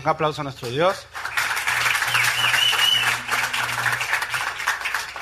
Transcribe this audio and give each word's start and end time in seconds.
Un 0.00 0.08
aplauso 0.08 0.42
a 0.42 0.44
nuestro 0.44 0.68
Dios. 0.68 1.06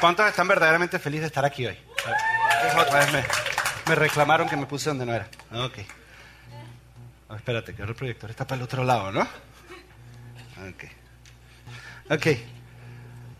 ¿Cuántos 0.00 0.28
están 0.28 0.46
verdaderamente 0.46 0.98
felices 0.98 1.22
de 1.22 1.26
estar 1.28 1.46
aquí 1.46 1.66
hoy? 1.66 1.78
Otra 2.78 2.98
vez 2.98 3.12
me, 3.12 3.94
reclamaron 3.94 4.46
que 4.48 4.56
me 4.56 4.66
puse 4.66 4.90
donde 4.90 5.06
no 5.06 5.14
era. 5.14 5.28
Ok. 5.52 5.78
Oh, 7.28 7.34
espérate, 7.34 7.74
que 7.74 7.82
el 7.82 7.94
proyector 7.94 8.28
está 8.28 8.46
para 8.46 8.58
el 8.58 8.64
otro 8.64 8.84
lado, 8.84 9.10
¿no? 9.12 9.22
Ok. 9.22 10.84
Ok. 12.10 12.26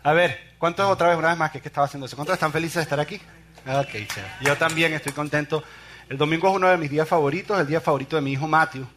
A 0.03 0.13
ver, 0.13 0.55
¿cuántos 0.57 0.89
otra 0.89 1.09
vez, 1.09 1.17
una 1.17 1.29
vez 1.29 1.37
más, 1.37 1.51
que, 1.51 1.61
que 1.61 1.67
estaba 1.67 1.85
haciendo 1.85 2.07
eso? 2.07 2.15
¿Cuántos 2.15 2.33
están 2.33 2.51
felices 2.51 2.77
de 2.77 2.81
estar 2.81 2.99
aquí? 2.99 3.21
Ok. 3.67 3.95
Yo 4.41 4.57
también 4.57 4.93
estoy 4.93 5.13
contento. 5.13 5.63
El 6.09 6.17
domingo 6.17 6.49
es 6.49 6.55
uno 6.55 6.67
de 6.67 6.77
mis 6.77 6.89
días 6.89 7.07
favoritos, 7.07 7.59
el 7.59 7.67
día 7.67 7.79
favorito 7.79 8.15
de 8.15 8.23
mi 8.23 8.31
hijo 8.31 8.47
Matthew, 8.47 8.87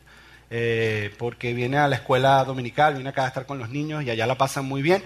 eh, 0.51 1.15
porque 1.19 1.55
viene 1.55 1.79
a 1.79 1.89
la 1.89 1.97
escuela 1.97 2.45
dominical, 2.45 2.95
viene 2.95 3.11
acá 3.11 3.25
a 3.25 3.29
estar 3.29 3.47
con 3.47 3.59
los 3.59 3.71
niños 3.71 4.03
y 4.03 4.11
allá 4.11 4.27
la 4.27 4.37
pasan 4.37 4.65
muy 4.65 4.83
bien. 4.83 5.03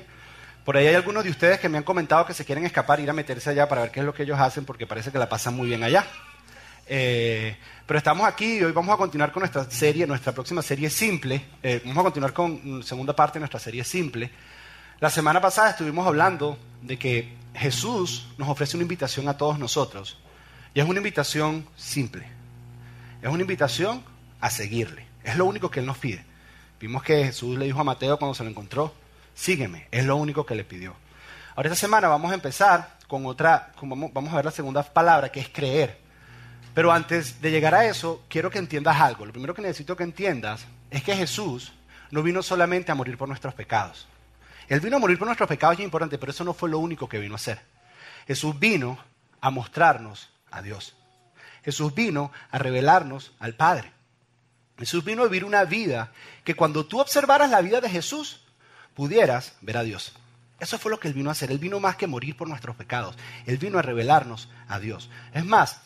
Por 0.65 0.79
ahí 0.79 0.87
hay 0.87 0.95
algunos 0.95 1.23
de 1.25 1.30
ustedes 1.30 1.61
que 1.61 1.69
me 1.69 1.77
han 1.77 1.84
comentado 1.84 2.25
que 2.25 2.33
se 2.33 2.47
quieren 2.47 2.65
escapar, 2.65 2.98
ir 2.98 3.11
a 3.11 3.12
meterse 3.12 3.51
allá 3.51 3.69
para 3.69 3.83
ver 3.83 3.91
qué 3.91 4.01
es 4.01 4.07
lo 4.07 4.15
que 4.15 4.23
ellos 4.23 4.41
hacen, 4.41 4.65
porque 4.65 4.87
parece 4.87 5.12
que 5.12 5.19
la 5.19 5.29
pasan 5.29 5.55
muy 5.55 5.69
bien 5.69 5.84
allá. 5.84 6.07
Eh, 6.87 7.57
pero 7.87 7.98
estamos 7.98 8.27
aquí 8.27 8.59
y 8.59 8.65
hoy 8.65 8.73
vamos 8.73 8.95
a 8.95 8.97
continuar 8.97 9.30
con 9.30 9.43
nuestra 9.43 9.70
serie, 9.70 10.07
nuestra 10.07 10.33
próxima 10.33 10.62
serie 10.62 10.89
simple. 10.89 11.45
Eh, 11.62 11.83
vamos 11.84 11.98
a 11.98 12.05
continuar 12.05 12.33
con 12.33 12.83
segunda 12.83 13.15
parte 13.15 13.34
de 13.34 13.41
nuestra 13.41 13.61
serie 13.61 13.84
simple. 13.84 14.31
La 15.01 15.11
semana 15.11 15.41
pasada 15.41 15.70
estuvimos 15.70 16.06
hablando 16.06 16.59
de 16.81 16.98
que 16.98 17.34
Jesús 17.55 18.29
nos 18.39 18.48
ofrece 18.48 18.77
una 18.77 18.84
invitación 18.84 19.29
a 19.29 19.37
todos 19.37 19.59
nosotros. 19.59 20.19
Y 20.73 20.81
es 20.81 20.89
una 20.89 20.98
invitación 20.98 21.67
simple. 21.77 22.27
Es 23.20 23.29
una 23.29 23.42
invitación 23.42 24.03
a 24.41 24.48
seguirle. 24.48 25.14
Es 25.24 25.37
lo 25.37 25.46
único 25.46 25.70
que 25.70 25.80
Él 25.80 25.87
nos 25.87 25.98
pide. 25.98 26.24
Vimos 26.78 27.02
que 27.02 27.24
Jesús 27.24 27.59
le 27.59 27.64
dijo 27.64 27.80
a 27.80 27.84
Mateo 27.84 28.19
cuando 28.19 28.34
se 28.34 28.45
lo 28.45 28.51
encontró, 28.51 28.95
sígueme. 29.34 29.88
Es 29.91 30.05
lo 30.05 30.16
único 30.16 30.44
que 30.44 30.55
le 30.55 30.64
pidió. 30.64 30.94
Ahora 31.56 31.69
esta 31.69 31.81
semana 31.81 32.08
vamos 32.08 32.31
a 32.31 32.34
empezar 32.34 32.98
con 33.08 33.25
otra, 33.27 33.72
vamos 33.81 34.33
a 34.33 34.36
ver 34.36 34.44
la 34.44 34.50
segunda 34.50 34.83
palabra, 34.83 35.33
que 35.33 35.41
es 35.41 35.48
creer. 35.48 35.98
Pero 36.75 36.92
antes 36.92 37.41
de 37.41 37.50
llegar 37.50 37.75
a 37.75 37.86
eso, 37.86 38.25
quiero 38.28 38.50
que 38.50 38.58
entiendas 38.58 39.00
algo. 39.00 39.25
Lo 39.25 39.33
primero 39.33 39.55
que 39.55 39.62
necesito 39.62 39.97
que 39.97 40.03
entiendas 40.03 40.66
es 40.91 41.03
que 41.03 41.16
Jesús 41.16 41.72
no 42.11 42.22
vino 42.22 42.42
solamente 42.42 42.92
a 42.92 42.94
morir 42.94 43.16
por 43.16 43.28
nuestros 43.28 43.55
pecados. 43.55 44.06
Él 44.69 44.81
vino 44.81 44.97
a 44.97 45.00
morir 45.00 45.19
por 45.19 45.27
nuestros 45.27 45.48
pecados, 45.48 45.78
es 45.78 45.84
importante, 45.84 46.19
pero 46.19 46.33
eso 46.33 46.44
no 46.44 46.55
fue 46.55 46.69
lo 46.69 46.78
único 46.78 47.09
que 47.09 47.19
vino 47.19 47.34
a 47.34 47.36
hacer. 47.36 47.61
Jesús 48.27 48.59
vino 48.59 48.98
a 49.41 49.50
mostrarnos 49.50 50.31
a 50.50 50.62
Dios. 50.62 50.97
Jesús 51.64 51.94
vino 51.94 52.33
a 52.50 52.59
revelarnos 52.59 53.33
al 53.38 53.55
Padre. 53.55 53.94
Jesús 54.78 55.05
vino 55.05 55.22
a 55.22 55.27
vivir 55.27 55.44
una 55.44 55.64
vida 55.64 56.12
que 56.42 56.56
cuando 56.56 56.86
tú 56.86 57.00
observaras 57.00 57.50
la 57.50 57.61
vida 57.61 57.80
de 57.80 57.89
Jesús, 57.89 58.41
pudieras 58.94 59.55
ver 59.61 59.77
a 59.77 59.83
Dios. 59.83 60.12
Eso 60.61 60.78
fue 60.78 60.91
lo 60.91 60.98
que 60.98 61.08
Él 61.08 61.14
vino 61.14 61.28
a 61.28 61.33
hacer. 61.33 61.50
Él 61.50 61.58
vino 61.58 61.81
más 61.81 61.97
que 61.97 62.06
morir 62.06 62.36
por 62.36 62.48
nuestros 62.48 62.77
pecados. 62.77 63.16
Él 63.47 63.58
vino 63.58 63.78
a 63.78 63.83
revelarnos 63.83 64.48
a 64.69 64.78
Dios. 64.78 65.11
Es 65.33 65.44
más, 65.44 65.81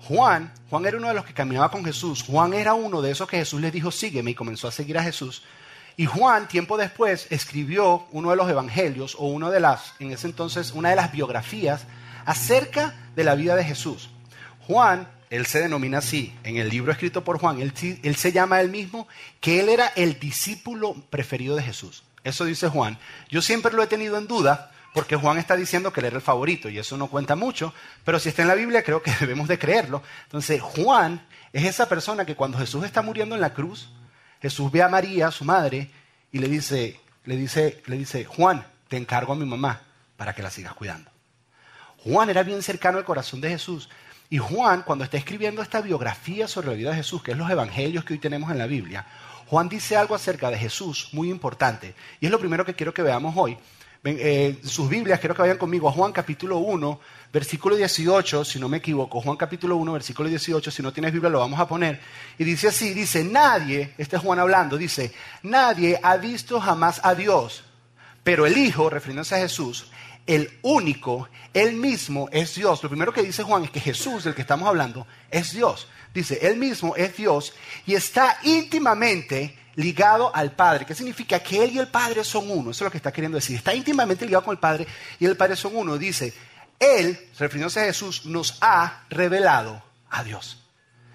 Juan, 0.00 0.52
Juan 0.70 0.86
era 0.86 0.96
uno 0.96 1.08
de 1.08 1.14
los 1.14 1.24
que 1.24 1.34
caminaba 1.34 1.70
con 1.70 1.84
Jesús. 1.84 2.22
Juan 2.22 2.52
era 2.52 2.74
uno 2.74 3.00
de 3.02 3.10
esos 3.10 3.28
que 3.28 3.38
Jesús 3.38 3.60
le 3.60 3.70
dijo, 3.70 3.90
sígueme, 3.90 4.32
y 4.32 4.34
comenzó 4.34 4.68
a 4.68 4.72
seguir 4.72 4.98
a 4.98 5.02
Jesús. 5.02 5.42
Y 5.96 6.06
Juan, 6.06 6.46
tiempo 6.46 6.76
después, 6.76 7.26
escribió 7.30 8.06
uno 8.12 8.30
de 8.30 8.36
los 8.36 8.48
evangelios, 8.48 9.16
o 9.18 9.26
uno 9.26 9.50
de 9.50 9.60
las, 9.60 9.94
en 9.98 10.12
ese 10.12 10.28
entonces, 10.28 10.72
una 10.72 10.90
de 10.90 10.96
las 10.96 11.10
biografías 11.10 11.86
acerca 12.24 12.94
de 13.16 13.24
la 13.24 13.34
vida 13.34 13.56
de 13.56 13.64
Jesús. 13.64 14.10
Juan, 14.66 15.08
él 15.30 15.46
se 15.46 15.60
denomina 15.60 15.98
así, 15.98 16.34
en 16.44 16.56
el 16.56 16.68
libro 16.68 16.92
escrito 16.92 17.24
por 17.24 17.38
Juan, 17.38 17.60
él, 17.60 17.72
él 18.02 18.16
se 18.16 18.32
llama 18.32 18.60
él 18.60 18.70
mismo 18.70 19.08
que 19.40 19.60
él 19.60 19.68
era 19.68 19.88
el 19.88 20.18
discípulo 20.18 20.94
preferido 21.10 21.56
de 21.56 21.62
Jesús. 21.62 22.02
Eso 22.24 22.44
dice 22.44 22.68
Juan. 22.68 22.98
Yo 23.28 23.42
siempre 23.42 23.72
lo 23.72 23.82
he 23.82 23.86
tenido 23.86 24.18
en 24.18 24.26
duda 24.26 24.72
porque 24.94 25.16
Juan 25.16 25.38
está 25.38 25.54
diciendo 25.54 25.92
que 25.92 26.00
él 26.00 26.06
era 26.06 26.16
el 26.16 26.22
favorito 26.22 26.68
y 26.68 26.78
eso 26.78 26.96
no 26.96 27.08
cuenta 27.08 27.36
mucho, 27.36 27.72
pero 28.04 28.18
si 28.18 28.30
está 28.30 28.42
en 28.42 28.48
la 28.48 28.54
Biblia 28.54 28.82
creo 28.82 29.02
que 29.02 29.12
debemos 29.20 29.48
de 29.48 29.58
creerlo. 29.58 30.02
Entonces 30.24 30.60
Juan 30.60 31.26
es 31.52 31.64
esa 31.64 31.88
persona 31.88 32.24
que 32.24 32.34
cuando 32.34 32.58
Jesús 32.58 32.84
está 32.84 33.02
muriendo 33.02 33.34
en 33.34 33.40
la 33.40 33.54
cruz, 33.54 33.90
Jesús 34.40 34.70
ve 34.70 34.82
a 34.82 34.88
María, 34.88 35.30
su 35.30 35.44
madre, 35.44 35.90
y 36.32 36.38
le 36.38 36.48
dice, 36.48 37.00
le 37.24 37.36
dice, 37.36 37.82
le 37.86 37.96
dice, 37.96 38.24
Juan, 38.24 38.66
te 38.88 38.96
encargo 38.96 39.32
a 39.32 39.36
mi 39.36 39.44
mamá 39.44 39.82
para 40.16 40.34
que 40.34 40.42
la 40.42 40.50
sigas 40.50 40.74
cuidando. 40.74 41.10
Juan 41.98 42.30
era 42.30 42.42
bien 42.42 42.62
cercano 42.62 42.98
al 42.98 43.04
corazón 43.04 43.40
de 43.40 43.50
Jesús. 43.50 43.88
Y 44.30 44.38
Juan, 44.38 44.82
cuando 44.82 45.04
está 45.04 45.16
escribiendo 45.16 45.62
esta 45.62 45.80
biografía 45.80 46.46
sobre 46.46 46.68
la 46.68 46.74
vida 46.74 46.90
de 46.90 46.96
Jesús, 46.96 47.22
que 47.22 47.32
es 47.32 47.38
los 47.38 47.50
evangelios 47.50 48.04
que 48.04 48.12
hoy 48.12 48.18
tenemos 48.18 48.50
en 48.50 48.58
la 48.58 48.66
Biblia, 48.66 49.06
Juan 49.46 49.68
dice 49.68 49.96
algo 49.96 50.14
acerca 50.14 50.50
de 50.50 50.58
Jesús 50.58 51.08
muy 51.12 51.30
importante. 51.30 51.94
Y 52.20 52.26
es 52.26 52.32
lo 52.32 52.38
primero 52.38 52.64
que 52.64 52.74
quiero 52.74 52.92
que 52.92 53.02
veamos 53.02 53.34
hoy. 53.36 53.56
Eh, 54.04 54.60
sus 54.62 54.88
Biblias, 54.88 55.18
quiero 55.18 55.34
que 55.34 55.42
vayan 55.42 55.58
conmigo 55.58 55.88
a 55.88 55.92
Juan 55.92 56.12
capítulo 56.12 56.58
1, 56.58 57.00
versículo 57.32 57.74
18, 57.74 58.44
si 58.44 58.60
no 58.60 58.68
me 58.68 58.76
equivoco. 58.76 59.20
Juan 59.20 59.36
capítulo 59.36 59.76
1, 59.76 59.92
versículo 59.92 60.28
18, 60.28 60.70
si 60.70 60.82
no 60.82 60.92
tienes 60.92 61.12
Biblia 61.12 61.30
lo 61.30 61.40
vamos 61.40 61.58
a 61.58 61.66
poner. 61.66 62.00
Y 62.38 62.44
dice 62.44 62.68
así, 62.68 62.94
dice, 62.94 63.24
nadie, 63.24 63.94
este 63.98 64.16
es 64.16 64.22
Juan 64.22 64.38
hablando, 64.38 64.76
dice, 64.76 65.12
nadie 65.42 65.98
ha 66.02 66.16
visto 66.16 66.60
jamás 66.60 67.00
a 67.02 67.14
Dios, 67.14 67.64
pero 68.22 68.46
el 68.46 68.56
Hijo, 68.56 68.88
refiriéndose 68.88 69.34
a 69.34 69.38
Jesús, 69.38 69.90
el 70.28 70.58
único, 70.60 71.28
él 71.54 71.72
mismo 71.72 72.28
es 72.30 72.54
Dios. 72.54 72.82
Lo 72.82 72.90
primero 72.90 73.12
que 73.12 73.22
dice 73.22 73.42
Juan 73.42 73.64
es 73.64 73.70
que 73.70 73.80
Jesús, 73.80 74.24
del 74.24 74.34
que 74.34 74.42
estamos 74.42 74.68
hablando, 74.68 75.06
es 75.30 75.54
Dios. 75.54 75.88
Dice, 76.12 76.38
él 76.42 76.58
mismo 76.58 76.94
es 76.96 77.16
Dios 77.16 77.54
y 77.86 77.94
está 77.94 78.38
íntimamente 78.42 79.58
ligado 79.76 80.34
al 80.34 80.52
Padre. 80.52 80.84
¿Qué 80.84 80.94
significa? 80.94 81.40
Que 81.40 81.64
Él 81.64 81.70
y 81.72 81.78
el 81.78 81.88
Padre 81.88 82.24
son 82.24 82.50
uno. 82.50 82.72
Eso 82.72 82.84
es 82.84 82.86
lo 82.86 82.90
que 82.90 82.98
está 82.98 83.10
queriendo 83.10 83.36
decir. 83.36 83.56
Está 83.56 83.74
íntimamente 83.74 84.26
ligado 84.26 84.44
con 84.44 84.52
el 84.52 84.58
Padre 84.58 84.86
y 85.18 85.24
el 85.24 85.36
Padre 85.36 85.56
son 85.56 85.74
uno. 85.74 85.96
Dice, 85.96 86.34
Él, 86.78 87.18
refiriéndose 87.38 87.80
a 87.80 87.84
Jesús, 87.84 88.26
nos 88.26 88.58
ha 88.60 89.04
revelado 89.08 89.82
a 90.10 90.24
Dios. 90.24 90.62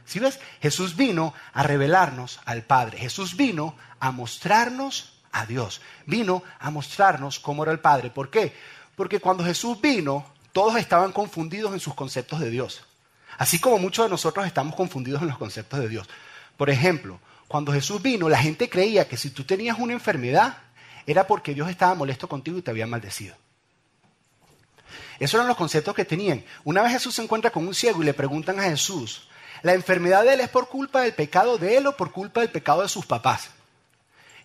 Si 0.06 0.20
ves? 0.20 0.40
Jesús 0.60 0.96
vino 0.96 1.36
a 1.54 1.62
revelarnos 1.62 2.40
al 2.46 2.64
Padre. 2.64 2.98
Jesús 2.98 3.38
vino 3.38 3.78
a 4.00 4.10
mostrarnos 4.12 5.22
a 5.32 5.46
Dios. 5.46 5.82
Vino 6.08 6.42
a 6.60 6.72
mostrarnos 6.72 7.40
cómo 7.40 7.62
era 7.62 7.72
el 7.72 7.80
Padre. 7.80 8.10
¿Por 8.10 8.32
qué? 8.32 8.54
Porque 8.96 9.20
cuando 9.20 9.44
Jesús 9.44 9.80
vino, 9.82 10.26
todos 10.52 10.78
estaban 10.78 11.12
confundidos 11.12 11.74
en 11.74 11.80
sus 11.80 11.96
conceptos 11.96 12.40
de 12.40 12.50
Dios. 12.50 12.84
Así 13.38 13.60
como 13.60 13.80
muchos 13.80 14.06
de 14.06 14.10
nosotros 14.10 14.46
estamos 14.46 14.76
confundidos 14.76 15.22
en 15.22 15.30
los 15.30 15.38
conceptos 15.38 15.80
de 15.80 15.90
Dios. 15.90 16.08
Por 16.58 16.70
ejemplo, 16.70 17.20
cuando 17.48 17.74
Jesús 17.74 18.02
vino, 18.02 18.30
la 18.30 18.38
gente 18.38 18.70
creía 18.70 19.08
que 19.08 19.18
si 19.18 19.32
tú 19.32 19.44
tenías 19.44 19.80
una 19.80 19.94
enfermedad, 19.94 20.58
era 21.06 21.28
porque 21.28 21.54
Dios 21.54 21.70
estaba 21.70 21.96
molesto 21.96 22.30
contigo 22.30 22.58
y 22.58 22.62
te 22.62 22.72
había 22.72 22.88
maldecido. 22.88 23.36
Esos 25.20 25.36
eran 25.36 25.48
los 25.48 25.58
conceptos 25.58 25.96
que 25.96 26.06
tenían. 26.06 26.44
Una 26.64 26.82
vez 26.82 26.94
Jesús 26.94 27.16
se 27.16 27.24
encuentra 27.24 27.52
con 27.52 27.68
un 27.68 27.74
ciego 27.74 28.02
y 28.02 28.06
le 28.06 28.14
preguntan 28.14 28.60
a 28.60 28.64
Jesús, 28.64 29.28
¿la 29.62 29.74
enfermedad 29.74 30.24
de 30.24 30.34
él 30.34 30.42
es 30.42 30.50
por 30.50 30.70
culpa 30.70 31.02
del 31.02 31.14
pecado 31.14 31.58
de 31.58 31.78
él 31.78 31.88
o 31.88 31.98
por 31.98 32.12
culpa 32.12 32.42
del 32.42 32.50
pecado 32.50 32.82
de 32.82 32.90
sus 32.90 33.06
papás? 33.06 33.50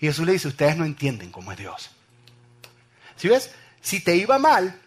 Y 0.01 0.07
Jesús 0.07 0.25
le 0.25 0.33
dice, 0.33 0.49
ustedes 0.49 0.77
no 0.77 0.85
entienden 0.85 1.31
cómo 1.31 1.53
es 1.53 1.59
Dios. 1.59 1.91
Si 3.17 3.29
ves? 3.29 3.51
Si 3.81 4.01
te 4.01 4.17
iba 4.17 4.39
mal, 4.39 4.81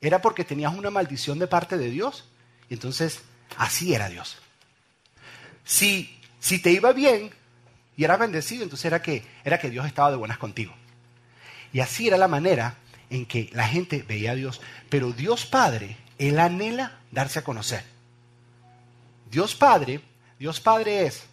era 0.00 0.20
porque 0.20 0.44
tenías 0.44 0.74
una 0.74 0.90
maldición 0.90 1.38
de 1.38 1.46
parte 1.46 1.76
de 1.76 1.90
Dios. 1.90 2.24
Y 2.68 2.74
entonces, 2.74 3.20
así 3.56 3.94
era 3.94 4.08
Dios. 4.08 4.38
Si, 5.64 6.18
si 6.40 6.60
te 6.60 6.70
iba 6.70 6.92
bien 6.92 7.30
y 7.96 8.04
eras 8.04 8.18
bendecido, 8.18 8.62
entonces 8.62 8.84
era 8.86 9.02
que, 9.02 9.24
era 9.44 9.58
que 9.58 9.70
Dios 9.70 9.86
estaba 9.86 10.10
de 10.10 10.16
buenas 10.16 10.38
contigo. 10.38 10.72
Y 11.72 11.80
así 11.80 12.08
era 12.08 12.16
la 12.16 12.28
manera 12.28 12.76
en 13.10 13.26
que 13.26 13.50
la 13.52 13.66
gente 13.66 14.04
veía 14.06 14.32
a 14.32 14.36
Dios. 14.36 14.60
Pero 14.88 15.12
Dios 15.12 15.46
Padre, 15.46 15.96
Él 16.18 16.38
anhela 16.38 16.98
darse 17.10 17.40
a 17.40 17.44
conocer. 17.44 17.84
Dios 19.30 19.54
Padre, 19.54 20.00
Dios 20.38 20.60
Padre 20.60 21.06
es 21.06 21.24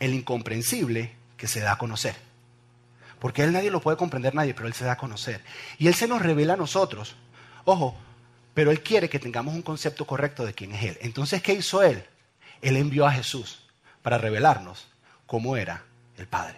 el 0.00 0.14
incomprensible 0.14 1.12
que 1.36 1.48
se 1.48 1.60
da 1.60 1.72
a 1.72 1.78
conocer. 1.78 2.27
Porque 3.18 3.42
Él 3.42 3.52
nadie 3.52 3.70
lo 3.70 3.80
puede 3.80 3.96
comprender 3.96 4.34
nadie, 4.34 4.54
pero 4.54 4.68
Él 4.68 4.74
se 4.74 4.84
da 4.84 4.92
a 4.92 4.96
conocer. 4.96 5.42
Y 5.78 5.88
Él 5.88 5.94
se 5.94 6.06
nos 6.06 6.22
revela 6.22 6.54
a 6.54 6.56
nosotros. 6.56 7.16
Ojo, 7.64 7.96
pero 8.54 8.70
Él 8.70 8.82
quiere 8.82 9.08
que 9.08 9.18
tengamos 9.18 9.54
un 9.54 9.62
concepto 9.62 10.06
correcto 10.06 10.44
de 10.44 10.54
quién 10.54 10.72
es 10.72 10.82
Él. 10.84 10.98
Entonces, 11.00 11.42
¿qué 11.42 11.52
hizo 11.54 11.82
Él? 11.82 12.04
Él 12.60 12.76
envió 12.76 13.06
a 13.06 13.12
Jesús 13.12 13.60
para 14.02 14.18
revelarnos 14.18 14.88
cómo 15.26 15.56
era 15.56 15.84
el 16.16 16.26
Padre. 16.26 16.56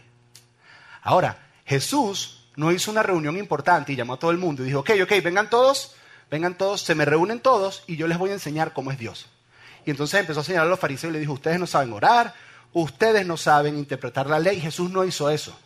Ahora, 1.02 1.38
Jesús 1.64 2.48
no 2.56 2.72
hizo 2.72 2.90
una 2.90 3.02
reunión 3.02 3.36
importante 3.36 3.92
y 3.92 3.96
llamó 3.96 4.14
a 4.14 4.18
todo 4.18 4.30
el 4.30 4.38
mundo 4.38 4.62
y 4.62 4.66
dijo, 4.66 4.80
ok, 4.80 4.90
ok, 5.02 5.12
vengan 5.22 5.48
todos, 5.48 5.94
vengan 6.30 6.56
todos, 6.56 6.82
se 6.82 6.94
me 6.94 7.04
reúnen 7.04 7.40
todos 7.40 7.84
y 7.86 7.96
yo 7.96 8.06
les 8.06 8.18
voy 8.18 8.30
a 8.30 8.34
enseñar 8.34 8.72
cómo 8.72 8.90
es 8.90 8.98
Dios. 8.98 9.26
Y 9.86 9.90
entonces 9.90 10.20
empezó 10.20 10.40
a 10.40 10.44
señalar 10.44 10.66
a 10.66 10.70
los 10.70 10.80
fariseos 10.80 11.10
y 11.10 11.14
le 11.14 11.20
dijo, 11.20 11.32
ustedes 11.32 11.58
no 11.58 11.66
saben 11.66 11.92
orar, 11.92 12.34
ustedes 12.72 13.26
no 13.26 13.36
saben 13.36 13.78
interpretar 13.78 14.26
la 14.26 14.38
ley. 14.38 14.60
Jesús 14.60 14.90
no 14.90 15.04
hizo 15.04 15.30
eso. 15.30 15.58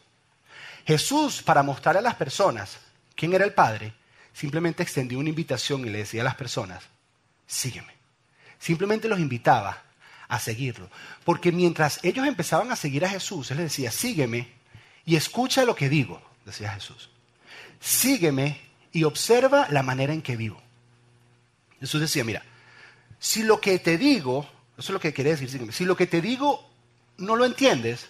Jesús, 0.86 1.42
para 1.42 1.62
mostrar 1.62 1.96
a 1.96 2.02
las 2.02 2.14
personas 2.14 2.78
quién 3.14 3.32
era 3.32 3.44
el 3.44 3.54
Padre, 3.54 3.94
simplemente 4.32 4.82
extendió 4.82 5.18
una 5.18 5.30
invitación 5.30 5.86
y 5.86 5.90
le 5.90 5.98
decía 5.98 6.20
a 6.20 6.24
las 6.24 6.34
personas, 6.34 6.84
sígueme. 7.46 7.94
Simplemente 8.58 9.08
los 9.08 9.18
invitaba 9.18 9.82
a 10.28 10.38
seguirlo. 10.38 10.90
Porque 11.24 11.52
mientras 11.52 12.00
ellos 12.02 12.26
empezaban 12.26 12.70
a 12.72 12.76
seguir 12.76 13.04
a 13.04 13.08
Jesús, 13.08 13.50
Él 13.50 13.58
les 13.58 13.66
decía, 13.66 13.90
sígueme, 13.90 14.52
y 15.06 15.16
escucha 15.16 15.64
lo 15.64 15.74
que 15.74 15.88
digo, 15.88 16.22
decía 16.44 16.72
Jesús. 16.72 17.10
Sígueme 17.80 18.60
y 18.92 19.04
observa 19.04 19.68
la 19.70 19.82
manera 19.82 20.12
en 20.12 20.22
que 20.22 20.36
vivo. 20.36 20.60
Jesús 21.80 22.00
decía, 22.00 22.24
mira, 22.24 22.42
si 23.18 23.42
lo 23.42 23.60
que 23.60 23.78
te 23.78 23.98
digo, 23.98 24.48
eso 24.78 24.90
es 24.90 24.90
lo 24.90 25.00
que 25.00 25.12
quiere 25.12 25.30
decir, 25.30 25.50
sígueme, 25.50 25.72
si 25.72 25.84
lo 25.84 25.96
que 25.96 26.06
te 26.06 26.20
digo 26.20 26.70
no 27.18 27.36
lo 27.36 27.44
entiendes, 27.44 28.08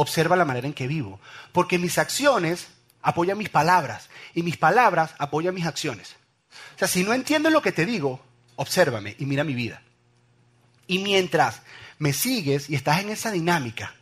observa 0.00 0.34
la 0.34 0.46
manera 0.46 0.66
en 0.66 0.72
que 0.72 0.86
vivo, 0.86 1.20
porque 1.52 1.78
mis 1.78 1.98
acciones 1.98 2.68
apoyan 3.02 3.36
mis 3.36 3.50
palabras 3.50 4.08
y 4.34 4.42
mis 4.42 4.56
palabras 4.56 5.14
apoyan 5.18 5.54
mis 5.54 5.66
acciones. 5.66 6.16
O 6.76 6.78
sea, 6.78 6.88
si 6.88 7.04
no 7.04 7.12
entiendes 7.12 7.52
lo 7.52 7.60
que 7.60 7.72
te 7.72 7.84
digo, 7.84 8.18
obsérvame 8.56 9.14
y 9.18 9.26
mira 9.26 9.44
mi 9.44 9.54
vida. 9.54 9.82
Y 10.86 11.00
mientras 11.00 11.60
me 11.98 12.14
sigues 12.14 12.70
y 12.70 12.76
estás 12.76 13.00
en 13.00 13.10
esa 13.10 13.30
dinámica, 13.30 13.94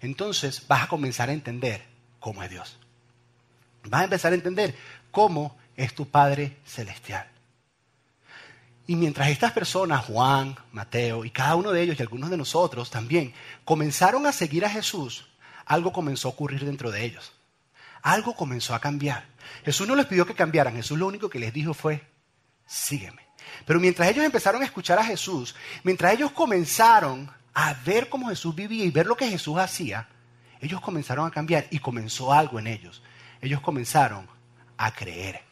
entonces 0.00 0.66
vas 0.66 0.84
a 0.84 0.88
comenzar 0.88 1.28
a 1.28 1.34
entender 1.34 1.84
cómo 2.18 2.42
es 2.42 2.48
Dios. 2.48 2.78
Vas 3.84 4.00
a 4.00 4.04
empezar 4.04 4.32
a 4.32 4.36
entender 4.36 4.74
cómo 5.10 5.54
es 5.76 5.94
tu 5.94 6.08
Padre 6.08 6.56
Celestial. 6.64 7.28
Y 8.88 8.96
mientras 8.96 9.28
estas 9.28 9.52
personas, 9.52 10.06
Juan, 10.06 10.56
Mateo 10.72 11.26
y 11.26 11.30
cada 11.30 11.56
uno 11.56 11.72
de 11.72 11.82
ellos 11.82 11.96
y 11.98 12.02
algunos 12.02 12.30
de 12.30 12.38
nosotros 12.38 12.90
también, 12.90 13.34
comenzaron 13.62 14.24
a 14.26 14.32
seguir 14.32 14.64
a 14.64 14.70
Jesús, 14.70 15.28
algo 15.66 15.92
comenzó 15.92 16.28
a 16.28 16.30
ocurrir 16.30 16.64
dentro 16.64 16.90
de 16.90 17.04
ellos. 17.04 17.34
Algo 18.00 18.34
comenzó 18.34 18.74
a 18.74 18.80
cambiar. 18.80 19.26
Jesús 19.62 19.86
no 19.86 19.94
les 19.94 20.06
pidió 20.06 20.24
que 20.24 20.34
cambiaran, 20.34 20.74
Jesús 20.74 20.98
lo 20.98 21.06
único 21.06 21.28
que 21.28 21.38
les 21.38 21.52
dijo 21.52 21.74
fue, 21.74 22.02
sígueme. 22.66 23.28
Pero 23.66 23.78
mientras 23.78 24.08
ellos 24.08 24.24
empezaron 24.24 24.62
a 24.62 24.64
escuchar 24.64 24.98
a 24.98 25.04
Jesús, 25.04 25.54
mientras 25.82 26.14
ellos 26.14 26.32
comenzaron 26.32 27.30
a 27.52 27.74
ver 27.84 28.08
cómo 28.08 28.30
Jesús 28.30 28.54
vivía 28.54 28.86
y 28.86 28.90
ver 28.90 29.04
lo 29.04 29.18
que 29.18 29.28
Jesús 29.28 29.58
hacía, 29.58 30.08
ellos 30.62 30.80
comenzaron 30.80 31.26
a 31.26 31.30
cambiar 31.30 31.66
y 31.70 31.78
comenzó 31.78 32.32
algo 32.32 32.58
en 32.58 32.66
ellos. 32.66 33.02
Ellos 33.42 33.60
comenzaron 33.60 34.26
a 34.78 34.90
creer. 34.92 35.42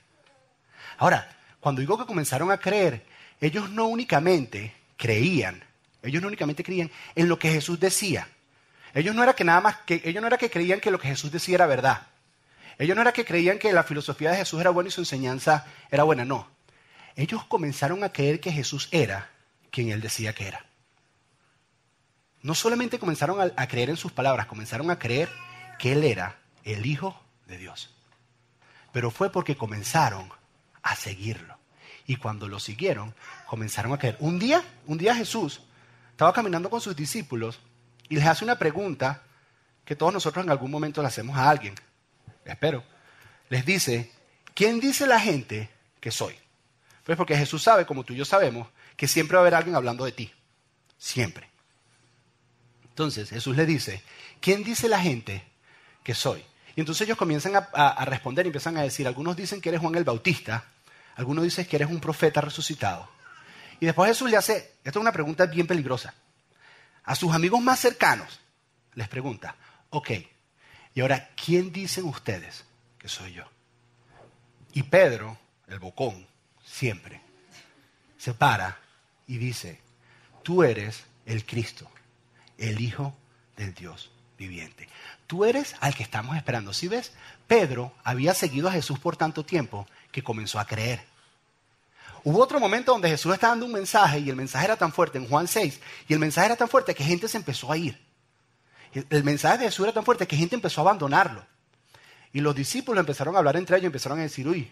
Ahora, 0.96 1.36
cuando 1.60 1.82
digo 1.82 1.98
que 1.98 2.06
comenzaron 2.06 2.50
a 2.50 2.56
creer, 2.56 3.04
ellos 3.40 3.70
no 3.70 3.86
únicamente 3.86 4.74
creían, 4.96 5.62
ellos 6.02 6.22
no 6.22 6.28
únicamente 6.28 6.64
creían 6.64 6.90
en 7.14 7.28
lo 7.28 7.38
que 7.38 7.50
Jesús 7.50 7.78
decía. 7.78 8.28
Ellos 8.94 9.14
no 9.14 9.22
era 9.22 9.34
que 9.34 9.44
nada 9.44 9.60
más 9.60 9.76
que 9.78 10.00
ellos 10.04 10.22
no 10.22 10.26
era 10.26 10.38
que 10.38 10.50
creían 10.50 10.80
que 10.80 10.90
lo 10.90 10.98
que 10.98 11.08
Jesús 11.08 11.30
decía 11.30 11.56
era 11.56 11.66
verdad. 11.66 12.06
Ellos 12.78 12.94
no 12.94 13.02
era 13.02 13.12
que 13.12 13.24
creían 13.24 13.58
que 13.58 13.72
la 13.72 13.82
filosofía 13.82 14.30
de 14.30 14.38
Jesús 14.38 14.60
era 14.60 14.70
buena 14.70 14.88
y 14.88 14.92
su 14.92 15.00
enseñanza 15.00 15.66
era 15.90 16.04
buena, 16.04 16.24
no. 16.24 16.48
Ellos 17.14 17.44
comenzaron 17.44 18.04
a 18.04 18.12
creer 18.12 18.40
que 18.40 18.52
Jesús 18.52 18.88
era 18.90 19.30
quien 19.70 19.90
él 19.90 20.00
decía 20.00 20.34
que 20.34 20.46
era. 20.46 20.64
No 22.42 22.54
solamente 22.54 22.98
comenzaron 22.98 23.40
a, 23.40 23.52
a 23.56 23.66
creer 23.68 23.90
en 23.90 23.96
sus 23.96 24.12
palabras, 24.12 24.46
comenzaron 24.46 24.90
a 24.90 24.98
creer 24.98 25.30
que 25.78 25.92
él 25.92 26.04
era 26.04 26.38
el 26.64 26.86
Hijo 26.86 27.20
de 27.46 27.58
Dios. 27.58 27.94
Pero 28.92 29.10
fue 29.10 29.30
porque 29.30 29.56
comenzaron 29.56 30.30
a 30.82 30.94
seguirlo. 30.94 31.55
Y 32.06 32.16
cuando 32.16 32.48
lo 32.48 32.60
siguieron, 32.60 33.14
comenzaron 33.46 33.92
a 33.92 33.98
creer. 33.98 34.16
Un 34.20 34.38
día, 34.38 34.62
un 34.86 34.98
día 34.98 35.14
Jesús 35.14 35.60
estaba 36.10 36.32
caminando 36.32 36.70
con 36.70 36.80
sus 36.80 36.94
discípulos 36.94 37.58
y 38.08 38.14
les 38.14 38.26
hace 38.26 38.44
una 38.44 38.58
pregunta 38.58 39.22
que 39.84 39.96
todos 39.96 40.12
nosotros 40.12 40.44
en 40.44 40.50
algún 40.50 40.70
momento 40.70 41.02
le 41.02 41.08
hacemos 41.08 41.36
a 41.36 41.50
alguien. 41.50 41.74
Espero. 42.44 42.84
Les 43.48 43.64
dice, 43.64 44.12
¿quién 44.54 44.80
dice 44.80 45.06
la 45.06 45.20
gente 45.20 45.70
que 46.00 46.10
soy? 46.10 46.36
Pues 47.04 47.16
porque 47.16 47.36
Jesús 47.36 47.62
sabe, 47.62 47.86
como 47.86 48.04
tú 48.04 48.12
y 48.12 48.16
yo 48.16 48.24
sabemos, 48.24 48.68
que 48.96 49.06
siempre 49.06 49.36
va 49.36 49.40
a 49.40 49.42
haber 49.42 49.54
alguien 49.54 49.76
hablando 49.76 50.04
de 50.04 50.12
ti. 50.12 50.32
Siempre. 50.98 51.48
Entonces 52.88 53.30
Jesús 53.30 53.56
le 53.56 53.66
dice, 53.66 54.02
¿quién 54.40 54.64
dice 54.64 54.88
la 54.88 54.98
gente 55.00 55.44
que 56.02 56.14
soy? 56.14 56.42
Y 56.74 56.80
entonces 56.80 57.06
ellos 57.06 57.18
comienzan 57.18 57.54
a, 57.56 57.58
a, 57.58 58.04
responder 58.04 58.46
y 58.46 58.48
empiezan 58.48 58.76
a 58.76 58.82
decir, 58.82 59.06
algunos 59.06 59.36
dicen 59.36 59.60
que 59.60 59.68
eres 59.68 59.80
Juan 59.80 59.94
el 59.94 60.04
Bautista, 60.04 60.64
algunos 61.16 61.44
dicen 61.44 61.66
que 61.66 61.76
eres 61.76 61.90
un 61.90 62.00
profeta 62.00 62.40
resucitado. 62.40 63.08
Y 63.80 63.86
después 63.86 64.08
Jesús 64.08 64.30
le 64.30 64.36
hace, 64.36 64.74
esto 64.84 64.98
es 64.98 65.02
una 65.02 65.12
pregunta 65.12 65.46
bien 65.46 65.66
peligrosa, 65.66 66.14
a 67.04 67.14
sus 67.14 67.34
amigos 67.34 67.60
más 67.60 67.80
cercanos 67.80 68.40
les 68.94 69.08
pregunta, 69.08 69.56
ok, 69.90 70.10
y 70.94 71.00
ahora, 71.00 71.30
¿quién 71.36 71.72
dicen 71.72 72.04
ustedes 72.04 72.64
que 72.98 73.08
soy 73.08 73.34
yo? 73.34 73.44
Y 74.72 74.84
Pedro, 74.84 75.38
el 75.66 75.78
bocón, 75.78 76.26
siempre, 76.64 77.20
se 78.16 78.32
para 78.32 78.78
y 79.26 79.36
dice, 79.36 79.80
tú 80.42 80.62
eres 80.62 81.04
el 81.26 81.44
Cristo, 81.44 81.90
el 82.56 82.80
Hijo 82.80 83.14
del 83.56 83.74
Dios 83.74 84.10
viviente. 84.38 84.88
Tú 85.26 85.44
eres 85.44 85.74
al 85.80 85.94
que 85.94 86.02
estamos 86.02 86.36
esperando. 86.36 86.72
Si 86.72 86.88
ves, 86.88 87.12
Pedro 87.46 87.92
había 88.04 88.34
seguido 88.34 88.68
a 88.68 88.72
Jesús 88.72 88.98
por 88.98 89.16
tanto 89.16 89.44
tiempo 89.44 89.86
que 90.12 90.22
comenzó 90.22 90.58
a 90.58 90.66
creer. 90.66 91.04
Hubo 92.24 92.42
otro 92.42 92.58
momento 92.58 92.92
donde 92.92 93.08
Jesús 93.08 93.32
estaba 93.32 93.52
dando 93.52 93.66
un 93.66 93.72
mensaje 93.72 94.18
y 94.18 94.30
el 94.30 94.36
mensaje 94.36 94.64
era 94.64 94.76
tan 94.76 94.92
fuerte 94.92 95.18
en 95.18 95.28
Juan 95.28 95.46
6 95.46 95.80
y 96.08 96.12
el 96.12 96.18
mensaje 96.18 96.46
era 96.46 96.56
tan 96.56 96.68
fuerte 96.68 96.94
que 96.94 97.04
gente 97.04 97.28
se 97.28 97.36
empezó 97.36 97.70
a 97.70 97.76
ir. 97.76 98.00
El 99.10 99.24
mensaje 99.24 99.58
de 99.58 99.64
Jesús 99.66 99.84
era 99.84 99.92
tan 99.92 100.04
fuerte 100.04 100.26
que 100.26 100.36
gente 100.36 100.54
empezó 100.54 100.80
a 100.80 100.84
abandonarlo. 100.84 101.44
Y 102.32 102.40
los 102.40 102.54
discípulos 102.54 103.00
empezaron 103.00 103.34
a 103.34 103.38
hablar 103.38 103.56
entre 103.56 103.76
ellos 103.76 103.86
empezaron 103.86 104.18
a 104.18 104.22
decir, 104.22 104.48
uy, 104.48 104.70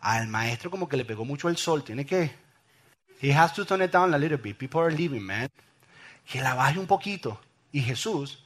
al 0.00 0.28
maestro 0.28 0.70
como 0.70 0.88
que 0.88 0.96
le 0.96 1.04
pegó 1.04 1.24
mucho 1.24 1.48
el 1.48 1.56
sol, 1.56 1.82
tiene 1.82 2.06
que... 2.06 2.32
He 3.20 3.32
has 3.32 3.52
to 3.54 3.64
turn 3.64 3.82
it 3.82 3.90
down 3.90 4.12
a 4.14 4.18
little 4.18 4.36
bit. 4.36 4.56
People 4.56 4.80
are 4.80 4.94
leaving, 4.94 5.22
man. 5.22 5.48
Que 6.26 6.40
la 6.40 6.54
baje 6.54 6.78
un 6.78 6.86
poquito. 6.86 7.40
Y 7.70 7.80
Jesús, 7.80 8.44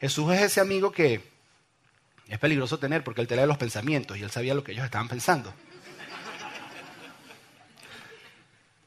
Jesús 0.00 0.32
es 0.32 0.42
ese 0.42 0.60
amigo 0.60 0.92
que 0.92 1.32
es 2.28 2.38
peligroso 2.38 2.78
tener 2.78 3.04
porque 3.04 3.20
él 3.20 3.28
te 3.28 3.36
lee 3.36 3.46
los 3.46 3.58
pensamientos 3.58 4.16
y 4.16 4.22
él 4.22 4.30
sabía 4.30 4.54
lo 4.54 4.64
que 4.64 4.72
ellos 4.72 4.84
estaban 4.84 5.08
pensando. 5.08 5.54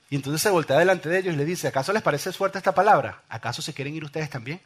Y 0.09 0.15
entonces 0.15 0.41
se 0.41 0.49
voltea 0.49 0.79
delante 0.79 1.09
de 1.09 1.19
ellos 1.19 1.33
y 1.33 1.37
le 1.37 1.45
dice, 1.45 1.67
¿acaso 1.67 1.91
les 1.91 2.01
parece 2.01 2.31
fuerte 2.31 2.57
esta 2.57 2.73
palabra? 2.73 3.23
¿Acaso 3.27 3.61
se 3.61 3.73
quieren 3.73 3.95
ir 3.95 4.05
ustedes 4.05 4.29
también? 4.29 4.61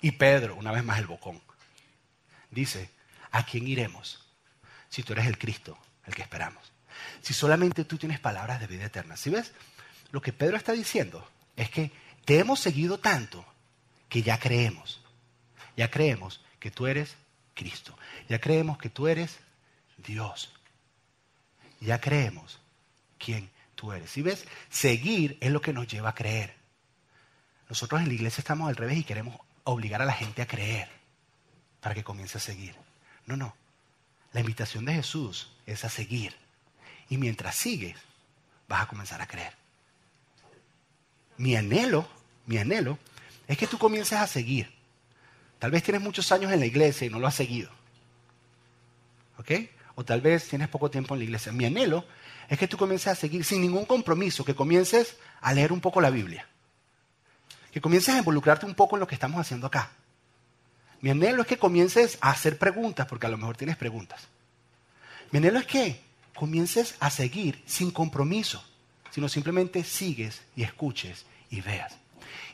Y 0.00 0.12
Pedro, 0.12 0.54
una 0.54 0.70
vez 0.70 0.84
más 0.84 0.98
el 0.98 1.06
bocón, 1.06 1.40
dice, 2.50 2.90
¿a 3.32 3.44
quién 3.44 3.66
iremos 3.66 4.24
si 4.88 5.02
tú 5.02 5.12
eres 5.12 5.26
el 5.26 5.38
Cristo, 5.38 5.76
el 6.04 6.14
que 6.14 6.22
esperamos? 6.22 6.72
Si 7.20 7.34
solamente 7.34 7.84
tú 7.84 7.98
tienes 7.98 8.20
palabras 8.20 8.60
de 8.60 8.68
vida 8.68 8.84
eterna. 8.84 9.16
¿Sí 9.16 9.30
ves? 9.30 9.52
Lo 10.12 10.22
que 10.22 10.32
Pedro 10.32 10.56
está 10.56 10.72
diciendo 10.72 11.28
es 11.56 11.68
que 11.70 11.90
te 12.24 12.38
hemos 12.38 12.60
seguido 12.60 12.98
tanto 12.98 13.44
que 14.08 14.22
ya 14.22 14.38
creemos. 14.38 15.00
Ya 15.76 15.90
creemos 15.90 16.40
que 16.58 16.70
tú 16.70 16.86
eres 16.86 17.16
Cristo. 17.54 17.96
Ya 18.28 18.40
creemos 18.40 18.78
que 18.78 18.90
tú 18.90 19.08
eres 19.08 19.38
Dios. 19.98 20.52
Ya 21.80 22.00
creemos 22.00 22.58
quién 23.18 23.50
tú 23.74 23.92
eres. 23.92 24.10
¿Sí 24.10 24.22
ves? 24.22 24.46
Seguir 24.70 25.38
es 25.40 25.50
lo 25.50 25.60
que 25.60 25.72
nos 25.72 25.86
lleva 25.86 26.10
a 26.10 26.14
creer. 26.14 26.54
Nosotros 27.68 28.00
en 28.00 28.08
la 28.08 28.14
iglesia 28.14 28.40
estamos 28.40 28.68
al 28.68 28.76
revés 28.76 28.98
y 28.98 29.04
queremos 29.04 29.36
obligar 29.64 30.00
a 30.00 30.06
la 30.06 30.12
gente 30.12 30.42
a 30.42 30.46
creer 30.46 30.88
para 31.80 31.94
que 31.94 32.04
comience 32.04 32.38
a 32.38 32.40
seguir. 32.40 32.74
No, 33.26 33.36
no. 33.36 33.54
La 34.32 34.40
invitación 34.40 34.84
de 34.84 34.94
Jesús 34.94 35.52
es 35.66 35.84
a 35.84 35.88
seguir. 35.88 36.34
Y 37.08 37.16
mientras 37.16 37.56
sigues, 37.56 37.96
vas 38.68 38.82
a 38.82 38.86
comenzar 38.88 39.20
a 39.20 39.26
creer. 39.26 39.54
Mi 41.36 41.56
anhelo, 41.56 42.08
mi 42.46 42.58
anhelo, 42.58 42.98
es 43.46 43.58
que 43.58 43.66
tú 43.66 43.78
comiences 43.78 44.18
a 44.18 44.26
seguir. 44.26 44.72
Tal 45.58 45.70
vez 45.70 45.82
tienes 45.82 46.02
muchos 46.02 46.30
años 46.32 46.52
en 46.52 46.60
la 46.60 46.66
iglesia 46.66 47.06
y 47.06 47.10
no 47.10 47.18
lo 47.18 47.26
has 47.26 47.34
seguido. 47.34 47.70
¿Ok? 49.38 49.52
O 49.94 50.04
tal 50.04 50.20
vez 50.20 50.48
tienes 50.48 50.68
poco 50.68 50.90
tiempo 50.90 51.14
en 51.14 51.20
la 51.20 51.24
iglesia. 51.24 51.52
Mi 51.52 51.64
anhelo 51.64 52.04
es 52.48 52.58
que 52.58 52.68
tú 52.68 52.76
comiences 52.76 53.08
a 53.08 53.14
seguir 53.14 53.44
sin 53.44 53.62
ningún 53.62 53.86
compromiso, 53.86 54.44
que 54.44 54.54
comiences 54.54 55.16
a 55.40 55.52
leer 55.52 55.72
un 55.72 55.80
poco 55.80 56.00
la 56.00 56.10
Biblia 56.10 56.46
que 57.76 57.82
comiences 57.82 58.14
a 58.14 58.18
involucrarte 58.20 58.64
un 58.64 58.74
poco 58.74 58.96
en 58.96 59.00
lo 59.00 59.06
que 59.06 59.14
estamos 59.14 59.38
haciendo 59.38 59.66
acá. 59.66 59.90
Mi 61.02 61.10
anhelo 61.10 61.42
es 61.42 61.46
que 61.46 61.58
comiences 61.58 62.16
a 62.22 62.30
hacer 62.30 62.56
preguntas, 62.56 63.06
porque 63.06 63.26
a 63.26 63.28
lo 63.28 63.36
mejor 63.36 63.54
tienes 63.54 63.76
preguntas. 63.76 64.28
Mi 65.30 65.40
anhelo 65.40 65.58
es 65.58 65.66
que 65.66 66.00
comiences 66.34 66.94
a 67.00 67.10
seguir 67.10 67.62
sin 67.66 67.90
compromiso, 67.90 68.64
sino 69.10 69.28
simplemente 69.28 69.84
sigues 69.84 70.40
y 70.56 70.62
escuches 70.62 71.26
y 71.50 71.60
veas. 71.60 71.98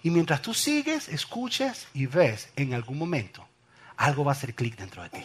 Y 0.03 0.11
mientras 0.11 0.43
tú 0.43 0.55
sigues, 0.55 1.09
escuches 1.09 1.89
y 1.95 2.07
ves, 2.07 2.49
en 2.57 2.75
algún 2.75 2.99
momento 2.99 3.47
algo 3.97 4.25
va 4.25 4.33
a 4.33 4.35
hacer 4.35 4.55
clic 4.55 4.77
dentro 4.77 5.03
de 5.03 5.11
ti. 5.11 5.25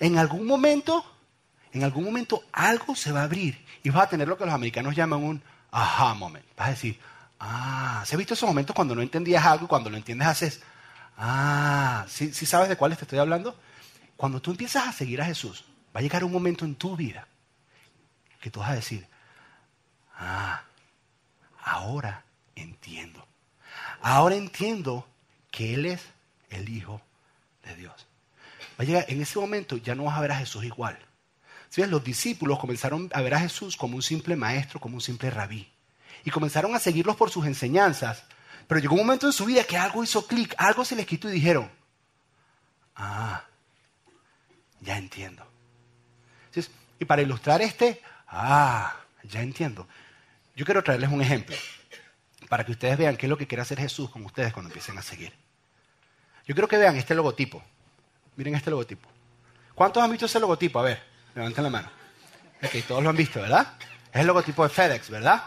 En 0.00 0.18
algún 0.18 0.46
momento, 0.46 1.04
en 1.72 1.84
algún 1.84 2.04
momento 2.04 2.42
algo 2.52 2.94
se 2.96 3.12
va 3.12 3.20
a 3.20 3.24
abrir 3.24 3.64
y 3.82 3.90
vas 3.90 4.04
a 4.04 4.08
tener 4.08 4.28
lo 4.28 4.38
que 4.38 4.44
los 4.44 4.54
americanos 4.54 4.96
llaman 4.96 5.22
un 5.22 5.42
aha 5.70 6.14
moment. 6.14 6.44
Vas 6.56 6.68
a 6.68 6.70
decir, 6.70 6.98
Ah, 7.44 8.04
¿se 8.06 8.14
ha 8.14 8.18
visto 8.18 8.34
esos 8.34 8.48
momentos 8.48 8.74
cuando 8.74 8.94
no 8.94 9.02
entendías 9.02 9.44
algo 9.44 9.64
y 9.64 9.68
cuando 9.68 9.90
lo 9.90 9.96
entiendes 9.96 10.28
haces, 10.28 10.62
ah, 11.18 12.06
¿sí, 12.08 12.32
¿sí 12.32 12.46
sabes 12.46 12.68
de 12.68 12.76
cuáles 12.76 12.98
te 12.98 13.04
estoy 13.04 13.18
hablando? 13.18 13.58
Cuando 14.16 14.40
tú 14.40 14.52
empiezas 14.52 14.86
a 14.86 14.92
seguir 14.92 15.20
a 15.20 15.24
Jesús, 15.24 15.64
va 15.94 15.98
a 15.98 16.02
llegar 16.02 16.22
un 16.22 16.30
momento 16.30 16.64
en 16.64 16.76
tu 16.76 16.94
vida 16.96 17.26
que 18.40 18.48
tú 18.48 18.60
vas 18.60 18.70
a 18.70 18.74
decir, 18.74 19.08
ah, 20.16 20.62
ahora 21.64 22.22
entiendo. 22.54 23.26
Ahora 24.02 24.34
entiendo 24.34 25.06
que 25.52 25.74
Él 25.74 25.86
es 25.86 26.02
el 26.50 26.68
Hijo 26.68 27.00
de 27.64 27.76
Dios. 27.76 28.06
Va 28.78 28.84
en 28.84 29.22
ese 29.22 29.38
momento 29.38 29.76
ya 29.76 29.94
no 29.94 30.04
vas 30.04 30.18
a 30.18 30.20
ver 30.20 30.32
a 30.32 30.36
Jesús 30.36 30.64
igual. 30.64 30.98
¿Sí? 31.68 31.86
Los 31.86 32.02
discípulos 32.02 32.58
comenzaron 32.58 33.08
a 33.14 33.22
ver 33.22 33.34
a 33.34 33.40
Jesús 33.40 33.76
como 33.76 33.96
un 33.96 34.02
simple 34.02 34.34
maestro, 34.34 34.80
como 34.80 34.96
un 34.96 35.00
simple 35.00 35.30
rabí. 35.30 35.70
Y 36.24 36.30
comenzaron 36.30 36.74
a 36.74 36.80
seguirlos 36.80 37.16
por 37.16 37.30
sus 37.30 37.46
enseñanzas. 37.46 38.24
Pero 38.66 38.80
llegó 38.80 38.94
un 38.94 39.06
momento 39.06 39.26
en 39.26 39.32
su 39.32 39.44
vida 39.44 39.64
que 39.64 39.78
algo 39.78 40.02
hizo 40.02 40.26
clic, 40.26 40.54
algo 40.58 40.84
se 40.84 40.96
les 40.96 41.06
quitó 41.06 41.28
y 41.28 41.32
dijeron, 41.32 41.70
ah, 42.96 43.44
ya 44.80 44.98
entiendo. 44.98 45.46
Y 46.98 47.04
para 47.04 47.22
ilustrar 47.22 47.62
este, 47.62 48.00
ah, 48.28 48.94
ya 49.24 49.42
entiendo. 49.42 49.86
Yo 50.56 50.64
quiero 50.64 50.82
traerles 50.82 51.10
un 51.10 51.20
ejemplo 51.20 51.56
para 52.52 52.66
que 52.66 52.72
ustedes 52.72 52.98
vean 52.98 53.16
qué 53.16 53.24
es 53.24 53.30
lo 53.30 53.38
que 53.38 53.46
quiere 53.46 53.62
hacer 53.62 53.80
Jesús 53.80 54.10
con 54.10 54.26
ustedes 54.26 54.52
cuando 54.52 54.68
empiecen 54.68 54.98
a 54.98 55.00
seguir. 55.00 55.32
Yo 56.46 56.54
quiero 56.54 56.68
que 56.68 56.76
vean 56.76 56.94
este 56.96 57.14
logotipo. 57.14 57.62
Miren 58.36 58.54
este 58.56 58.68
logotipo. 58.68 59.08
¿Cuántos 59.74 60.02
han 60.02 60.10
visto 60.10 60.26
ese 60.26 60.38
logotipo? 60.38 60.78
A 60.78 60.82
ver, 60.82 61.02
levanten 61.34 61.64
la 61.64 61.70
mano. 61.70 61.88
Ok, 62.62 62.72
todos 62.86 63.02
lo 63.02 63.08
han 63.08 63.16
visto, 63.16 63.40
¿verdad? 63.40 63.72
Es 64.12 64.20
el 64.20 64.26
logotipo 64.26 64.64
de 64.64 64.68
FedEx, 64.68 65.08
¿verdad? 65.08 65.44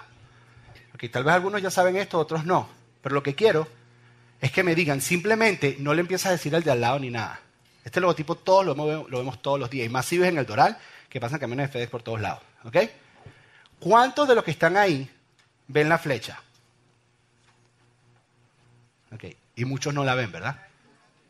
Ok, 0.96 1.04
tal 1.12 1.24
vez 1.24 1.36
algunos 1.36 1.62
ya 1.62 1.70
saben 1.70 1.96
esto, 1.96 2.18
otros 2.18 2.44
no. 2.44 2.70
Pero 3.04 3.14
lo 3.14 3.22
que 3.22 3.36
quiero 3.36 3.68
es 4.42 4.52
que 4.52 4.64
me 4.64 4.74
digan, 4.74 5.00
simplemente 5.00 5.78
no 5.78 5.94
le 5.94 6.02
empiezas 6.02 6.30
a 6.30 6.32
decir 6.32 6.56
al 6.56 6.64
de 6.64 6.72
al 6.72 6.82
lado 6.82 6.98
ni 6.98 7.12
nada. 7.12 7.40
Este 7.84 8.02
logotipo 8.02 8.34
todos 8.34 8.66
lo 8.66 8.74
vemos, 8.74 9.12
lo 9.12 9.20
vemos 9.20 9.44
todos 9.44 9.60
los 9.60 9.70
días. 9.70 9.86
Y 9.86 9.90
más 9.90 10.08
si 10.08 10.18
ves 10.18 10.30
en 10.30 10.40
el 10.40 10.48
Doral, 10.48 10.76
que 11.08 11.20
pasan 11.20 11.38
camiones 11.38 11.68
de 11.68 11.72
FedEx 11.72 11.92
por 11.92 12.02
todos 12.02 12.20
lados. 12.20 12.42
¿Ok? 12.64 12.78
¿Cuántos 13.80 14.28
de 14.28 14.34
los 14.34 14.44
que 14.44 14.50
están 14.50 14.76
ahí 14.76 15.08
ven 15.68 15.88
la 15.88 16.00
flecha? 16.00 16.42
Ok, 19.16 19.24
y 19.56 19.64
muchos 19.64 19.94
no 19.94 20.04
la 20.04 20.14
ven, 20.14 20.30
¿verdad? 20.30 20.58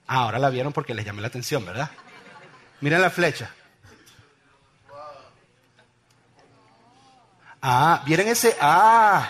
Ah, 0.07 0.23
ahora 0.23 0.39
la 0.39 0.49
vieron 0.49 0.73
porque 0.73 0.95
les 0.95 1.05
llamé 1.05 1.21
la 1.21 1.27
atención, 1.27 1.63
¿verdad? 1.63 1.91
Miren 2.81 2.99
la 2.99 3.11
flecha. 3.11 3.53
Ah, 7.61 8.01
¿vieron 8.05 8.27
ese? 8.27 8.57
Ah. 8.59 9.29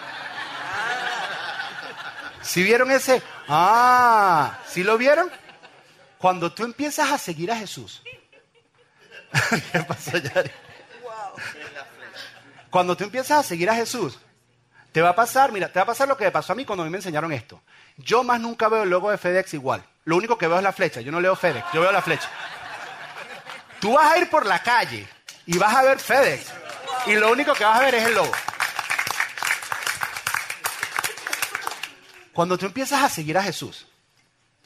¿Sí 2.41 2.63
vieron 2.63 2.89
ese? 2.91 3.21
Ah, 3.49 4.59
¿sí 4.65 4.83
lo 4.83 4.97
vieron? 4.97 5.29
Cuando 6.17 6.53
tú 6.53 6.63
empiezas 6.63 7.11
a 7.11 7.17
seguir 7.17 7.51
a 7.51 7.57
Jesús. 7.57 8.03
¿Qué 9.71 9.79
pasó, 9.81 10.17
Yari? 10.17 10.51
Cuando 12.69 12.95
tú 12.95 13.03
empiezas 13.03 13.39
a 13.39 13.43
seguir 13.43 13.69
a 13.69 13.75
Jesús, 13.75 14.17
te 14.95 15.01
va 15.01 15.09
a 15.09 15.15
pasar, 15.15 15.51
mira, 15.51 15.67
te 15.67 15.77
va 15.77 15.83
a 15.83 15.87
pasar 15.87 16.07
lo 16.07 16.15
que 16.15 16.23
me 16.23 16.31
pasó 16.31 16.53
a 16.53 16.55
mí 16.55 16.63
cuando 16.63 16.83
a 16.83 16.85
mí 16.85 16.89
me 16.89 16.99
enseñaron 16.99 17.29
esto. 17.33 17.61
Yo 17.97 18.23
más 18.23 18.39
nunca 18.39 18.69
veo 18.69 18.83
el 18.83 18.89
logo 18.89 19.11
de 19.11 19.17
FedEx 19.17 19.53
igual. 19.53 19.83
Lo 20.05 20.15
único 20.15 20.37
que 20.37 20.47
veo 20.47 20.55
es 20.55 20.63
la 20.63 20.71
flecha. 20.71 21.01
Yo 21.01 21.11
no 21.11 21.19
leo 21.19 21.35
FedEx, 21.35 21.65
yo 21.73 21.81
veo 21.81 21.91
la 21.91 22.01
flecha. 22.01 22.29
Tú 23.81 23.91
vas 23.91 24.09
a 24.09 24.17
ir 24.19 24.29
por 24.29 24.45
la 24.45 24.63
calle 24.63 25.05
y 25.47 25.57
vas 25.57 25.75
a 25.75 25.83
ver 25.83 25.99
FedEx. 25.99 26.49
Y 27.07 27.15
lo 27.15 27.29
único 27.29 27.53
que 27.53 27.65
vas 27.65 27.77
a 27.77 27.83
ver 27.83 27.95
es 27.95 28.05
el 28.05 28.13
logo. 28.13 28.31
Cuando 32.31 32.57
tú 32.57 32.65
empiezas 32.65 33.03
a 33.03 33.09
seguir 33.09 33.37
a 33.37 33.43
Jesús, 33.43 33.85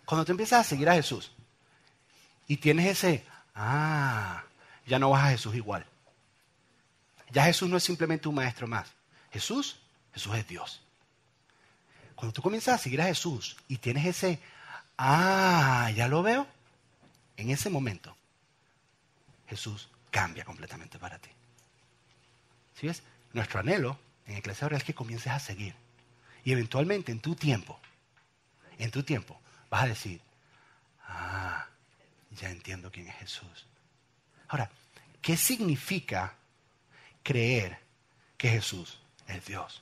cuando 0.05 0.25
tú 0.25 0.33
empiezas 0.33 0.59
a 0.59 0.69
seguir 0.69 0.89
a 0.89 0.93
Jesús 0.93 1.31
y 2.45 2.57
tienes 2.57 2.85
ese, 2.85 3.25
ah, 3.55 4.43
ya 4.85 4.99
no 4.99 5.09
vas 5.09 5.25
a 5.25 5.29
Jesús 5.29 5.55
igual. 5.55 5.87
Ya 7.31 7.45
Jesús 7.45 7.67
no 7.67 7.77
es 7.77 7.83
simplemente 7.83 8.29
un 8.29 8.35
maestro 8.35 8.67
más. 8.67 8.93
Jesús, 9.31 9.79
Jesús 10.13 10.35
es 10.35 10.47
Dios. 10.47 10.81
Cuando 12.15 12.33
tú 12.33 12.41
comienzas 12.41 12.75
a 12.75 12.83
seguir 12.83 13.01
a 13.01 13.05
Jesús 13.05 13.55
y 13.67 13.77
tienes 13.77 14.05
ese, 14.05 14.39
ah, 14.97 15.89
ya 15.95 16.07
lo 16.07 16.21
veo, 16.21 16.45
en 17.37 17.49
ese 17.49 17.69
momento 17.69 18.15
Jesús 19.47 19.89
cambia 20.11 20.43
completamente 20.43 20.99
para 20.99 21.17
ti. 21.19 21.29
¿Sí 22.75 22.87
ves? 22.87 23.03
Nuestro 23.33 23.59
anhelo 23.59 23.97
en 24.25 24.37
Iglesia 24.37 24.67
es 24.67 24.83
que 24.83 24.93
comiences 24.93 25.31
a 25.31 25.39
seguir. 25.39 25.75
Y 26.43 26.51
eventualmente 26.51 27.11
en 27.11 27.19
tu 27.19 27.35
tiempo, 27.35 27.79
en 28.77 28.91
tu 28.91 29.03
tiempo, 29.03 29.39
vas 29.69 29.83
a 29.83 29.87
decir, 29.87 30.21
ah, 31.07 31.67
ya 32.31 32.49
entiendo 32.49 32.91
quién 32.91 33.07
es 33.07 33.15
Jesús. 33.15 33.65
Ahora, 34.47 34.69
¿qué 35.21 35.37
significa 35.37 36.35
creer 37.23 37.79
que 38.37 38.49
Jesús 38.49 38.99
es 39.27 39.45
Dios? 39.45 39.81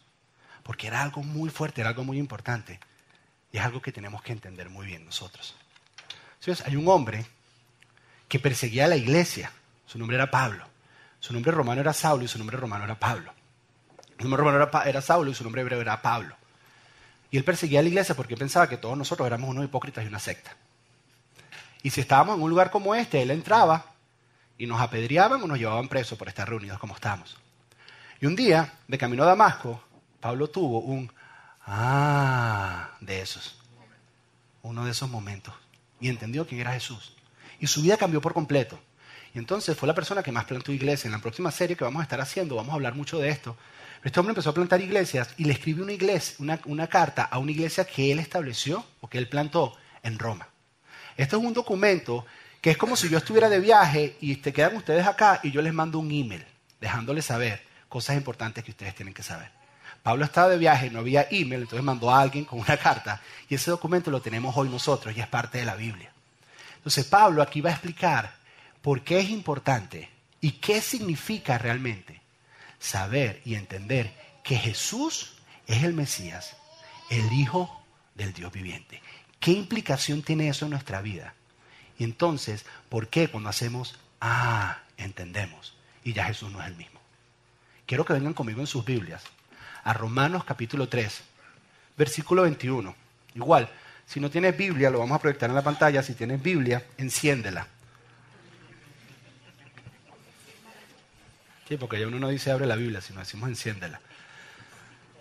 Porque 0.67 0.87
era 0.87 1.01
algo 1.01 1.23
muy 1.23 1.49
fuerte, 1.49 1.79
era 1.79 1.91
algo 1.91 2.03
muy 2.03 2.19
importante. 2.19 2.77
Y 3.53 3.57
es 3.57 3.63
algo 3.63 3.81
que 3.81 3.93
tenemos 3.93 4.21
que 4.21 4.33
entender 4.33 4.69
muy 4.69 4.85
bien 4.85 5.05
nosotros. 5.05 5.55
Hay 6.65 6.75
un 6.75 6.89
hombre 6.89 7.25
que 8.27 8.37
perseguía 8.37 8.83
a 8.83 8.89
la 8.89 8.97
iglesia. 8.97 9.49
Su 9.85 9.97
nombre 9.97 10.17
era 10.17 10.29
Pablo. 10.29 10.67
Su 11.21 11.31
nombre 11.31 11.53
romano 11.53 11.79
era 11.79 11.93
Saulo 11.93 12.25
y 12.25 12.27
su 12.27 12.37
nombre 12.37 12.57
romano 12.57 12.83
era 12.83 12.99
Pablo. 12.99 13.33
Su 14.17 14.23
nombre 14.23 14.43
romano 14.43 14.69
era, 14.85 15.01
Saulo 15.01 15.31
y 15.31 15.35
su 15.35 15.45
nombre 15.45 15.61
hebreo 15.61 15.79
era 15.79 16.01
Pablo. 16.01 16.35
Y 17.31 17.37
él 17.37 17.45
perseguía 17.45 17.79
a 17.79 17.83
la 17.83 17.89
iglesia 17.89 18.13
porque 18.13 18.35
pensaba 18.35 18.67
que 18.67 18.77
todos 18.77 18.97
nosotros 18.97 19.25
éramos 19.25 19.49
unos 19.49 19.63
hipócritas 19.63 20.03
y 20.03 20.07
una 20.07 20.19
secta. 20.19 20.57
Y 21.81 21.91
si 21.91 22.01
estábamos 22.01 22.35
en 22.35 22.43
un 22.43 22.49
lugar 22.49 22.71
como 22.71 22.93
este, 22.93 23.21
él 23.21 23.31
entraba 23.31 23.85
y 24.57 24.67
nos 24.67 24.81
apedreaban 24.81 25.41
o 25.41 25.47
nos 25.47 25.59
llevaban 25.59 25.87
presos 25.87 26.17
por 26.17 26.27
estar 26.27 26.49
reunidos 26.49 26.77
como 26.77 26.93
estábamos. 26.93 27.37
Y 28.19 28.25
un 28.25 28.35
día, 28.35 28.73
de 28.87 28.97
camino 28.97 29.23
a 29.23 29.27
Damasco, 29.27 29.86
Pablo 30.19 30.49
tuvo 30.49 30.79
un 30.79 31.11
ah 31.65 32.91
de 33.01 33.21
esos, 33.21 33.59
uno 34.61 34.85
de 34.85 34.91
esos 34.91 35.09
momentos, 35.09 35.53
y 35.99 36.09
entendió 36.09 36.47
quién 36.47 36.61
era 36.61 36.73
Jesús. 36.73 37.15
Y 37.59 37.67
su 37.67 37.81
vida 37.81 37.97
cambió 37.97 38.21
por 38.21 38.33
completo. 38.33 38.79
Y 39.33 39.39
entonces 39.39 39.77
fue 39.77 39.87
la 39.87 39.95
persona 39.95 40.23
que 40.23 40.31
más 40.31 40.45
plantó 40.45 40.71
iglesias. 40.71 41.05
En 41.05 41.11
la 41.11 41.19
próxima 41.19 41.51
serie 41.51 41.75
que 41.75 41.83
vamos 41.83 41.99
a 41.99 42.03
estar 42.03 42.21
haciendo, 42.21 42.55
vamos 42.55 42.71
a 42.71 42.75
hablar 42.75 42.95
mucho 42.95 43.19
de 43.19 43.29
esto. 43.29 43.57
Este 44.03 44.19
hombre 44.19 44.31
empezó 44.31 44.51
a 44.51 44.53
plantar 44.53 44.79
iglesias 44.81 45.33
y 45.37 45.45
le 45.45 45.53
escribió 45.53 45.83
una, 45.83 45.93
iglesia, 45.93 46.35
una, 46.39 46.59
una 46.65 46.87
carta 46.87 47.23
a 47.23 47.39
una 47.39 47.51
iglesia 47.51 47.85
que 47.85 48.11
él 48.11 48.19
estableció 48.19 48.85
o 49.01 49.09
que 49.09 49.17
él 49.17 49.27
plantó 49.27 49.75
en 50.03 50.17
Roma. 50.19 50.47
Este 51.17 51.35
es 51.35 51.41
un 51.41 51.53
documento 51.53 52.25
que 52.61 52.71
es 52.71 52.77
como 52.77 52.95
si 52.95 53.09
yo 53.09 53.17
estuviera 53.17 53.49
de 53.49 53.59
viaje 53.59 54.17
y 54.21 54.35
te 54.37 54.53
quedan 54.53 54.75
ustedes 54.75 55.05
acá 55.05 55.39
y 55.43 55.51
yo 55.51 55.61
les 55.61 55.73
mando 55.73 55.99
un 55.99 56.11
email 56.11 56.45
dejándoles 56.79 57.25
saber 57.25 57.65
cosas 57.89 58.17
importantes 58.17 58.63
que 58.63 58.71
ustedes 58.71 58.95
tienen 58.95 59.13
que 59.13 59.23
saber. 59.23 59.51
Pablo 60.07 60.23
estaba 60.23 60.47
de 60.47 60.57
viaje, 60.57 60.89
no 60.89 60.99
había 60.99 61.27
email, 61.31 61.63
entonces 61.63 61.83
mandó 61.83 62.09
a 62.09 62.21
alguien 62.21 62.45
con 62.45 62.59
una 62.59 62.77
carta 62.77 63.21
y 63.49 63.55
ese 63.55 63.71
documento 63.71 64.09
lo 64.09 64.21
tenemos 64.21 64.55
hoy 64.55 64.69
nosotros 64.69 65.13
y 65.13 65.19
es 65.19 65.27
parte 65.27 65.57
de 65.57 65.65
la 65.65 65.75
Biblia. 65.75 66.13
Entonces 66.77 67.03
Pablo 67.03 67.41
aquí 67.41 67.59
va 67.59 67.71
a 67.71 67.73
explicar 67.73 68.33
por 68.81 69.01
qué 69.01 69.19
es 69.19 69.29
importante 69.29 70.09
y 70.39 70.51
qué 70.51 70.79
significa 70.79 71.57
realmente 71.57 72.21
saber 72.79 73.41
y 73.43 73.55
entender 73.55 74.13
que 74.45 74.55
Jesús 74.55 75.33
es 75.65 75.83
el 75.83 75.93
Mesías, 75.93 76.55
el 77.09 77.33
Hijo 77.33 77.83
del 78.15 78.31
Dios 78.31 78.53
viviente. 78.53 79.01
¿Qué 79.41 79.51
implicación 79.51 80.21
tiene 80.21 80.47
eso 80.47 80.63
en 80.63 80.71
nuestra 80.71 81.01
vida? 81.01 81.33
Y 81.99 82.05
entonces, 82.05 82.65
¿por 82.87 83.09
qué 83.09 83.27
cuando 83.27 83.49
hacemos, 83.49 83.99
ah, 84.21 84.83
entendemos? 84.95 85.75
Y 86.05 86.13
ya 86.13 86.23
Jesús 86.23 86.49
no 86.49 86.61
es 86.61 86.67
el 86.67 86.77
mismo. 86.77 87.01
Quiero 87.85 88.05
que 88.05 88.13
vengan 88.13 88.33
conmigo 88.33 88.61
en 88.61 88.67
sus 88.67 88.85
Biblias 88.85 89.25
a 89.87 89.93
Romanos 89.93 90.43
capítulo 90.43 90.89
3, 90.89 91.21
versículo 91.97 92.41
21. 92.41 92.93
Igual, 93.35 93.69
si 94.05 94.19
no 94.19 94.29
tienes 94.29 94.55
Biblia, 94.57 94.89
lo 94.89 94.99
vamos 94.99 95.15
a 95.15 95.21
proyectar 95.21 95.49
en 95.49 95.55
la 95.55 95.63
pantalla. 95.63 96.03
Si 96.03 96.13
tienes 96.13 96.43
Biblia, 96.43 96.85
enciéndela. 96.97 97.65
Sí, 101.69 101.77
porque 101.77 102.01
ya 102.01 102.07
uno 102.07 102.19
no 102.19 102.27
dice 102.27 102.51
abre 102.51 102.65
la 102.65 102.75
Biblia, 102.75 102.99
sino 102.99 103.21
decimos 103.21 103.47
enciéndela. 103.47 104.01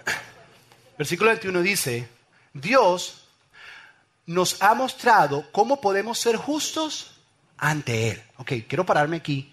Versículo 0.99 1.31
21 1.31 1.63
dice, 1.63 2.09
Dios 2.53 3.29
nos 4.27 4.61
ha 4.63 4.75
mostrado 4.75 5.49
cómo 5.53 5.81
podemos 5.81 6.19
ser 6.19 6.35
justos 6.35 7.21
ante 7.57 8.11
Él. 8.11 8.23
Ok, 8.39 8.53
quiero 8.67 8.85
pararme 8.85 9.19
aquí 9.19 9.53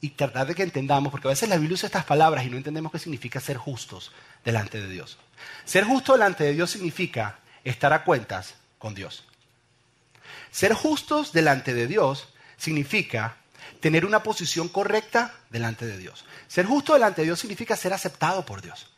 y 0.00 0.10
tratar 0.10 0.46
de 0.46 0.54
que 0.54 0.62
entendamos, 0.62 1.10
porque 1.10 1.28
a 1.28 1.30
veces 1.30 1.48
la 1.48 1.56
Biblia 1.56 1.74
usa 1.74 1.86
estas 1.86 2.04
palabras 2.04 2.44
y 2.44 2.50
no 2.50 2.56
entendemos 2.56 2.92
qué 2.92 2.98
significa 2.98 3.40
ser 3.40 3.56
justos 3.56 4.12
delante 4.44 4.80
de 4.80 4.88
Dios. 4.88 5.18
Ser 5.64 5.84
justo 5.84 6.12
delante 6.12 6.44
de 6.44 6.52
Dios 6.52 6.70
significa 6.70 7.40
estar 7.64 7.92
a 7.92 8.04
cuentas 8.04 8.54
con 8.78 8.94
Dios. 8.94 9.24
Ser 10.50 10.72
justos 10.74 11.32
delante 11.32 11.74
de 11.74 11.86
Dios 11.86 12.28
significa 12.56 13.36
tener 13.80 14.04
una 14.04 14.22
posición 14.22 14.68
correcta 14.68 15.34
delante 15.50 15.86
de 15.86 15.98
Dios. 15.98 16.24
Ser 16.46 16.66
justo 16.66 16.94
delante 16.94 17.22
de 17.22 17.26
Dios 17.26 17.40
significa 17.40 17.76
ser 17.76 17.92
aceptado 17.92 18.46
por 18.46 18.62
Dios. 18.62 18.90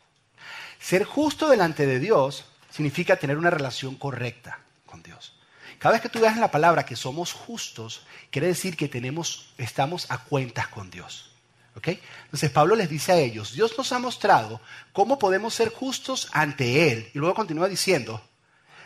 Ser 0.78 1.04
justo 1.04 1.49
delante 1.49 1.87
de 1.87 1.99
Dios 1.99 2.45
significa 2.71 3.16
tener 3.16 3.37
una 3.37 3.50
relación 3.50 3.97
correcta 3.97 4.61
con 4.87 5.02
Dios. 5.02 5.39
Cada 5.80 5.94
vez 5.94 6.02
que 6.02 6.10
tú 6.10 6.20
veas 6.20 6.37
la 6.37 6.50
palabra 6.50 6.84
que 6.84 6.94
somos 6.94 7.32
justos, 7.32 8.02
quiere 8.30 8.46
decir 8.46 8.76
que 8.76 8.87
tenemos, 8.87 9.52
estamos 9.58 10.06
a 10.10 10.18
cuentas 10.18 10.68
con 10.68 10.90
Dios. 10.90 11.30
Entonces 11.75 12.50
Pablo 12.50 12.76
les 12.76 12.90
dice 12.90 13.12
a 13.12 13.16
ellos, 13.16 13.54
Dios 13.54 13.72
nos 13.78 13.90
ha 13.92 13.99
mostrado 13.99 14.60
cómo 14.92 15.18
podemos 15.18 15.54
ser 15.54 15.70
justos 15.70 16.28
ante 16.32 16.92
Él. 16.92 17.10
Y 17.14 17.18
luego 17.18 17.34
continúa 17.34 17.66
diciendo, 17.66 18.22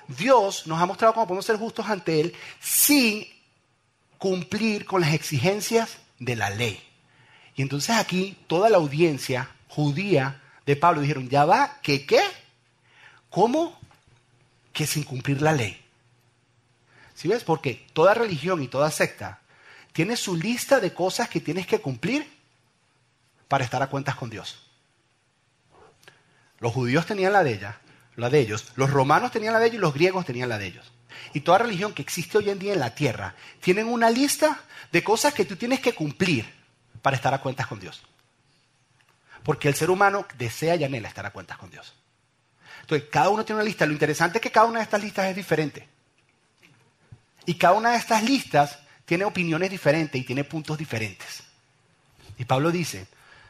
Dios 0.06 0.68
nos 0.68 0.80
ha 0.80 0.86
mostrado 0.86 1.14
cómo 1.14 1.26
podemos 1.26 1.46
ser 1.46 1.56
justos 1.56 1.88
ante 1.88 2.20
Él 2.20 2.34
sin 2.60 3.26
cumplir 4.16 4.86
con 4.86 5.00
las 5.00 5.14
exigencias 5.14 5.98
de 6.20 6.36
la 6.36 6.50
ley. 6.50 6.80
Y 7.56 7.62
entonces 7.62 7.96
aquí 7.96 8.38
toda 8.46 8.70
la 8.70 8.76
audiencia 8.76 9.50
judía 9.68 10.40
de 10.64 10.76
Pablo 10.76 11.00
dijeron, 11.00 11.28
ya 11.28 11.44
va, 11.44 11.78
¿qué 11.82 12.06
qué? 12.06 12.22
¿Cómo? 13.30 13.76
Que 14.72 14.86
sin 14.86 15.02
cumplir 15.02 15.42
la 15.42 15.52
ley. 15.52 15.83
¿Sí 17.14 17.28
ves? 17.28 17.44
Porque 17.44 17.86
toda 17.92 18.14
religión 18.14 18.62
y 18.62 18.68
toda 18.68 18.90
secta 18.90 19.40
tiene 19.92 20.16
su 20.16 20.36
lista 20.36 20.80
de 20.80 20.92
cosas 20.92 21.28
que 21.28 21.40
tienes 21.40 21.66
que 21.66 21.80
cumplir 21.80 22.28
para 23.48 23.64
estar 23.64 23.82
a 23.82 23.86
cuentas 23.86 24.16
con 24.16 24.30
Dios. 24.30 24.58
Los 26.58 26.72
judíos 26.72 27.06
tenían 27.06 27.32
la 27.32 27.44
de 27.44 27.54
ella, 27.54 27.80
la 28.16 28.30
de 28.30 28.40
ellos, 28.40 28.72
los 28.76 28.90
romanos 28.90 29.30
tenían 29.32 29.52
la 29.52 29.60
de 29.60 29.66
ellos 29.66 29.78
y 29.78 29.80
los 29.80 29.94
griegos 29.94 30.24
tenían 30.24 30.48
la 30.48 30.58
de 30.58 30.66
ellos. 30.66 30.92
Y 31.32 31.40
toda 31.40 31.58
religión 31.58 31.94
que 31.94 32.02
existe 32.02 32.38
hoy 32.38 32.50
en 32.50 32.58
día 32.58 32.72
en 32.72 32.80
la 32.80 32.94
tierra 32.94 33.34
tienen 33.60 33.86
una 33.86 34.10
lista 34.10 34.60
de 34.90 35.04
cosas 35.04 35.34
que 35.34 35.44
tú 35.44 35.56
tienes 35.56 35.80
que 35.80 35.94
cumplir 35.94 36.46
para 37.02 37.16
estar 37.16 37.34
a 37.34 37.40
cuentas 37.40 37.66
con 37.66 37.80
Dios. 37.80 38.02
Porque 39.42 39.68
el 39.68 39.74
ser 39.74 39.90
humano 39.90 40.26
desea 40.38 40.74
y 40.76 40.84
anhela 40.84 41.08
estar 41.08 41.26
a 41.26 41.32
cuentas 41.32 41.58
con 41.58 41.70
Dios. 41.70 41.94
Entonces, 42.80 43.08
cada 43.10 43.28
uno 43.28 43.44
tiene 43.44 43.60
una 43.60 43.64
lista. 43.64 43.86
Lo 43.86 43.92
interesante 43.92 44.38
es 44.38 44.42
que 44.42 44.50
cada 44.50 44.66
una 44.66 44.78
de 44.78 44.84
estas 44.84 45.02
listas 45.02 45.26
es 45.26 45.36
diferente. 45.36 45.88
Y 47.46 47.54
cada 47.54 47.74
una 47.74 47.90
de 47.90 47.98
estas 47.98 48.22
listas 48.22 48.78
tiene 49.04 49.24
opiniones 49.24 49.70
diferentes 49.70 50.20
y 50.20 50.24
tiene 50.24 50.44
puntos 50.44 50.78
diferentes. 50.78 51.42
Y 52.38 52.44
Pablo 52.44 52.70
dice, 52.70 53.06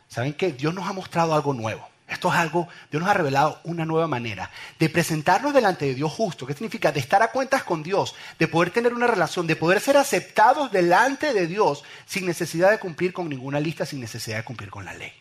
¿saben 0.09 0.35
qué? 0.35 0.53
Dios 0.53 0.75
nos 0.75 0.89
ha 0.89 0.93
mostrado 0.93 1.35
algo 1.35 1.55
nuevo. 1.55 1.89
Esto 2.07 2.29
es 2.29 2.35
algo, 2.39 2.69
Dios 2.91 3.01
nos 3.01 3.11
ha 3.11 3.15
revelado 3.15 3.61
una 3.65 3.87
nueva 3.87 4.07
manera 4.07 4.51
de 4.79 4.91
presentarnos 4.91 5.55
delante 5.55 5.87
de 5.87 5.95
Dios 5.95 6.13
justo. 6.13 6.47
¿Qué 6.47 6.53
significa? 6.53 6.93
De 6.93 7.01
estar 7.01 7.23
a 7.23 7.31
cuentas 7.31 7.63
con 7.63 7.83
Dios, 7.83 8.15
de 8.39 8.47
poder 8.47 8.71
tener 8.71 8.93
una 8.93 9.07
relación, 9.07 9.47
de 9.47 9.57
poder 9.57 9.81
ser 9.81 9.97
aceptados 9.97 10.71
delante 10.71 11.33
de 11.33 11.47
Dios 11.47 11.83
sin 12.05 12.27
necesidad 12.27 12.71
de 12.71 12.79
cumplir 12.79 13.15
con 13.15 13.29
ninguna 13.29 13.59
lista, 13.59 13.87
sin 13.87 14.01
necesidad 14.01 14.37
de 14.37 14.45
cumplir 14.45 14.71
con 14.71 14.85
la 14.85 14.93
ley. 14.93 15.13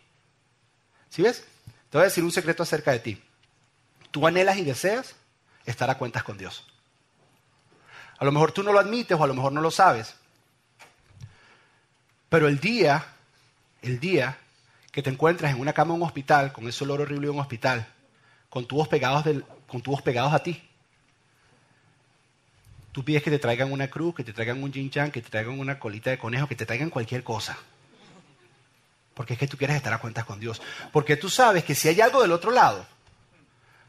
¿Sí 1.10 1.22
ves? 1.22 1.46
Te 1.89 1.98
voy 1.98 2.01
a 2.01 2.10
decir 2.10 2.24
un 2.24 2.32
secreto 2.32 2.63
acerca 2.63 2.92
de 2.92 3.00
ti. 3.00 3.24
Tú 4.12 4.27
anhelas 4.27 4.58
y 4.58 4.63
deseas 4.65 5.15
estar 5.65 5.89
a 5.89 5.98
cuentas 5.98 6.24
con 6.24 6.38
Dios. 6.38 6.65
A 8.24 8.25
lo 8.25 8.32
mejor 8.32 8.53
tú 8.53 8.63
no 8.63 8.72
lo 8.72 8.80
admites 8.80 9.20
o 9.20 9.22
a 9.22 9.27
lo 9.27 9.34
mejor 9.34 9.51
no 9.51 9.60
lo 9.60 9.70
sabes. 9.70 10.15
Pero 12.30 12.48
el 12.48 12.58
día, 12.58 13.06
el 13.82 14.00
día 14.00 14.38
que 14.94 15.03
te 15.03 15.10
encuentras 15.10 15.53
en 15.53 15.60
una 15.60 15.74
cama 15.74 15.94
en 15.94 16.00
un 16.00 16.08
hospital, 16.08 16.53
con 16.53 16.65
ese 16.65 16.86
olor 16.86 17.01
horrible 17.01 17.27
de 17.27 17.32
un 17.32 17.42
hospital, 17.42 17.86
con 18.50 18.65
tubos 18.65 18.88
pegados, 18.88 19.25
con 19.68 19.82
tubos 19.82 20.01
pegados 20.01 20.32
a 20.32 20.39
ti. 20.39 20.63
Tú 22.94 23.03
pides 23.03 23.22
que 23.24 23.30
te 23.30 23.39
traigan 23.39 23.74
una 23.74 23.89
cruz, 23.89 24.15
que 24.15 24.24
te 24.24 24.32
traigan 24.32 24.63
un 24.63 24.72
yin 24.72 24.89
que 24.89 25.22
te 25.22 25.30
traigan 25.30 25.60
una 25.60 25.77
colita 25.77 26.10
de 26.10 26.18
conejo, 26.18 26.48
que 26.48 26.56
te 26.56 26.65
traigan 26.65 26.92
cualquier 26.92 27.25
cosa. 27.25 27.58
Porque 29.15 29.34
es 29.34 29.39
que 29.39 29.48
tú 29.50 29.58
quieres 29.58 29.75
estar 29.75 29.92
a 29.92 29.98
cuentas 29.98 30.24
con 30.24 30.39
Dios. 30.39 30.62
Porque 30.94 31.18
tú 31.18 31.30
sabes 31.30 31.65
que 31.65 31.75
si 31.75 31.89
hay 31.89 32.00
algo 32.00 32.22
del 32.22 32.32
otro 32.32 32.51
lado, 32.51 32.86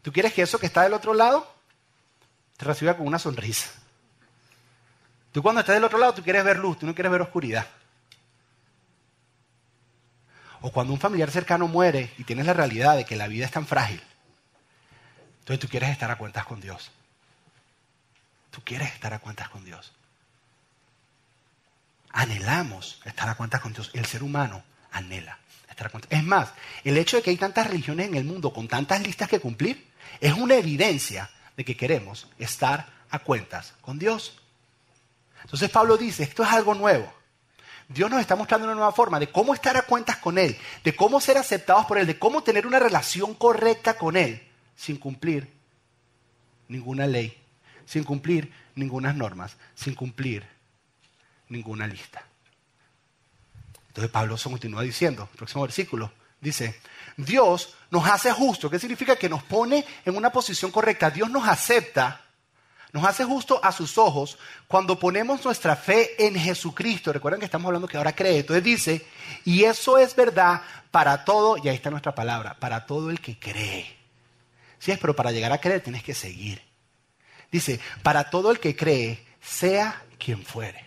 tú 0.03 0.13
quieres 0.13 0.33
que 0.33 0.43
eso 0.43 0.59
que 0.59 0.67
está 0.67 0.83
del 0.83 0.95
otro 0.95 1.15
lado 1.15 1.49
te 2.57 2.65
reciba 2.65 2.97
con 2.97 3.07
una 3.07 3.21
sonrisa. 3.21 3.84
Tú 5.35 5.43
cuando 5.43 5.63
estás 5.63 5.75
del 5.75 5.83
otro 5.83 5.99
lado, 5.99 6.15
tú 6.15 6.23
quieres 6.23 6.45
ver 6.45 6.59
luz, 6.59 6.79
tú 6.79 6.87
no 6.87 6.95
quieres 6.95 7.11
ver 7.11 7.21
oscuridad. 7.21 7.67
O 10.61 10.71
cuando 10.71 10.93
un 10.93 11.01
familiar 11.01 11.29
cercano 11.29 11.67
muere 11.67 12.13
y 12.19 12.23
tienes 12.23 12.47
la 12.47 12.53
realidad 12.53 12.97
de 12.97 13.05
que 13.05 13.17
la 13.17 13.27
vida 13.27 13.45
es 13.45 13.51
tan 13.51 13.67
frágil, 13.67 14.01
entonces 15.41 15.59
tú 15.59 15.67
quieres 15.67 15.91
estar 15.91 16.09
a 16.09 16.19
cuentas 16.19 16.45
con 16.45 16.61
Dios. 16.61 16.93
Tú 18.53 18.63
quieres 18.63 18.93
estar 18.93 19.13
a 19.13 19.19
cuentas 19.19 19.49
con 19.49 19.65
Dios. 19.65 19.93
Anhelamos 22.11 23.03
estar 23.05 23.29
a 23.29 23.35
cuentas 23.35 23.61
con 23.61 23.73
Dios. 23.73 23.91
El 23.93 24.07
ser 24.07 24.23
humano 24.23 24.63
anhela 24.93 25.41
estar 25.69 25.89
a 25.89 25.91
cuentas. 25.91 26.13
Es 26.13 26.23
más, 26.23 26.51
el 26.85 26.97
hecho 26.97 27.17
de 27.17 27.25
que 27.25 27.31
hay 27.31 27.37
tantas 27.39 27.67
religiones 27.67 28.07
en 28.07 28.15
el 28.15 28.25
mundo 28.25 28.53
con 28.53 28.69
tantas 28.69 29.03
listas 29.03 29.29
que 29.29 29.41
cumplir 29.41 29.85
es 30.21 30.33
una 30.35 30.55
evidencia 30.55 31.29
de 31.57 31.65
que 31.65 31.77
queremos 31.77 32.29
estar 32.39 32.87
a 33.11 33.19
cuentas 33.19 33.75
con 33.81 33.99
Dios. 33.99 34.41
Entonces 35.45 35.71
Pablo 35.71 35.97
dice, 35.97 36.25
esto 36.25 36.43
es 36.43 36.49
algo 36.51 36.75
nuevo. 36.75 37.13
Dios 37.89 38.11
nos 38.11 38.21
está 38.21 38.35
mostrando 38.35 38.67
una 38.67 38.75
nueva 38.75 38.93
forma 38.93 39.21
de 39.21 39.31
cómo 39.31 39.55
estar 39.55 39.77
a 39.77 39.83
cuentas 39.83 40.17
con 40.17 40.39
Él, 40.39 40.57
de 40.83 40.97
cómo 40.97 41.21
ser 41.21 41.37
aceptados 41.37 41.85
por 41.87 41.99
Él, 41.99 42.07
de 42.07 42.19
cómo 42.19 42.43
tener 42.43 42.67
una 42.67 42.79
relación 42.79 43.35
correcta 43.35 43.97
con 43.97 44.17
Él 44.17 44.43
sin 44.75 44.97
cumplir 44.97 45.53
ninguna 46.69 47.07
ley, 47.07 47.39
sin 47.85 48.05
cumplir 48.05 48.53
ninguna 48.75 49.13
normas, 49.13 49.57
sin 49.75 49.95
cumplir 49.95 50.47
ninguna 51.49 51.87
lista. 51.87 52.25
Entonces 53.89 54.11
Pablo 54.11 54.37
continúa 54.43 54.83
diciendo, 54.83 55.29
próximo 55.37 55.63
versículo, 55.63 56.11
dice, 56.41 56.81
Dios 57.17 57.77
nos 57.91 58.09
hace 58.09 58.33
justo, 58.33 58.69
¿qué 58.69 58.79
significa? 58.79 59.17
Que 59.17 59.29
nos 59.29 59.43
pone 59.45 59.85
en 60.05 60.17
una 60.17 60.31
posición 60.31 60.73
correcta, 60.73 61.11
Dios 61.11 61.31
nos 61.31 61.47
acepta 61.47 62.23
nos 62.95 63.05
hace 63.05 63.25
justo 63.25 63.59
a 63.61 63.73
sus 63.73 63.99
ojos 63.99 64.39
cuando 64.69 65.01
ponemos 65.01 65.45
nuestra 65.45 65.75
fe 65.75 66.15
en 66.25 66.37
Jesucristo. 66.37 67.13
Recuerden 67.13 67.41
que 67.41 67.47
estamos 67.47 67.67
hablando 67.67 67.89
que 67.89 67.97
ahora 67.97 68.15
cree. 68.15 68.39
Entonces 68.39 68.63
dice, 68.63 69.05
y 69.45 69.65
eso 69.65 69.99
es 69.99 70.15
verdad 70.15 70.63
para 70.93 71.25
todo, 71.25 71.57
y 71.57 71.69
ahí 71.69 71.75
está 71.75 71.91
nuestra 71.91 72.15
palabra, 72.15 72.55
para 72.61 72.87
todo 72.87 73.11
el 73.11 73.21
que 73.21 73.37
cree. 73.37 73.85
Sí 74.79 74.93
es, 74.93 74.99
pero 75.01 75.17
para 75.17 75.33
llegar 75.33 75.51
a 75.51 75.61
creer 75.61 75.81
tienes 75.81 76.05
que 76.05 76.15
seguir. 76.15 76.63
Dice, 77.51 77.81
para 78.05 78.31
todo 78.31 78.53
el 78.53 78.61
que 78.61 78.77
cree, 78.77 79.27
sea 79.43 80.01
quien 80.17 80.45
fuere. 80.45 80.87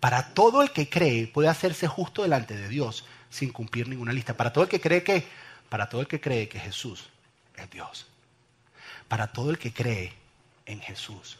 Para 0.00 0.32
todo 0.32 0.62
el 0.62 0.70
que 0.70 0.88
cree 0.88 1.26
puede 1.26 1.48
hacerse 1.48 1.86
justo 1.86 2.22
delante 2.22 2.56
de 2.56 2.70
Dios 2.70 3.04
sin 3.28 3.52
cumplir 3.52 3.88
ninguna 3.88 4.14
lista. 4.14 4.38
Para 4.38 4.54
todo 4.54 4.64
el 4.64 4.70
que 4.70 4.80
cree 4.80 5.02
que, 5.02 5.26
para 5.68 5.86
todo 5.90 6.00
el 6.00 6.06
que 6.06 6.18
cree 6.18 6.48
que 6.48 6.60
Jesús 6.60 7.10
es 7.56 7.68
Dios. 7.68 8.06
Para 9.06 9.26
todo 9.34 9.50
el 9.50 9.58
que 9.58 9.74
cree 9.74 10.14
en 10.66 10.80
Jesús. 10.80 11.38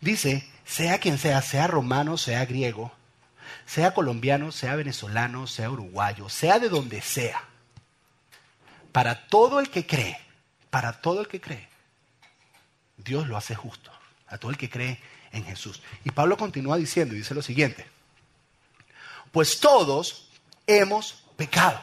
Dice, 0.00 0.48
sea 0.64 0.98
quien 0.98 1.18
sea, 1.18 1.42
sea 1.42 1.66
romano, 1.66 2.16
sea 2.16 2.44
griego, 2.46 2.92
sea 3.66 3.92
colombiano, 3.94 4.52
sea 4.52 4.76
venezolano, 4.76 5.46
sea 5.46 5.70
uruguayo, 5.70 6.28
sea 6.28 6.58
de 6.58 6.68
donde 6.68 7.00
sea, 7.00 7.42
para 8.92 9.26
todo 9.28 9.60
el 9.60 9.70
que 9.70 9.86
cree, 9.86 10.18
para 10.70 11.00
todo 11.00 11.20
el 11.20 11.28
que 11.28 11.40
cree, 11.40 11.68
Dios 12.96 13.28
lo 13.28 13.36
hace 13.36 13.54
justo, 13.54 13.90
a 14.26 14.38
todo 14.38 14.50
el 14.50 14.56
que 14.56 14.70
cree 14.70 15.00
en 15.32 15.44
Jesús. 15.44 15.82
Y 16.04 16.10
Pablo 16.10 16.36
continúa 16.36 16.76
diciendo, 16.76 17.14
y 17.14 17.18
dice 17.18 17.34
lo 17.34 17.42
siguiente, 17.42 17.86
pues 19.32 19.60
todos 19.60 20.30
hemos 20.66 21.24
pecado 21.36 21.82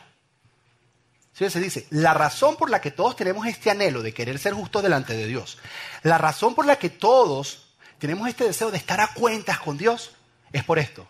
se 1.36 1.60
dice, 1.60 1.86
la 1.89 2.13
razón 2.13 2.56
por 2.56 2.69
la 2.69 2.80
que 2.80 2.91
todos 2.91 3.15
tenemos 3.15 3.45
este 3.45 3.69
anhelo 3.69 4.02
de 4.02 4.13
querer 4.13 4.39
ser 4.39 4.54
justos 4.54 4.82
delante 4.82 5.13
de 5.13 5.28
Dios, 5.28 5.58
la 6.02 6.17
razón 6.17 6.56
por 6.56 6.65
la 6.65 6.78
que 6.78 6.89
todos 6.89 7.76
tenemos 8.00 8.28
este 8.30 8.45
deseo 8.45 8.71
de 8.71 8.78
estar 8.78 9.02
a 9.02 9.13
cuentas 9.13 9.60
con 9.60 9.78
Dios, 9.78 10.12
es 10.54 10.63
por 10.63 10.80
esto. 10.80 11.08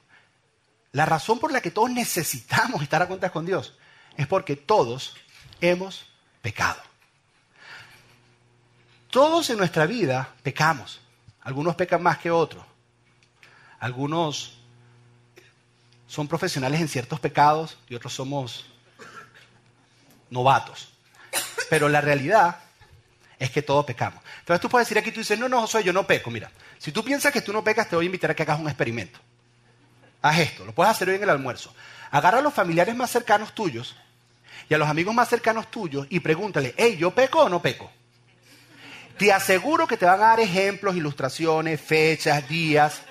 La 0.92 1.06
razón 1.06 1.40
por 1.40 1.52
la 1.52 1.62
que 1.62 1.72
todos 1.72 1.92
necesitamos 1.92 2.82
estar 2.82 3.02
a 3.02 3.08
cuentas 3.08 3.32
con 3.32 3.46
Dios 3.46 3.78
es 4.18 4.26
porque 4.28 4.56
todos 4.56 5.16
hemos 5.62 6.08
pecado. 6.42 6.82
Todos 9.12 9.50
en 9.50 9.58
nuestra 9.58 9.86
vida 9.86 10.34
pecamos. 10.42 11.02
Algunos 11.42 11.76
pecan 11.76 12.02
más 12.02 12.18
que 12.18 12.32
otros. 12.32 12.66
Algunos 13.80 14.58
son 16.08 16.28
profesionales 16.28 16.82
en 16.82 16.88
ciertos 16.88 17.20
pecados 17.20 17.78
y 17.88 17.96
otros 17.96 18.14
somos 18.14 18.66
novatos. 20.30 20.90
Pero 21.70 21.90
la 21.90 22.02
realidad 22.02 22.60
es 23.40 23.52
que 23.52 23.62
todos 23.62 23.86
pecamos. 23.86 24.24
Entonces 24.40 24.62
tú 24.62 24.70
puedes 24.70 24.88
decir 24.88 24.98
aquí, 24.98 25.12
tú 25.12 25.20
dices, 25.20 25.38
no, 25.38 25.50
no, 25.50 25.68
soy 25.68 25.84
yo 25.84 25.94
no 25.94 26.06
peco. 26.06 26.30
Mira, 26.30 26.52
si 26.78 26.92
tú 26.92 27.04
piensas 27.04 27.32
que 27.32 27.42
tú 27.42 27.52
no 27.52 27.64
pecas, 27.64 27.90
te 27.90 27.96
voy 27.96 28.06
a 28.06 28.08
invitar 28.08 28.32
a 28.32 28.36
que 28.36 28.44
hagas 28.44 28.60
un 28.60 28.68
experimento. 28.68 29.20
Haz 30.22 30.40
esto, 30.40 30.66
lo 30.66 30.74
puedes 30.74 30.92
hacer 30.92 31.10
hoy 31.10 31.16
en 31.16 31.24
el 31.24 31.30
almuerzo. 31.30 31.74
Agarra 32.12 32.40
a 32.40 32.42
los 32.42 32.54
familiares 32.54 32.96
más 32.96 33.12
cercanos 33.12 33.54
tuyos 33.54 33.96
y 34.70 34.74
a 34.74 34.78
los 34.78 34.88
amigos 34.88 35.14
más 35.14 35.30
cercanos 35.30 35.70
tuyos 35.70 36.08
y 36.10 36.20
pregúntale, 36.20 36.74
hey, 36.78 36.98
¿yo 36.98 37.12
peco 37.12 37.44
o 37.44 37.50
no 37.50 37.62
peco? 37.62 37.92
Te 39.18 39.32
aseguro 39.32 39.88
que 39.88 39.98
te 39.98 40.06
van 40.06 40.22
a 40.22 40.28
dar 40.28 40.40
ejemplos, 40.40 40.96
ilustraciones, 40.96 41.80
fechas, 41.80 42.48
días. 42.50 43.02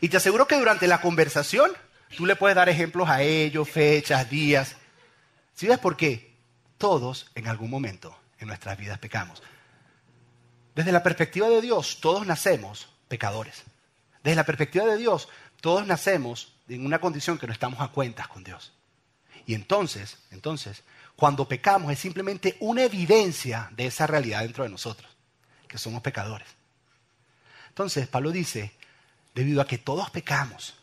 Y 0.00 0.08
te 0.08 0.16
aseguro 0.16 0.46
que 0.46 0.56
durante 0.56 0.86
la 0.86 1.00
conversación 1.00 1.72
tú 2.16 2.24
le 2.24 2.36
puedes 2.36 2.54
dar 2.54 2.68
ejemplos 2.68 3.08
a 3.08 3.22
ellos, 3.22 3.68
fechas, 3.68 4.30
días. 4.30 4.76
¿Sí 5.58 5.66
ves 5.66 5.80
por 5.80 5.96
qué? 5.96 6.36
Todos 6.78 7.32
en 7.34 7.48
algún 7.48 7.68
momento 7.68 8.16
en 8.38 8.46
nuestras 8.46 8.78
vidas 8.78 9.00
pecamos. 9.00 9.42
Desde 10.76 10.92
la 10.92 11.02
perspectiva 11.02 11.48
de 11.48 11.60
Dios, 11.60 11.98
todos 12.00 12.24
nacemos 12.24 12.88
pecadores. 13.08 13.64
Desde 14.22 14.36
la 14.36 14.46
perspectiva 14.46 14.84
de 14.84 14.96
Dios, 14.96 15.28
todos 15.60 15.84
nacemos 15.84 16.54
en 16.68 16.86
una 16.86 17.00
condición 17.00 17.38
que 17.38 17.48
no 17.48 17.52
estamos 17.52 17.80
a 17.80 17.88
cuentas 17.88 18.28
con 18.28 18.44
Dios. 18.44 18.72
Y 19.46 19.54
entonces, 19.54 20.18
entonces, 20.30 20.84
cuando 21.16 21.48
pecamos 21.48 21.90
es 21.90 21.98
simplemente 21.98 22.56
una 22.60 22.84
evidencia 22.84 23.68
de 23.72 23.86
esa 23.86 24.06
realidad 24.06 24.42
dentro 24.42 24.62
de 24.62 24.70
nosotros, 24.70 25.10
que 25.66 25.76
somos 25.76 26.02
pecadores. 26.02 26.46
Entonces, 27.70 28.06
Pablo 28.06 28.30
dice, 28.30 28.74
Debido 29.34 29.60
a 29.60 29.66
que 29.66 29.78
todos 29.78 30.08
pecamos. 30.10 30.76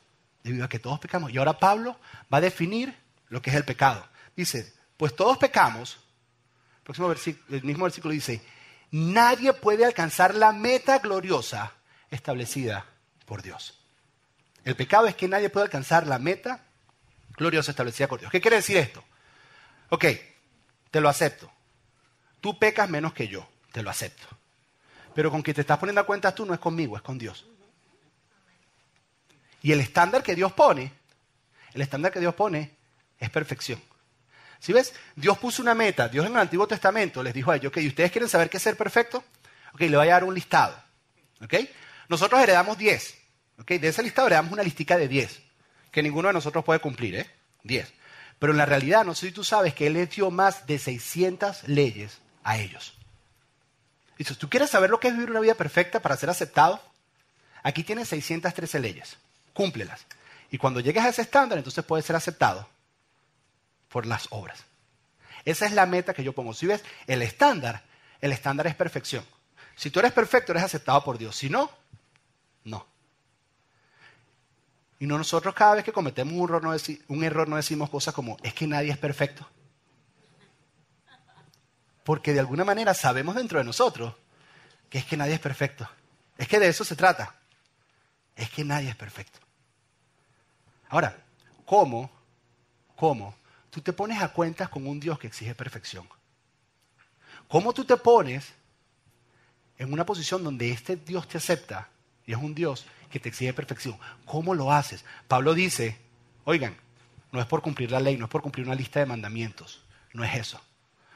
Debido 0.44 0.66
a 0.66 0.70
que 0.70 0.80
todos 0.80 1.00
pecamos. 1.00 1.32
Y 1.32 1.38
ahora 1.38 1.60
Pablo 1.60 1.98
va 2.34 2.40
a 2.40 2.42
definir 2.42 2.94
lo 3.30 3.42
que 3.42 3.52
es 3.52 3.56
el 3.56 3.64
pecado. 3.64 4.06
Dice, 4.36 4.74
pues 4.98 5.16
todos 5.16 5.38
pecamos. 5.38 6.00
El, 6.78 6.84
próximo 6.84 7.12
el 7.50 7.64
mismo 7.64 7.84
versículo 7.86 8.14
dice, 8.14 8.42
nadie 8.92 9.54
puede 9.54 9.86
alcanzar 9.86 10.36
la 10.36 10.52
meta 10.52 11.00
gloriosa 11.00 11.74
establecida 12.12 12.86
por 13.26 13.42
Dios. 13.42 13.80
El 14.64 14.76
pecado 14.76 15.08
es 15.08 15.16
que 15.16 15.28
nadie 15.28 15.50
puede 15.50 15.66
alcanzar 15.66 16.08
la 16.08 16.20
meta 16.20 16.66
gloriosa 17.38 17.72
establecida 17.72 18.08
por 18.08 18.20
Dios. 18.20 18.32
¿Qué 18.32 18.42
quiere 18.42 18.58
decir 18.58 18.78
esto? 18.78 19.04
Ok, 19.90 20.06
te 20.92 21.02
lo 21.02 21.10
acepto. 21.10 21.52
Tú 22.42 22.58
pecas 22.58 22.90
menos 22.90 23.14
que 23.14 23.28
yo, 23.28 23.48
te 23.72 23.84
lo 23.84 23.90
acepto. 23.90 24.28
Pero 25.14 25.32
con 25.32 25.42
quien 25.42 25.56
te 25.56 25.62
estás 25.62 25.78
poniendo 25.78 26.02
a 26.02 26.06
cuenta 26.06 26.34
tú 26.34 26.46
no 26.46 26.54
es 26.54 26.60
conmigo, 26.60 26.96
es 26.96 27.02
con 27.02 27.18
Dios. 27.18 27.46
Y 29.62 29.72
el 29.72 29.80
estándar 29.80 30.22
que 30.22 30.36
Dios 30.36 30.54
pone, 30.54 30.94
el 31.74 31.82
estándar 31.82 32.12
que 32.12 32.20
Dios 32.20 32.36
pone 32.36 32.76
es 33.18 33.30
perfección. 33.30 33.82
Si 34.66 34.74
ves, 34.74 34.96
Dios 35.16 35.38
puso 35.38 35.62
una 35.62 35.76
meta, 35.76 36.10
Dios 36.10 36.26
en 36.26 36.32
el 36.32 36.40
Antiguo 36.40 36.68
Testamento 36.68 37.22
les 37.22 37.36
dijo 37.36 37.52
a 37.52 37.58
ellos, 37.58 37.70
ok, 37.70 37.78
¿ustedes 37.86 38.12
quieren 38.12 38.28
saber 38.28 38.50
qué 38.50 38.58
es 38.58 38.64
ser 38.64 38.76
perfecto? 38.76 39.24
Ok, 39.76 39.82
le 39.82 39.96
voy 39.96 40.08
a 40.08 40.14
dar 40.14 40.24
un 40.24 40.34
listado. 40.34 40.76
¿Ok? 41.40 41.54
Nosotros 42.10 42.42
heredamos 42.42 42.76
10. 42.76 43.16
¿Ok? 43.60 43.68
De 43.74 43.90
ese 43.90 44.02
listado 44.02 44.26
heredamos 44.26 44.52
una 44.52 44.64
listica 44.64 44.98
de 44.98 45.08
10, 45.08 45.40
que 45.92 46.02
ninguno 46.02 46.30
de 46.30 46.34
nosotros 46.34 46.66
puede 46.66 46.80
cumplir, 46.80 47.14
¿eh? 47.14 47.30
10. 47.62 47.94
Pero 48.40 48.54
en 48.54 48.58
la 48.58 48.66
realidad, 48.66 49.06
no 49.06 49.14
sé 49.14 49.28
si 49.28 49.34
tú 49.34 49.44
sabes 49.44 49.76
que 49.76 49.86
Él 49.86 49.94
les 49.94 50.10
dio 50.10 50.32
más 50.32 50.66
de 50.66 50.80
600 50.80 51.68
leyes 51.68 52.18
a 52.44 52.58
ellos. 52.58 52.96
Dices, 54.18 54.36
¿tú 54.36 54.50
quieres 54.50 54.72
saber 54.72 54.90
lo 54.90 55.00
que 55.00 55.10
es 55.10 55.14
vivir 55.14 55.30
una 55.30 55.42
vida 55.42 55.54
perfecta 55.54 56.00
para 56.00 56.18
ser 56.18 56.32
aceptado? 56.32 56.82
Aquí 57.62 57.84
tienes 57.84 58.08
613 58.08 58.80
leyes, 58.80 59.18
cúmplelas. 59.54 60.08
Y 60.50 60.58
cuando 60.58 60.80
llegues 60.80 61.04
a 61.04 61.10
ese 61.10 61.22
estándar, 61.22 61.60
entonces 61.60 61.86
puedes 61.86 62.08
ser 62.08 62.16
aceptado 62.16 62.68
por 63.96 64.06
las 64.06 64.28
obras. 64.32 64.66
Esa 65.46 65.66
es 65.66 65.72
la 65.72 65.86
meta 65.86 66.14
que 66.14 66.22
yo 66.22 66.34
pongo. 66.34 66.54
Si 66.54 66.66
ves, 66.66 66.84
el 67.08 67.22
estándar, 67.22 67.82
el 68.20 68.34
estándar 68.34 68.68
es 68.68 68.76
perfección. 68.76 69.24
Si 69.74 69.90
tú 69.90 70.00
eres 70.00 70.12
perfecto, 70.12 70.52
eres 70.52 70.66
aceptado 70.66 71.02
por 71.02 71.18
Dios. 71.18 71.34
Si 71.34 71.50
no, 71.50 71.72
no. 72.66 72.86
Y 75.00 75.08
no 75.08 75.18
nosotros 75.18 75.56
cada 75.56 75.76
vez 75.76 75.86
que 75.86 75.94
cometemos 75.94 76.34
un 76.34 77.24
error, 77.24 77.48
no 77.48 77.56
decimos 77.56 77.90
cosas 77.90 78.14
como, 78.14 78.36
es 78.44 78.54
que 78.54 78.68
nadie 78.68 78.92
es 78.92 78.98
perfecto. 78.98 79.48
Porque 82.04 82.34
de 82.34 82.42
alguna 82.42 82.66
manera 82.66 82.94
sabemos 82.94 83.36
dentro 83.36 83.60
de 83.60 83.64
nosotros 83.64 84.14
que 84.90 84.98
es 84.98 85.06
que 85.06 85.16
nadie 85.16 85.36
es 85.36 85.40
perfecto. 85.40 85.90
Es 86.38 86.50
que 86.50 86.60
de 86.60 86.68
eso 86.68 86.84
se 86.84 86.98
trata. 86.98 87.34
Es 88.36 88.50
que 88.50 88.66
nadie 88.66 88.90
es 88.90 88.96
perfecto. 88.98 89.40
Ahora, 90.90 91.16
¿cómo, 91.66 92.12
cómo 92.98 93.34
tú 93.76 93.82
te 93.82 93.92
pones 93.92 94.22
a 94.22 94.30
cuentas 94.30 94.70
con 94.70 94.88
un 94.88 95.02
Dios 95.02 95.20
que 95.20 95.28
exige 95.28 95.54
perfección? 95.54 96.08
¿Cómo 97.50 97.74
tú 97.74 97.84
te 97.84 97.98
pones 97.98 98.54
en 99.78 99.92
una 99.92 100.06
posición 100.06 100.46
donde 100.46 100.72
este 100.72 100.96
Dios 100.96 101.28
te 101.28 101.38
acepta 101.38 101.90
y 102.26 102.32
es 102.32 102.38
un 102.38 102.56
Dios 102.56 102.86
que 103.12 103.20
te 103.20 103.28
exige 103.28 103.54
perfección? 103.54 104.00
¿Cómo 104.24 104.56
lo 104.56 104.72
haces? 104.72 105.04
Pablo 105.28 105.54
dice, 105.54 106.00
oigan, 106.46 106.78
no 107.34 107.42
es 107.42 107.48
por 107.48 107.62
cumplir 107.62 107.92
la 107.92 108.00
ley, 108.00 108.16
no 108.16 108.26
es 108.26 108.32
por 108.32 108.42
cumplir 108.42 108.66
una 108.66 108.76
lista 108.76 109.02
de 109.02 109.08
mandamientos, 109.08 109.84
no 110.14 110.24
es 110.24 110.34
eso. 110.36 110.62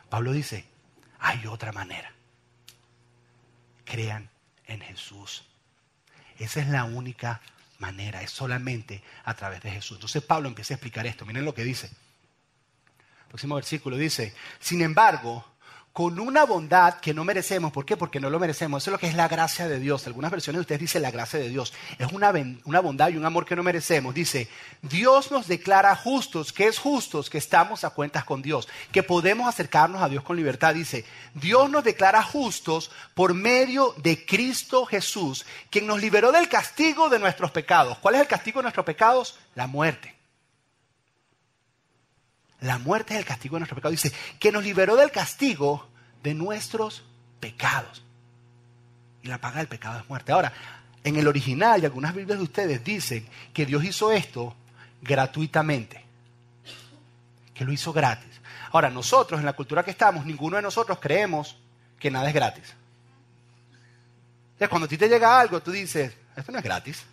Pablo 0.10 0.34
dice, 0.34 0.66
hay 1.18 1.48
otra 1.48 1.72
manera. 1.72 2.12
Crean 3.86 4.30
en 4.68 4.82
Jesús. 4.82 5.46
Esa 6.38 6.60
es 6.60 6.68
la 6.68 6.84
única 6.84 7.40
manera, 7.78 8.22
es 8.22 8.32
solamente 8.32 9.02
a 9.24 9.34
través 9.34 9.62
de 9.62 9.72
Jesús. 9.72 9.96
Entonces 9.96 10.22
Pablo 10.22 10.50
empieza 10.50 10.74
a 10.74 10.76
explicar 10.76 11.08
esto. 11.08 11.26
Miren 11.26 11.46
lo 11.46 11.54
que 11.54 11.64
dice. 11.64 11.90
Próximo 13.30 13.56
versículo 13.56 13.96
dice, 13.96 14.34
sin 14.60 14.82
embargo, 14.82 15.46
con 16.00 16.20
una 16.20 16.46
bondad 16.46 16.96
que 17.02 17.14
no 17.14 17.26
merecemos. 17.26 17.72
¿Por 17.72 17.86
qué? 17.86 17.98
Porque 17.98 18.20
no 18.20 18.30
lo 18.30 18.40
merecemos. 18.40 18.82
Eso 18.82 18.90
es 18.90 18.94
lo 18.94 19.00
que 19.00 19.08
es 19.08 19.16
la 19.16 19.28
gracia 19.28 19.68
de 19.68 19.80
Dios. 19.80 20.08
Algunas 20.08 20.32
versiones 20.32 20.60
de 20.60 20.62
ustedes 20.62 20.82
dicen 20.82 21.02
la 21.02 21.12
gracia 21.12 21.40
de 21.40 21.50
Dios. 21.50 21.74
Es 21.98 22.12
una, 22.12 22.32
una, 22.64 22.80
bondad 22.80 23.10
y 23.10 23.18
un 23.18 23.26
amor 23.26 23.46
que 23.46 23.56
no 23.56 23.64
merecemos. 23.64 24.14
Dice, 24.14 24.48
Dios 24.82 25.32
nos 25.32 25.48
declara 25.48 25.96
justos, 25.96 26.54
que 26.54 26.68
es 26.68 26.80
justos, 26.80 27.30
que 27.30 27.38
estamos 27.38 27.84
a 27.84 27.90
cuentas 27.90 28.24
con 28.24 28.42
Dios, 28.42 28.68
que 28.92 29.04
podemos 29.04 29.48
acercarnos 29.48 30.02
a 30.02 30.10
Dios 30.10 30.24
con 30.24 30.38
libertad. 30.38 30.74
Dice, 30.74 31.06
Dios 31.34 31.70
nos 31.70 31.84
declara 31.84 32.24
justos 32.24 32.92
por 33.14 33.34
medio 33.34 33.94
de 33.98 34.26
Cristo 34.26 34.86
Jesús, 34.86 35.46
quien 35.70 35.86
nos 35.86 36.00
liberó 36.00 36.32
del 36.32 36.48
castigo 36.48 37.10
de 37.10 37.20
nuestros 37.20 37.52
pecados. 37.52 37.98
¿Cuál 37.98 38.16
es 38.16 38.22
el 38.22 38.28
castigo 38.28 38.60
de 38.60 38.64
nuestros 38.64 38.86
pecados? 38.86 39.38
La 39.56 39.68
muerte. 39.68 40.19
La 42.62 42.78
muerte 42.78 43.14
es 43.14 43.20
el 43.20 43.26
castigo 43.26 43.56
de 43.56 43.62
nuestro 43.62 43.76
pecado. 43.76 43.92
Dice 43.92 44.12
que 44.40 44.52
nos 44.52 44.64
liberó 44.64 44.96
del 44.96 45.12
castigo 45.12 45.88
de 46.24 46.34
nuestros 46.34 47.04
pecados. 47.40 48.04
Y 49.24 49.28
la 49.28 49.40
paga 49.40 49.58
del 49.58 49.68
pecado 49.68 50.00
es 50.00 50.10
muerte. 50.10 50.32
Ahora, 50.32 50.52
en 51.04 51.16
el 51.16 51.28
original 51.28 51.82
y 51.82 51.86
algunas 51.86 52.14
Biblias 52.14 52.38
de 52.38 52.44
ustedes 52.44 52.84
dicen 52.84 53.26
que 53.54 53.66
Dios 53.66 53.84
hizo 53.84 54.12
esto 54.12 54.56
gratuitamente. 55.02 56.04
Que 57.54 57.64
lo 57.64 57.72
hizo 57.72 57.94
gratis. 57.94 58.42
Ahora, 58.72 58.90
nosotros, 58.90 59.40
en 59.40 59.46
la 59.46 59.54
cultura 59.54 59.84
que 59.84 59.92
estamos, 59.92 60.26
ninguno 60.26 60.58
de 60.58 60.62
nosotros 60.62 61.00
creemos 61.02 61.58
que 62.00 62.12
nada 62.12 62.28
es 62.28 62.34
gratis. 62.34 62.74
Entonces, 64.54 64.70
cuando 64.70 64.86
a 64.86 64.90
ti 64.90 64.98
te 64.98 65.08
llega 65.08 65.40
algo, 65.40 65.62
tú 65.62 65.72
dices, 65.72 66.14
esto 66.36 66.52
no 66.52 66.58
es 66.58 66.64
gratis. 66.64 67.04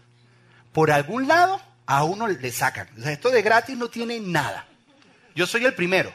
Por 0.72 0.90
algún 0.90 1.26
lado, 1.28 1.60
a 1.86 2.04
uno 2.04 2.26
le 2.26 2.52
sacan. 2.52 2.88
Esto 3.04 3.30
de 3.30 3.42
gratis 3.42 3.76
no 3.76 3.88
tiene 3.88 4.20
nada. 4.20 4.66
Yo 5.36 5.46
soy 5.46 5.66
el 5.66 5.74
primero. 5.74 6.10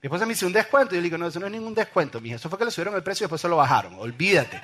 Mi 0.00 0.06
esposa 0.06 0.24
me 0.24 0.32
hizo 0.32 0.46
un 0.46 0.52
descuento 0.52 0.94
y 0.94 0.96
yo 0.96 1.00
le 1.00 1.06
digo, 1.06 1.18
no, 1.18 1.26
eso 1.26 1.40
no 1.40 1.46
es 1.46 1.52
ningún 1.52 1.74
descuento, 1.74 2.20
mija. 2.20 2.36
Eso 2.36 2.48
fue 2.48 2.58
que 2.58 2.64
le 2.64 2.70
subieron 2.70 2.94
el 2.94 3.02
precio 3.02 3.24
y 3.24 3.26
después 3.26 3.40
se 3.40 3.48
lo 3.48 3.56
bajaron. 3.56 3.94
Olvídate. 3.98 4.62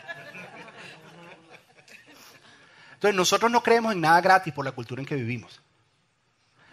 Entonces 2.94 3.16
nosotros 3.16 3.50
no 3.50 3.60
creemos 3.60 3.92
en 3.92 4.00
nada 4.00 4.20
gratis 4.20 4.54
por 4.54 4.64
la 4.64 4.70
cultura 4.70 5.02
en 5.02 5.06
que 5.06 5.16
vivimos. 5.16 5.60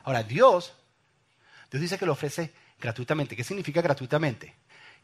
Ahora, 0.04 0.22
Dios, 0.22 0.76
Dios 1.72 1.82
dice 1.82 1.98
que 1.98 2.06
lo 2.06 2.12
ofrece 2.12 2.54
gratuitamente. 2.80 3.36
¿Qué 3.36 3.44
significa 3.44 3.82
gratuitamente? 3.82 4.56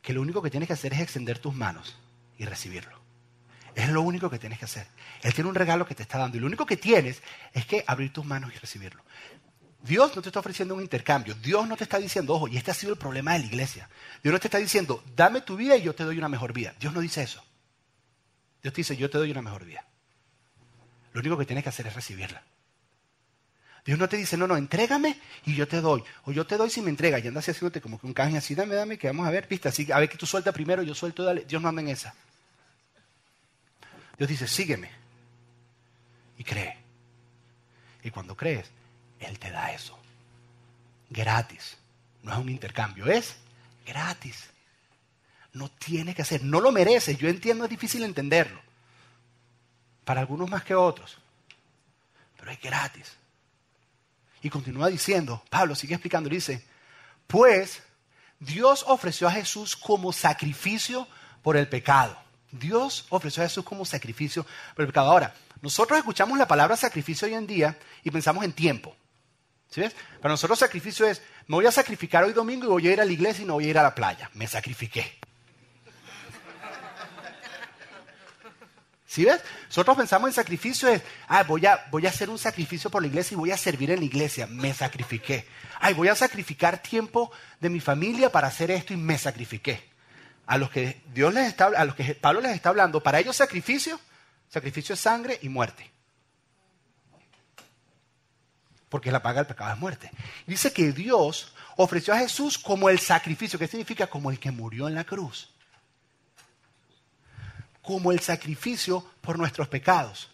Que 0.03 0.13
lo 0.13 0.21
único 0.21 0.43
que 0.43 0.51
tienes 0.51 0.67
que 0.67 0.73
hacer 0.73 0.93
es 0.93 0.99
extender 0.99 1.39
tus 1.39 1.55
manos 1.55 1.97
y 2.37 2.45
recibirlo. 2.45 3.01
Es 3.73 3.89
lo 3.89 4.01
único 4.01 4.29
que 4.29 4.37
tienes 4.37 4.59
que 4.59 4.65
hacer. 4.65 4.85
Él 5.23 5.33
tiene 5.33 5.49
un 5.49 5.55
regalo 5.55 5.87
que 5.87 5.95
te 5.95 6.03
está 6.03 6.19
dando 6.19 6.37
y 6.37 6.39
lo 6.39 6.45
único 6.45 6.67
que 6.67 6.77
tienes 6.77 7.23
es 7.51 7.65
que 7.65 7.83
abrir 7.87 8.13
tus 8.13 8.23
manos 8.23 8.53
y 8.53 8.59
recibirlo. 8.59 9.03
Dios 9.85 10.15
no 10.15 10.21
te 10.21 10.29
está 10.29 10.39
ofreciendo 10.39 10.73
un 10.75 10.81
intercambio. 10.81 11.35
Dios 11.35 11.67
no 11.67 11.77
te 11.77 11.83
está 11.83 11.99
diciendo, 11.99 12.33
ojo, 12.33 12.47
y 12.47 12.57
este 12.57 12.71
ha 12.71 12.73
sido 12.73 12.93
el 12.93 12.99
problema 12.99 13.33
de 13.33 13.39
la 13.39 13.45
iglesia. 13.45 13.87
Dios 14.23 14.33
no 14.33 14.39
te 14.39 14.47
está 14.47 14.57
diciendo, 14.57 15.03
dame 15.15 15.41
tu 15.41 15.55
vida 15.55 15.77
y 15.77 15.83
yo 15.83 15.93
te 15.93 16.03
doy 16.03 16.17
una 16.17 16.27
mejor 16.27 16.53
vida. 16.53 16.73
Dios 16.79 16.91
no 16.93 17.01
dice 17.01 17.21
eso. 17.21 17.43
Dios 18.63 18.73
te 18.73 18.81
dice, 18.81 18.97
yo 18.97 19.09
te 19.09 19.19
doy 19.19 19.29
una 19.29 19.43
mejor 19.43 19.63
vida. 19.63 19.85
Lo 21.13 21.21
único 21.21 21.37
que 21.37 21.45
tienes 21.45 21.63
que 21.63 21.69
hacer 21.69 21.85
es 21.85 21.93
recibirla. 21.93 22.41
Dios 23.85 23.99
no 23.99 24.09
te 24.09 24.17
dice, 24.17 24.35
no, 24.35 24.47
no, 24.47 24.57
entrégame 24.57 25.19
y 25.45 25.53
yo 25.53 25.67
te 25.67 25.79
doy. 25.79 26.03
O 26.23 26.31
yo 26.31 26.47
te 26.47 26.57
doy 26.57 26.71
si 26.71 26.81
me 26.81 26.89
entregas. 26.89 27.23
Y 27.23 27.27
andas 27.27 27.47
haciéndote 27.47 27.79
como 27.79 27.99
que 27.99 28.07
un 28.07 28.13
canje 28.13 28.37
así, 28.37 28.55
dame, 28.55 28.73
dame, 28.73 28.97
que 28.97 29.05
vamos 29.05 29.27
a 29.27 29.29
ver, 29.29 29.47
viste, 29.47 29.69
así, 29.69 29.91
a 29.91 29.99
ver 29.99 30.09
que 30.09 30.17
tú 30.17 30.25
sueltas 30.25 30.53
primero, 30.53 30.81
yo 30.81 30.95
suelto, 30.95 31.23
dale. 31.23 31.45
Dios 31.45 31.61
no 31.61 31.69
anda 31.69 31.83
en 31.83 31.89
esa. 31.89 32.15
Dios 34.17 34.27
dice, 34.27 34.47
sígueme. 34.47 34.89
Y 36.39 36.43
cree. 36.43 36.75
Y 38.03 38.09
cuando 38.09 38.35
crees, 38.35 38.71
él 39.25 39.39
te 39.39 39.51
da 39.51 39.71
eso. 39.71 39.97
Gratis. 41.09 41.77
No 42.23 42.33
es 42.33 42.37
un 42.39 42.49
intercambio, 42.49 43.05
es 43.05 43.35
gratis. 43.85 44.49
No 45.53 45.69
tiene 45.69 46.15
que 46.15 46.23
hacer, 46.23 46.43
no 46.43 46.59
lo 46.59 46.71
mereces. 46.71 47.17
Yo 47.17 47.29
entiendo, 47.29 47.63
es 47.63 47.69
difícil 47.69 48.03
entenderlo. 48.03 48.59
Para 50.03 50.21
algunos 50.21 50.49
más 50.49 50.63
que 50.63 50.75
otros. 50.75 51.17
Pero 52.37 52.51
es 52.51 52.59
gratis. 52.59 53.13
Y 54.41 54.49
continúa 54.49 54.89
diciendo, 54.89 55.43
Pablo 55.49 55.75
sigue 55.75 55.95
explicando, 55.95 56.29
dice, 56.29 56.63
pues 57.27 57.81
Dios 58.39 58.83
ofreció 58.87 59.27
a 59.27 59.31
Jesús 59.31 59.75
como 59.75 60.11
sacrificio 60.11 61.07
por 61.41 61.57
el 61.57 61.67
pecado. 61.67 62.17
Dios 62.51 63.05
ofreció 63.09 63.43
a 63.43 63.47
Jesús 63.47 63.63
como 63.63 63.85
sacrificio 63.85 64.45
por 64.75 64.83
el 64.83 64.87
pecado. 64.87 65.11
Ahora, 65.11 65.33
nosotros 65.61 65.97
escuchamos 65.97 66.37
la 66.37 66.47
palabra 66.47 66.75
sacrificio 66.75 67.27
hoy 67.27 67.33
en 67.33 67.47
día 67.47 67.77
y 68.03 68.11
pensamos 68.11 68.43
en 68.43 68.53
tiempo. 68.53 68.95
¿Sí 69.75 69.81
ves? 69.81 69.93
Para 70.21 70.31
nosotros 70.31 70.57
sacrificio 70.57 71.05
es, 71.05 71.21
me 71.47 71.57
voy 71.57 71.65
a 71.65 71.71
sacrificar 71.71 72.23
hoy 72.23 72.31
domingo 72.31 72.65
y 72.65 72.69
voy 72.69 72.87
a 72.87 72.93
ir 72.93 73.01
a 73.01 73.03
la 73.03 73.11
iglesia 73.11 73.43
y 73.43 73.45
no 73.45 73.55
voy 73.55 73.65
a 73.65 73.69
ir 73.71 73.77
a 73.77 73.83
la 73.83 73.93
playa. 73.93 74.31
Me 74.33 74.47
sacrifiqué. 74.47 75.19
¿Sí 79.05 79.25
ves? 79.25 79.41
Nosotros 79.67 79.97
pensamos 79.97 80.29
en 80.29 80.33
sacrificio 80.33 80.87
es, 80.87 81.01
ah, 81.27 81.43
voy 81.43 81.65
a, 81.65 81.87
voy 81.91 82.05
a 82.05 82.09
hacer 82.09 82.29
un 82.29 82.39
sacrificio 82.39 82.89
por 82.89 83.01
la 83.01 83.09
iglesia 83.09 83.35
y 83.35 83.37
voy 83.37 83.51
a 83.51 83.57
servir 83.57 83.91
en 83.91 83.99
la 83.99 84.05
iglesia. 84.05 84.47
Me 84.47 84.73
sacrifiqué. 84.73 85.45
Ay, 85.81 85.93
voy 85.93 86.07
a 86.07 86.15
sacrificar 86.15 86.81
tiempo 86.81 87.29
de 87.59 87.69
mi 87.69 87.81
familia 87.81 88.31
para 88.31 88.47
hacer 88.47 88.71
esto 88.71 88.93
y 88.93 88.97
me 88.97 89.17
sacrifiqué. 89.17 89.83
A 90.45 90.57
los 90.57 90.69
que 90.69 91.01
Dios 91.13 91.33
les 91.33 91.49
está, 91.49 91.65
a 91.65 91.83
los 91.83 91.95
que 91.95 92.15
Pablo 92.15 92.39
les 92.39 92.53
está 92.53 92.69
hablando, 92.69 93.03
para 93.03 93.19
ellos 93.19 93.35
sacrificio, 93.35 93.99
sacrificio 94.47 94.93
es 94.93 95.01
sangre 95.01 95.37
y 95.41 95.49
muerte. 95.49 95.94
Porque 98.95 99.11
la 99.11 99.21
paga 99.21 99.41
del 99.41 99.47
pecado 99.47 99.73
es 99.73 99.77
muerte. 99.77 100.09
Dice 100.47 100.71
que 100.71 100.93
Dios 100.93 101.51
ofreció 101.75 102.13
a 102.13 102.19
Jesús 102.19 102.57
como 102.57 102.87
el 102.87 102.97
sacrificio, 102.97 103.59
que 103.59 103.67
significa 103.67 104.07
como 104.07 104.31
el 104.31 104.39
que 104.39 104.51
murió 104.51 104.87
en 104.87 104.95
la 104.95 105.03
cruz. 105.03 105.49
Como 107.81 108.13
el 108.13 108.21
sacrificio 108.21 109.05
por 109.19 109.37
nuestros 109.37 109.67
pecados. 109.67 110.29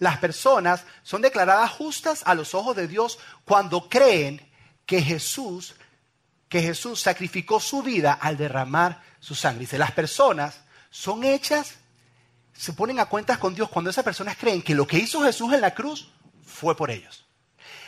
Las 0.00 0.18
personas 0.18 0.86
son 1.04 1.22
declaradas 1.22 1.70
justas 1.70 2.22
a 2.24 2.34
los 2.34 2.52
ojos 2.52 2.74
de 2.74 2.88
Dios 2.88 3.20
cuando 3.44 3.88
creen 3.88 4.44
que 4.84 5.00
Jesús, 5.00 5.76
que 6.48 6.60
Jesús 6.60 7.00
sacrificó 7.00 7.60
su 7.60 7.84
vida 7.84 8.12
al 8.12 8.36
derramar 8.36 9.04
su 9.20 9.36
sangre. 9.36 9.60
Dice, 9.60 9.78
las 9.78 9.92
personas 9.92 10.62
son 10.90 11.22
hechas, 11.22 11.76
se 12.52 12.72
ponen 12.72 12.98
a 12.98 13.06
cuentas 13.06 13.38
con 13.38 13.54
Dios 13.54 13.68
cuando 13.68 13.90
esas 13.90 14.04
personas 14.04 14.36
creen 14.36 14.62
que 14.62 14.74
lo 14.74 14.84
que 14.84 14.98
hizo 14.98 15.22
Jesús 15.22 15.52
en 15.52 15.60
la 15.60 15.76
cruz 15.76 16.10
fue 16.44 16.76
por 16.76 16.90
ellos. 16.90 17.27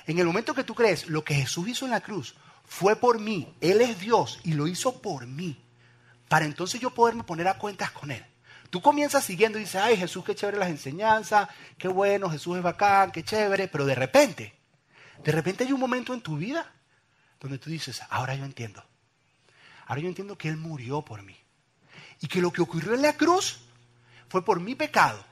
En 0.06 0.18
el 0.18 0.26
momento 0.26 0.54
que 0.54 0.64
tú 0.64 0.74
crees 0.74 1.08
lo 1.08 1.24
que 1.24 1.34
Jesús 1.34 1.68
hizo 1.68 1.84
en 1.84 1.90
la 1.90 2.00
cruz 2.00 2.34
fue 2.64 2.96
por 2.96 3.18
mí, 3.18 3.54
Él 3.60 3.80
es 3.80 3.98
Dios 4.00 4.40
y 4.44 4.54
lo 4.54 4.66
hizo 4.66 5.00
por 5.00 5.26
mí, 5.26 5.60
para 6.28 6.44
entonces 6.44 6.80
yo 6.80 6.90
poderme 6.90 7.24
poner 7.24 7.48
a 7.48 7.58
cuentas 7.58 7.90
con 7.90 8.10
Él. 8.10 8.24
Tú 8.70 8.80
comienzas 8.80 9.24
siguiendo 9.24 9.58
y 9.58 9.62
dices, 9.62 9.80
ay 9.82 9.96
Jesús, 9.96 10.24
qué 10.24 10.34
chévere 10.34 10.58
las 10.58 10.68
enseñanzas, 10.68 11.48
qué 11.76 11.88
bueno, 11.88 12.30
Jesús 12.30 12.56
es 12.56 12.62
bacán, 12.62 13.10
qué 13.10 13.24
chévere, 13.24 13.66
pero 13.66 13.84
de 13.84 13.96
repente, 13.96 14.54
de 15.24 15.32
repente 15.32 15.64
hay 15.64 15.72
un 15.72 15.80
momento 15.80 16.14
en 16.14 16.20
tu 16.20 16.36
vida 16.36 16.72
donde 17.40 17.58
tú 17.58 17.70
dices, 17.70 18.00
ahora 18.10 18.34
yo 18.34 18.44
entiendo. 18.44 18.84
Ahora 19.86 20.02
yo 20.02 20.08
entiendo 20.08 20.38
que 20.38 20.48
Él 20.48 20.56
murió 20.56 21.02
por 21.02 21.22
mí. 21.22 21.36
Y 22.20 22.28
que 22.28 22.40
lo 22.40 22.52
que 22.52 22.62
ocurrió 22.62 22.94
en 22.94 23.02
la 23.02 23.16
cruz 23.16 23.58
fue 24.28 24.44
por 24.44 24.60
mi 24.60 24.76
pecado. 24.76 25.24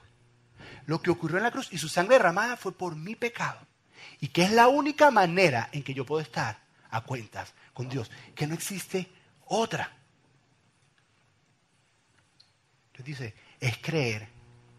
Lo 0.86 1.00
que 1.00 1.10
ocurrió 1.10 1.36
en 1.36 1.44
la 1.44 1.52
cruz 1.52 1.68
y 1.70 1.78
su 1.78 1.88
sangre 1.88 2.16
derramada 2.16 2.56
fue 2.56 2.72
por 2.72 2.96
mi 2.96 3.14
pecado. 3.14 3.60
Y 4.20 4.28
que 4.28 4.44
es 4.44 4.52
la 4.52 4.68
única 4.68 5.10
manera 5.10 5.68
en 5.72 5.82
que 5.82 5.94
yo 5.94 6.04
puedo 6.04 6.20
estar 6.20 6.58
a 6.90 7.00
cuentas 7.02 7.52
con 7.72 7.88
Dios. 7.88 8.10
Que 8.34 8.46
no 8.46 8.54
existe 8.54 9.08
otra. 9.46 9.94
dice, 12.98 13.34
es 13.60 13.78
creer 13.78 14.28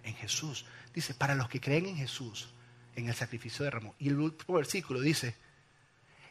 en 0.03 0.13
Jesús. 0.15 0.65
Dice, 0.93 1.13
para 1.13 1.36
los 1.36 1.49
que 1.49 1.62
creen 1.62 1.86
en 1.86 1.97
Jesús, 1.97 2.49
en 2.95 3.08
el 3.08 3.15
sacrificio 3.15 3.63
de 3.63 3.71
Ramón. 3.71 3.93
Y 3.99 4.10
el 4.10 4.19
último 4.19 4.58
versículo 4.58 4.99
dice, 4.99 5.36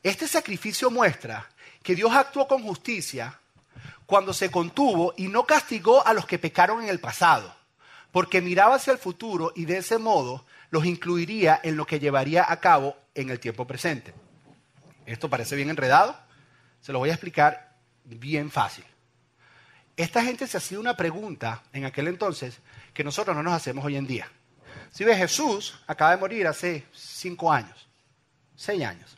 este 0.03 0.29
sacrificio 0.29 0.91
muestra 0.91 1.49
que 1.83 1.95
Dios 1.95 2.13
actuó 2.13 2.47
con 2.47 2.63
justicia 2.63 3.41
cuando 4.07 4.33
se 4.33 4.51
contuvo 4.51 5.15
y 5.17 5.29
no 5.29 5.45
castigó 5.45 6.07
a 6.07 6.13
los 6.13 6.27
que 6.27 6.39
pecaron 6.39 6.83
en 6.83 6.89
el 6.89 7.01
pasado, 7.01 7.55
porque 8.13 8.41
miraba 8.41 8.77
hacia 8.77 8.93
el 8.93 8.99
futuro 8.99 9.53
y 9.55 9.65
de 9.65 9.79
ese 9.79 9.99
modo 9.99 10.47
los 10.71 10.85
incluiría 10.85 11.61
en 11.63 11.77
lo 11.77 11.87
que 11.87 12.01
llevaría 12.01 12.51
a 12.51 12.61
cabo 12.61 12.97
en 13.15 13.31
el 13.31 13.41
tiempo 13.41 13.67
presente. 13.67 14.15
Esto 15.07 15.31
parece 15.31 15.57
bien 15.57 15.71
enredado, 15.71 16.17
se 16.81 16.93
lo 16.93 16.99
voy 16.99 17.11
a 17.11 17.15
explicar 17.15 17.77
bien 18.05 18.51
fácil. 18.51 18.85
Esta 19.97 20.23
gente 20.23 20.47
se 20.47 20.57
hacía 20.57 20.79
una 20.79 20.97
pregunta 20.97 21.63
en 21.73 21.85
aquel 21.85 22.09
entonces 22.09 22.59
que 22.95 23.03
nosotros 23.03 23.35
no 23.35 23.43
nos 23.43 23.55
hacemos 23.55 23.85
hoy 23.85 23.97
en 23.97 24.07
día. 24.07 24.31
Si 24.91 25.05
ves, 25.05 25.19
Jesús 25.19 25.81
acaba 25.87 26.13
de 26.13 26.19
morir 26.19 26.47
hace 26.47 26.87
cinco 26.93 27.53
años, 27.53 27.89
seis 28.55 28.85
años. 28.85 29.17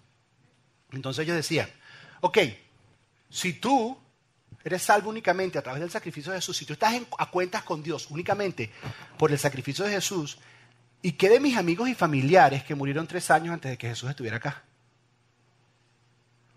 Entonces 0.92 1.24
ellos 1.24 1.36
decían, 1.36 1.68
ok, 2.20 2.38
si 3.28 3.54
tú 3.54 3.98
eres 4.64 4.82
salvo 4.82 5.10
únicamente 5.10 5.58
a 5.58 5.62
través 5.62 5.80
del 5.80 5.90
sacrificio 5.90 6.32
de 6.32 6.38
Jesús, 6.38 6.56
si 6.56 6.64
tú 6.64 6.72
estás 6.72 6.94
a 7.18 7.30
cuentas 7.30 7.62
con 7.62 7.82
Dios 7.82 8.06
únicamente 8.10 8.70
por 9.18 9.30
el 9.30 9.38
sacrificio 9.38 9.84
de 9.84 9.92
Jesús, 9.92 10.38
¿y 11.02 11.12
qué 11.12 11.28
de 11.28 11.40
mis 11.40 11.56
amigos 11.56 11.88
y 11.88 11.94
familiares 11.94 12.64
que 12.64 12.74
murieron 12.74 13.06
tres 13.06 13.30
años 13.30 13.54
antes 13.54 13.70
de 13.70 13.78
que 13.78 13.88
Jesús 13.88 14.10
estuviera 14.10 14.38
acá? 14.38 14.62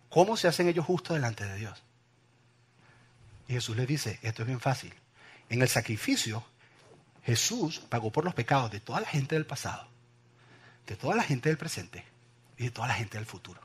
¿Cómo 0.09 0.37
se 0.37 0.47
hacen 0.47 0.67
ellos 0.67 0.85
justos 0.85 1.15
delante 1.15 1.45
de 1.45 1.57
Dios? 1.57 1.81
Y 3.47 3.53
Jesús 3.53 3.75
les 3.75 3.87
dice, 3.87 4.19
esto 4.21 4.43
es 4.43 4.47
bien 4.47 4.59
fácil. 4.59 4.93
En 5.49 5.61
el 5.61 5.67
sacrificio, 5.67 6.45
Jesús 7.23 7.79
pagó 7.89 8.11
por 8.11 8.23
los 8.25 8.33
pecados 8.33 8.71
de 8.71 8.79
toda 8.79 9.01
la 9.01 9.07
gente 9.07 9.35
del 9.35 9.45
pasado, 9.45 9.87
de 10.87 10.95
toda 10.95 11.15
la 11.15 11.23
gente 11.23 11.49
del 11.49 11.57
presente 11.57 12.05
y 12.57 12.65
de 12.65 12.71
toda 12.71 12.87
la 12.87 12.93
gente 12.93 13.17
del 13.17 13.25
futuro. 13.25 13.61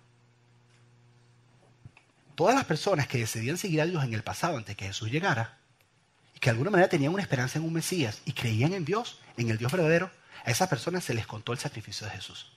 Todas 2.34 2.54
las 2.54 2.64
personas 2.64 3.08
que 3.08 3.18
decidían 3.18 3.58
seguir 3.58 3.80
a 3.80 3.86
Dios 3.86 4.04
en 4.04 4.14
el 4.14 4.22
pasado 4.22 4.56
antes 4.56 4.76
que 4.76 4.86
Jesús 4.86 5.10
llegara, 5.10 5.58
y 6.34 6.38
que 6.38 6.46
de 6.46 6.52
alguna 6.52 6.70
manera 6.70 6.88
tenían 6.88 7.12
una 7.12 7.22
esperanza 7.22 7.58
en 7.58 7.64
un 7.64 7.72
Mesías 7.72 8.22
y 8.24 8.32
creían 8.32 8.72
en 8.72 8.84
Dios, 8.84 9.20
en 9.36 9.50
el 9.50 9.58
Dios 9.58 9.72
verdadero, 9.72 10.10
a 10.44 10.50
esas 10.50 10.68
personas 10.68 11.04
se 11.04 11.14
les 11.14 11.26
contó 11.26 11.52
el 11.52 11.58
sacrificio 11.58 12.06
de 12.06 12.12
Jesús. 12.12 12.52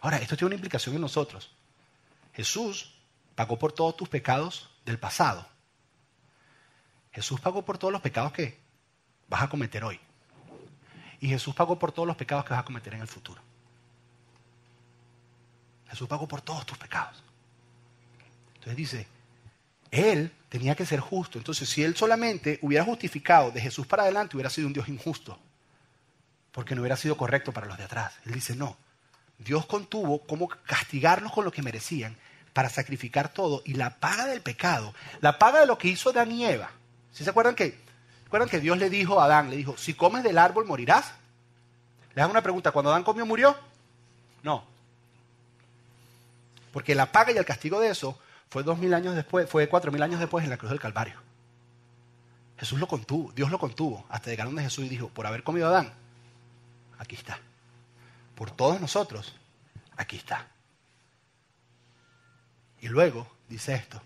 Ahora, 0.00 0.18
esto 0.18 0.36
tiene 0.36 0.46
una 0.46 0.54
implicación 0.54 0.94
en 0.94 1.00
nosotros. 1.00 1.50
Jesús 2.32 2.94
pagó 3.34 3.58
por 3.58 3.72
todos 3.72 3.96
tus 3.96 4.08
pecados 4.08 4.70
del 4.84 4.98
pasado. 4.98 5.46
Jesús 7.12 7.40
pagó 7.40 7.64
por 7.64 7.76
todos 7.78 7.92
los 7.92 8.00
pecados 8.00 8.32
que 8.32 8.58
vas 9.28 9.42
a 9.42 9.48
cometer 9.48 9.84
hoy. 9.84 10.00
Y 11.20 11.28
Jesús 11.28 11.54
pagó 11.54 11.78
por 11.78 11.92
todos 11.92 12.06
los 12.06 12.16
pecados 12.16 12.44
que 12.44 12.54
vas 12.54 12.60
a 12.60 12.64
cometer 12.64 12.94
en 12.94 13.02
el 13.02 13.08
futuro. 13.08 13.42
Jesús 15.88 16.08
pagó 16.08 16.26
por 16.26 16.40
todos 16.40 16.64
tus 16.64 16.78
pecados. 16.78 17.22
Entonces 18.54 18.76
dice, 18.76 19.08
Él 19.90 20.32
tenía 20.48 20.74
que 20.74 20.86
ser 20.86 21.00
justo. 21.00 21.36
Entonces, 21.36 21.68
si 21.68 21.82
Él 21.82 21.96
solamente 21.96 22.58
hubiera 22.62 22.84
justificado 22.84 23.50
de 23.50 23.60
Jesús 23.60 23.86
para 23.86 24.04
adelante, 24.04 24.36
hubiera 24.36 24.50
sido 24.50 24.68
un 24.68 24.72
Dios 24.72 24.88
injusto. 24.88 25.38
Porque 26.52 26.74
no 26.74 26.82
hubiera 26.82 26.96
sido 26.96 27.16
correcto 27.16 27.52
para 27.52 27.66
los 27.66 27.78
de 27.78 27.84
atrás. 27.84 28.14
Él 28.24 28.32
dice, 28.32 28.56
no. 28.56 28.76
Dios 29.38 29.66
contuvo 29.66 30.20
cómo 30.26 30.48
castigarlos 30.48 31.32
con 31.32 31.44
lo 31.44 31.52
que 31.52 31.62
merecían 31.62 32.16
para 32.52 32.68
sacrificar 32.68 33.32
todo 33.32 33.62
y 33.64 33.74
la 33.74 33.98
paga 33.98 34.26
del 34.26 34.42
pecado, 34.42 34.92
la 35.20 35.38
paga 35.38 35.60
de 35.60 35.66
lo 35.66 35.78
que 35.78 35.88
hizo 35.88 36.10
Adán 36.10 36.32
y 36.32 36.44
Eva. 36.44 36.70
¿Sí 37.12 37.24
se 37.24 37.30
acuerdan 37.30 37.54
que, 37.54 37.78
acuerdan 38.26 38.48
que 38.48 38.60
Dios 38.60 38.78
le 38.78 38.90
dijo 38.90 39.20
a 39.20 39.24
Adán, 39.24 39.50
le 39.50 39.56
dijo, 39.56 39.76
si 39.76 39.94
comes 39.94 40.22
del 40.22 40.38
árbol 40.38 40.66
morirás? 40.66 41.12
Le 42.14 42.22
hago 42.22 42.30
una 42.30 42.42
pregunta, 42.42 42.72
¿cuando 42.72 42.90
Adán 42.90 43.04
comió 43.04 43.24
murió? 43.24 43.56
No. 44.42 44.64
Porque 46.72 46.94
la 46.94 47.10
paga 47.10 47.32
y 47.32 47.38
el 47.38 47.44
castigo 47.44 47.80
de 47.80 47.90
eso 47.90 48.18
fue 48.48 48.62
dos 48.62 48.78
mil 48.78 48.92
años 48.94 49.14
después, 49.14 49.48
fue 49.48 49.68
cuatro 49.68 49.92
mil 49.92 50.02
años 50.02 50.20
después 50.20 50.44
en 50.44 50.50
la 50.50 50.56
cruz 50.56 50.70
del 50.70 50.80
Calvario. 50.80 51.14
Jesús 52.58 52.78
lo 52.78 52.88
contuvo, 52.88 53.32
Dios 53.32 53.50
lo 53.50 53.58
contuvo, 53.58 54.04
hasta 54.10 54.28
llegar 54.28 54.46
donde 54.46 54.62
Jesús 54.62 54.84
y 54.84 54.88
dijo, 54.88 55.08
por 55.08 55.26
haber 55.26 55.42
comido 55.42 55.68
Adán, 55.68 55.94
aquí 57.00 57.16
está. 57.16 57.40
Por 58.36 58.50
todos 58.50 58.80
nosotros, 58.80 59.34
aquí 59.96 60.16
está. 60.16 60.46
Y 62.80 62.88
luego 62.88 63.26
dice 63.48 63.74
esto, 63.74 64.00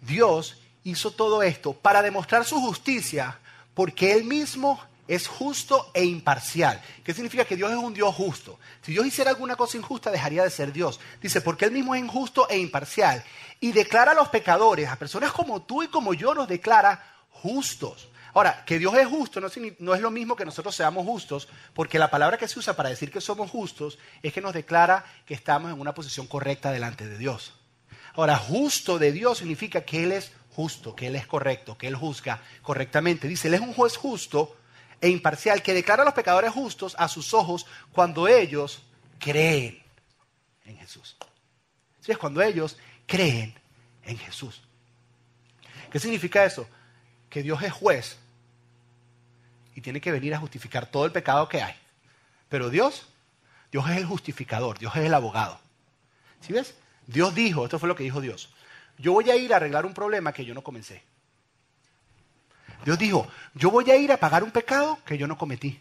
Dios 0.00 0.60
hizo 0.84 1.12
todo 1.12 1.42
esto 1.42 1.72
para 1.72 2.02
demostrar 2.02 2.44
su 2.44 2.60
justicia 2.60 3.38
porque 3.72 4.12
Él 4.12 4.24
mismo 4.24 4.80
es 5.08 5.28
justo 5.28 5.90
e 5.94 6.04
imparcial. 6.04 6.82
¿Qué 7.04 7.14
significa 7.14 7.44
que 7.44 7.56
Dios 7.56 7.70
es 7.70 7.76
un 7.76 7.94
Dios 7.94 8.14
justo? 8.14 8.58
Si 8.82 8.92
Dios 8.92 9.06
hiciera 9.06 9.30
alguna 9.30 9.54
cosa 9.54 9.76
injusta, 9.76 10.10
dejaría 10.10 10.42
de 10.42 10.50
ser 10.50 10.72
Dios. 10.72 10.98
Dice, 11.22 11.40
porque 11.40 11.66
Él 11.66 11.72
mismo 11.72 11.94
es 11.94 12.02
injusto 12.02 12.48
e 12.48 12.58
imparcial. 12.58 13.22
Y 13.60 13.72
declara 13.72 14.12
a 14.12 14.14
los 14.14 14.28
pecadores, 14.28 14.88
a 14.88 14.96
personas 14.96 15.32
como 15.32 15.62
tú 15.62 15.84
y 15.84 15.88
como 15.88 16.14
yo, 16.14 16.34
nos 16.34 16.48
declara 16.48 17.14
justos. 17.30 18.08
Ahora, 18.36 18.66
que 18.66 18.78
Dios 18.78 18.94
es 18.96 19.06
justo 19.06 19.40
no, 19.40 19.94
es 19.94 20.00
lo 20.02 20.10
mismo 20.10 20.36
que 20.36 20.44
nosotros 20.44 20.76
seamos 20.76 21.06
justos, 21.06 21.48
porque 21.72 21.98
la 21.98 22.10
palabra 22.10 22.36
que 22.36 22.46
se 22.46 22.58
usa 22.58 22.76
para 22.76 22.90
decir 22.90 23.10
que 23.10 23.22
somos 23.22 23.50
justos 23.50 23.98
es 24.22 24.34
que 24.34 24.42
nos 24.42 24.52
declara 24.52 25.06
que 25.24 25.32
estamos 25.32 25.72
en 25.72 25.80
una 25.80 25.94
posición 25.94 26.26
correcta 26.26 26.70
delante 26.70 27.06
de 27.08 27.16
Dios. 27.16 27.54
Ahora, 28.12 28.36
justo 28.36 28.98
de 28.98 29.10
Dios 29.12 29.38
significa 29.38 29.86
que 29.86 30.04
Él 30.04 30.12
es 30.12 30.32
justo, 30.50 30.94
que 30.94 31.06
Él 31.06 31.16
es 31.16 31.26
correcto, 31.26 31.78
que 31.78 31.88
Él 31.88 31.96
juzga 31.96 32.42
correctamente. 32.60 33.26
Dice, 33.26 33.48
Él 33.48 33.54
es 33.54 33.62
un 33.62 33.72
juez 33.72 33.96
justo 33.96 34.54
e 35.00 35.08
imparcial 35.08 35.62
que 35.62 35.72
declara 35.72 36.02
a 36.02 36.04
los 36.04 36.12
pecadores 36.12 36.52
justos 36.52 36.94
a 36.98 37.08
sus 37.08 37.32
ojos 37.32 37.64
cuando 37.90 38.28
ellos 38.28 38.82
creen 39.18 39.82
en 40.66 40.76
Jesús. 40.76 41.16
Sí, 42.02 42.12
es 42.12 42.18
cuando 42.18 42.42
ellos 42.42 42.76
creen 43.06 43.54
en 44.04 44.18
Jesús. 44.18 44.60
¿Qué 45.90 45.98
significa 45.98 46.44
eso? 46.44 46.68
Que 47.30 47.42
Dios 47.42 47.62
es 47.62 47.72
juez 47.72 48.18
y 49.76 49.82
tiene 49.82 50.00
que 50.00 50.10
venir 50.10 50.34
a 50.34 50.38
justificar 50.38 50.86
todo 50.86 51.04
el 51.04 51.12
pecado 51.12 51.48
que 51.48 51.62
hay. 51.62 51.74
Pero 52.48 52.70
Dios, 52.70 53.06
Dios 53.70 53.88
es 53.90 53.98
el 53.98 54.06
justificador, 54.06 54.78
Dios 54.78 54.96
es 54.96 55.04
el 55.04 55.14
abogado. 55.14 55.60
¿Sí 56.40 56.52
ves? 56.52 56.74
Dios 57.06 57.34
dijo, 57.34 57.64
esto 57.64 57.78
fue 57.78 57.88
lo 57.88 57.94
que 57.94 58.02
dijo 58.02 58.20
Dios, 58.20 58.52
yo 58.98 59.12
voy 59.12 59.30
a 59.30 59.36
ir 59.36 59.52
a 59.52 59.56
arreglar 59.56 59.84
un 59.84 59.92
problema 59.92 60.32
que 60.32 60.44
yo 60.44 60.54
no 60.54 60.62
comencé. 60.62 61.04
Dios 62.84 62.98
dijo, 62.98 63.28
yo 63.54 63.70
voy 63.70 63.90
a 63.90 63.96
ir 63.96 64.10
a 64.10 64.16
pagar 64.16 64.42
un 64.42 64.50
pecado 64.50 64.98
que 65.04 65.18
yo 65.18 65.26
no 65.26 65.36
cometí. 65.36 65.78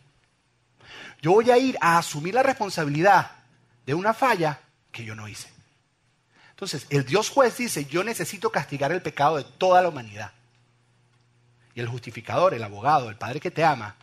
Yo 1.22 1.32
voy 1.32 1.50
a 1.50 1.58
ir 1.58 1.78
a 1.80 1.98
asumir 1.98 2.34
la 2.34 2.44
responsabilidad 2.44 3.32
de 3.86 3.94
una 3.94 4.14
falla 4.14 4.60
que 4.92 5.06
yo 5.06 5.16
no 5.16 5.28
hice. 5.28 5.50
Entonces, 6.50 6.86
el 6.90 7.06
Dios 7.06 7.30
juez 7.30 7.58
dice, 7.58 7.86
yo 7.86 8.04
necesito 8.04 8.52
castigar 8.52 8.92
el 8.92 9.02
pecado 9.02 9.38
de 9.38 9.44
toda 9.44 9.82
la 9.82 9.90
humanidad. 9.90 10.34
Y 11.76 11.82
el 11.82 11.88
justificador, 11.88 12.54
el 12.54 12.64
abogado, 12.64 13.10
el 13.10 13.18
Padre 13.18 13.40
que 13.40 13.52
te 13.52 13.64
ama, 13.64 13.96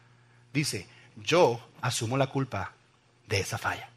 dice, 0.52 0.86
yo 1.16 1.66
asumo 1.80 2.16
la 2.16 2.28
culpa 2.28 2.72
de 3.26 3.40
esa 3.40 3.58
falla. 3.58 3.88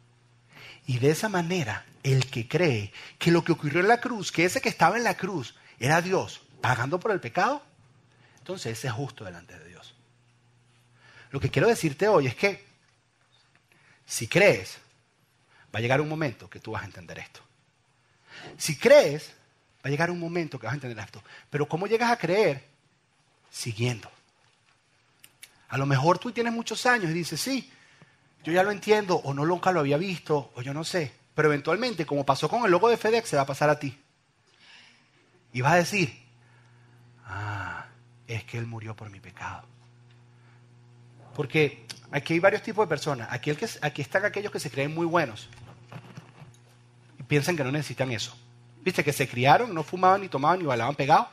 Y 0.86 0.98
de 0.98 1.10
esa 1.10 1.28
manera, 1.28 1.84
el 2.02 2.26
que 2.30 2.48
cree 2.48 2.92
que 3.18 3.30
lo 3.30 3.44
que 3.44 3.52
ocurrió 3.52 3.80
en 3.80 3.88
la 3.88 4.00
cruz, 4.00 4.32
que 4.32 4.44
ese 4.44 4.60
que 4.60 4.68
estaba 4.68 4.96
en 4.96 5.04
la 5.04 5.16
cruz 5.16 5.54
era 5.78 6.00
Dios 6.00 6.40
pagando 6.60 6.98
por 6.98 7.10
el 7.10 7.20
pecado, 7.20 7.62
entonces 8.38 8.78
ese 8.78 8.88
es 8.88 8.92
justo 8.92 9.24
delante 9.24 9.58
de 9.58 9.68
Dios. 9.68 9.94
Lo 11.30 11.40
que 11.40 11.50
quiero 11.50 11.68
decirte 11.68 12.08
hoy 12.08 12.28
es 12.28 12.34
que 12.34 12.64
si 14.06 14.28
crees, 14.28 14.78
va 15.74 15.80
a 15.80 15.82
llegar 15.82 16.00
un 16.00 16.08
momento 16.08 16.48
que 16.48 16.60
tú 16.60 16.70
vas 16.70 16.82
a 16.82 16.86
entender 16.86 17.18
esto. 17.18 17.40
Si 18.56 18.78
crees, 18.78 19.32
va 19.84 19.88
a 19.88 19.90
llegar 19.90 20.10
un 20.10 20.20
momento 20.20 20.58
que 20.58 20.66
vas 20.66 20.72
a 20.72 20.76
entender 20.76 21.04
esto. 21.04 21.22
Pero 21.50 21.68
¿cómo 21.68 21.86
llegas 21.86 22.10
a 22.10 22.16
creer? 22.16 22.64
Siguiendo. 23.50 24.10
A 25.68 25.78
lo 25.78 25.86
mejor 25.86 26.18
tú 26.18 26.32
tienes 26.32 26.52
muchos 26.52 26.86
años 26.86 27.10
y 27.10 27.14
dices, 27.14 27.40
sí, 27.40 27.70
yo 28.44 28.52
ya 28.52 28.62
lo 28.62 28.70
entiendo, 28.70 29.16
o 29.16 29.34
no 29.34 29.44
nunca 29.44 29.72
lo 29.72 29.80
había 29.80 29.96
visto, 29.96 30.52
o 30.54 30.62
yo 30.62 30.72
no 30.72 30.84
sé. 30.84 31.12
Pero 31.34 31.48
eventualmente, 31.48 32.06
como 32.06 32.24
pasó 32.24 32.48
con 32.48 32.64
el 32.64 32.70
logo 32.70 32.88
de 32.88 32.96
FedEx, 32.96 33.28
se 33.28 33.36
va 33.36 33.42
a 33.42 33.46
pasar 33.46 33.68
a 33.68 33.78
ti. 33.78 33.98
Y 35.52 35.60
vas 35.60 35.72
a 35.72 35.76
decir, 35.76 36.16
ah, 37.26 37.86
es 38.26 38.44
que 38.44 38.58
Él 38.58 38.66
murió 38.66 38.94
por 38.94 39.10
mi 39.10 39.20
pecado. 39.20 39.64
Porque 41.34 41.86
aquí 42.10 42.34
hay 42.34 42.40
varios 42.40 42.62
tipos 42.62 42.86
de 42.86 42.88
personas. 42.88 43.28
Aquí, 43.30 43.50
el 43.50 43.56
que, 43.56 43.68
aquí 43.82 44.00
están 44.00 44.24
aquellos 44.24 44.52
que 44.52 44.60
se 44.60 44.70
creen 44.70 44.94
muy 44.94 45.06
buenos 45.06 45.48
y 47.18 47.22
piensan 47.24 47.56
que 47.56 47.64
no 47.64 47.72
necesitan 47.72 48.10
eso. 48.12 48.36
¿Viste? 48.82 49.02
Que 49.02 49.12
se 49.12 49.28
criaron, 49.28 49.74
no 49.74 49.82
fumaban, 49.82 50.20
ni 50.20 50.28
tomaban, 50.28 50.60
ni 50.60 50.64
bailaban 50.64 50.94
pegados. 50.94 51.26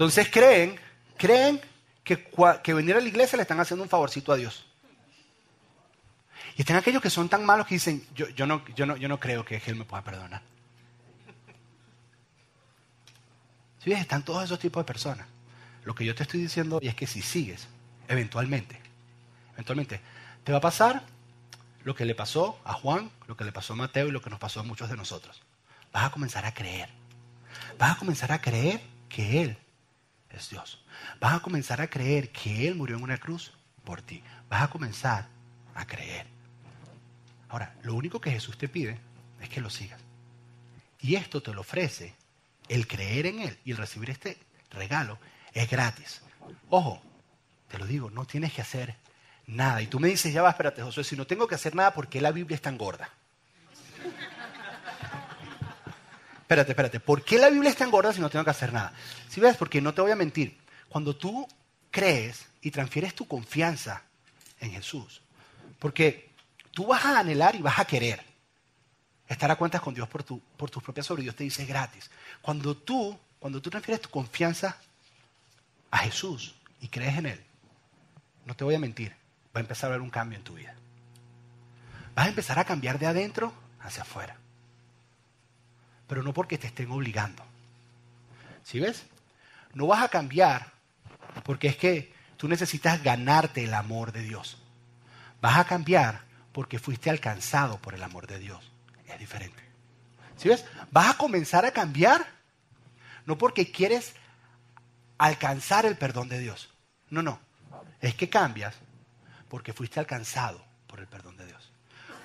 Entonces 0.00 0.30
creen, 0.30 0.80
creen 1.18 1.60
que, 2.02 2.16
venir 2.72 2.96
a 2.96 3.00
la 3.02 3.06
iglesia 3.06 3.36
le 3.36 3.42
están 3.42 3.60
haciendo 3.60 3.82
un 3.82 3.90
favorcito 3.90 4.32
a 4.32 4.36
Dios. 4.36 4.64
Y 6.56 6.62
están 6.62 6.78
aquellos 6.78 7.02
que 7.02 7.10
son 7.10 7.28
tan 7.28 7.44
malos 7.44 7.66
que 7.66 7.74
dicen, 7.74 8.06
yo, 8.14 8.46
no, 8.46 8.64
yo, 8.74 8.86
no, 8.86 8.96
yo 8.96 9.08
no 9.08 9.20
creo 9.20 9.44
que 9.44 9.60
Él 9.66 9.76
me 9.76 9.84
pueda 9.84 10.02
perdonar. 10.02 10.40
¿Sí 13.84 13.92
Están 13.92 14.24
todos 14.24 14.42
esos 14.42 14.58
tipos 14.58 14.80
de 14.80 14.86
personas. 14.86 15.26
Lo 15.84 15.94
que 15.94 16.06
yo 16.06 16.14
te 16.14 16.22
estoy 16.22 16.40
diciendo 16.40 16.78
hoy 16.78 16.88
es 16.88 16.94
que 16.94 17.06
si 17.06 17.20
sigues, 17.20 17.68
eventualmente, 18.08 18.80
eventualmente, 19.52 20.00
te 20.44 20.52
va 20.52 20.58
a 20.58 20.62
pasar 20.62 21.02
lo 21.84 21.94
que 21.94 22.06
le 22.06 22.14
pasó 22.14 22.58
a 22.64 22.72
Juan, 22.72 23.10
lo 23.26 23.36
que 23.36 23.44
le 23.44 23.52
pasó 23.52 23.74
a 23.74 23.76
Mateo 23.76 24.08
y 24.08 24.12
lo 24.12 24.22
que 24.22 24.30
nos 24.30 24.38
pasó 24.38 24.60
a 24.60 24.62
muchos 24.62 24.88
de 24.88 24.96
nosotros. 24.96 25.42
Vas 25.92 26.04
a 26.04 26.10
comenzar 26.10 26.46
a 26.46 26.54
creer. 26.54 26.88
Vas 27.78 27.96
a 27.96 27.98
comenzar 27.98 28.32
a 28.32 28.40
creer 28.40 28.80
que 29.10 29.42
Él 29.42 29.58
es 30.30 30.50
Dios. 30.50 30.82
Vas 31.20 31.34
a 31.34 31.40
comenzar 31.40 31.80
a 31.80 31.88
creer 31.88 32.30
que 32.30 32.68
Él 32.68 32.74
murió 32.74 32.96
en 32.96 33.02
una 33.02 33.18
cruz 33.18 33.52
por 33.84 34.02
ti. 34.02 34.22
Vas 34.48 34.62
a 34.62 34.70
comenzar 34.70 35.28
a 35.74 35.86
creer. 35.86 36.26
Ahora, 37.48 37.74
lo 37.82 37.94
único 37.94 38.20
que 38.20 38.30
Jesús 38.30 38.56
te 38.56 38.68
pide 38.68 38.98
es 39.40 39.48
que 39.48 39.60
lo 39.60 39.70
sigas. 39.70 40.00
Y 41.00 41.16
esto 41.16 41.42
te 41.42 41.52
lo 41.52 41.62
ofrece 41.62 42.14
el 42.68 42.86
creer 42.86 43.26
en 43.26 43.40
Él 43.40 43.58
y 43.64 43.72
el 43.72 43.76
recibir 43.76 44.10
este 44.10 44.38
regalo 44.70 45.18
es 45.52 45.68
gratis. 45.68 46.22
Ojo, 46.68 47.02
te 47.68 47.78
lo 47.78 47.86
digo, 47.86 48.10
no 48.10 48.24
tienes 48.24 48.52
que 48.52 48.62
hacer 48.62 48.96
nada. 49.46 49.82
Y 49.82 49.86
tú 49.86 49.98
me 49.98 50.08
dices, 50.08 50.32
ya 50.32 50.42
va, 50.42 50.50
espérate, 50.50 50.82
Josué, 50.82 51.04
si 51.04 51.16
no 51.16 51.26
tengo 51.26 51.48
que 51.48 51.54
hacer 51.54 51.74
nada, 51.74 51.92
¿por 51.92 52.08
qué 52.08 52.20
la 52.20 52.32
Biblia 52.32 52.54
es 52.54 52.62
tan 52.62 52.78
gorda? 52.78 53.10
Espérate, 56.50 56.72
espérate, 56.72 56.98
¿por 56.98 57.24
qué 57.24 57.38
la 57.38 57.48
Biblia 57.48 57.70
es 57.70 57.76
tan 57.76 57.92
gorda 57.92 58.12
si 58.12 58.20
no 58.20 58.28
tengo 58.28 58.44
que 58.44 58.50
hacer 58.50 58.72
nada? 58.72 58.92
Si 59.28 59.40
ves, 59.40 59.56
porque 59.56 59.80
no 59.80 59.94
te 59.94 60.00
voy 60.00 60.10
a 60.10 60.16
mentir. 60.16 60.58
Cuando 60.88 61.14
tú 61.14 61.46
crees 61.92 62.44
y 62.60 62.72
transfieres 62.72 63.14
tu 63.14 63.28
confianza 63.28 64.02
en 64.58 64.72
Jesús, 64.72 65.22
porque 65.78 66.32
tú 66.72 66.88
vas 66.88 67.04
a 67.04 67.20
anhelar 67.20 67.54
y 67.54 67.62
vas 67.62 67.78
a 67.78 67.84
querer 67.84 68.20
estar 69.28 69.48
a 69.48 69.54
cuentas 69.54 69.80
con 69.80 69.94
Dios 69.94 70.08
por, 70.08 70.24
tu, 70.24 70.40
por 70.56 70.68
tus 70.70 70.82
propias 70.82 71.08
obras. 71.12 71.22
Dios 71.22 71.36
te 71.36 71.44
dice 71.44 71.64
gratis. 71.66 72.10
Cuando 72.42 72.76
tú, 72.76 73.16
cuando 73.38 73.62
tú 73.62 73.70
transfieres 73.70 74.00
tu 74.00 74.08
confianza 74.08 74.76
a 75.92 75.98
Jesús 75.98 76.56
y 76.80 76.88
crees 76.88 77.16
en 77.16 77.26
Él, 77.26 77.40
no 78.44 78.56
te 78.56 78.64
voy 78.64 78.74
a 78.74 78.80
mentir, 78.80 79.14
va 79.54 79.60
a 79.60 79.60
empezar 79.60 79.88
a 79.88 79.94
haber 79.94 80.02
un 80.02 80.10
cambio 80.10 80.36
en 80.36 80.42
tu 80.42 80.54
vida. 80.54 80.74
Vas 82.16 82.26
a 82.26 82.28
empezar 82.28 82.58
a 82.58 82.64
cambiar 82.64 82.98
de 82.98 83.06
adentro 83.06 83.52
hacia 83.78 84.02
afuera. 84.02 84.36
Pero 86.10 86.24
no 86.24 86.34
porque 86.34 86.58
te 86.58 86.66
estén 86.66 86.90
obligando. 86.90 87.44
¿Sí 88.64 88.80
ves? 88.80 89.04
No 89.74 89.86
vas 89.86 90.02
a 90.02 90.08
cambiar 90.08 90.72
porque 91.44 91.68
es 91.68 91.76
que 91.76 92.12
tú 92.36 92.48
necesitas 92.48 93.00
ganarte 93.00 93.62
el 93.62 93.72
amor 93.72 94.10
de 94.10 94.22
Dios. 94.22 94.58
Vas 95.40 95.56
a 95.56 95.64
cambiar 95.66 96.22
porque 96.50 96.80
fuiste 96.80 97.10
alcanzado 97.10 97.78
por 97.78 97.94
el 97.94 98.02
amor 98.02 98.26
de 98.26 98.40
Dios. 98.40 98.72
Es 99.06 99.20
diferente. 99.20 99.62
¿Sí 100.36 100.48
ves? 100.48 100.64
Vas 100.90 101.14
a 101.14 101.16
comenzar 101.16 101.64
a 101.64 101.70
cambiar 101.70 102.26
no 103.24 103.38
porque 103.38 103.70
quieres 103.70 104.14
alcanzar 105.16 105.86
el 105.86 105.96
perdón 105.96 106.28
de 106.28 106.40
Dios. 106.40 106.70
No, 107.08 107.22
no. 107.22 107.38
Es 108.00 108.16
que 108.16 108.28
cambias 108.28 108.74
porque 109.48 109.72
fuiste 109.72 110.00
alcanzado 110.00 110.60
por 110.88 110.98
el 110.98 111.06
perdón 111.06 111.36
de 111.36 111.46
Dios. 111.46 111.70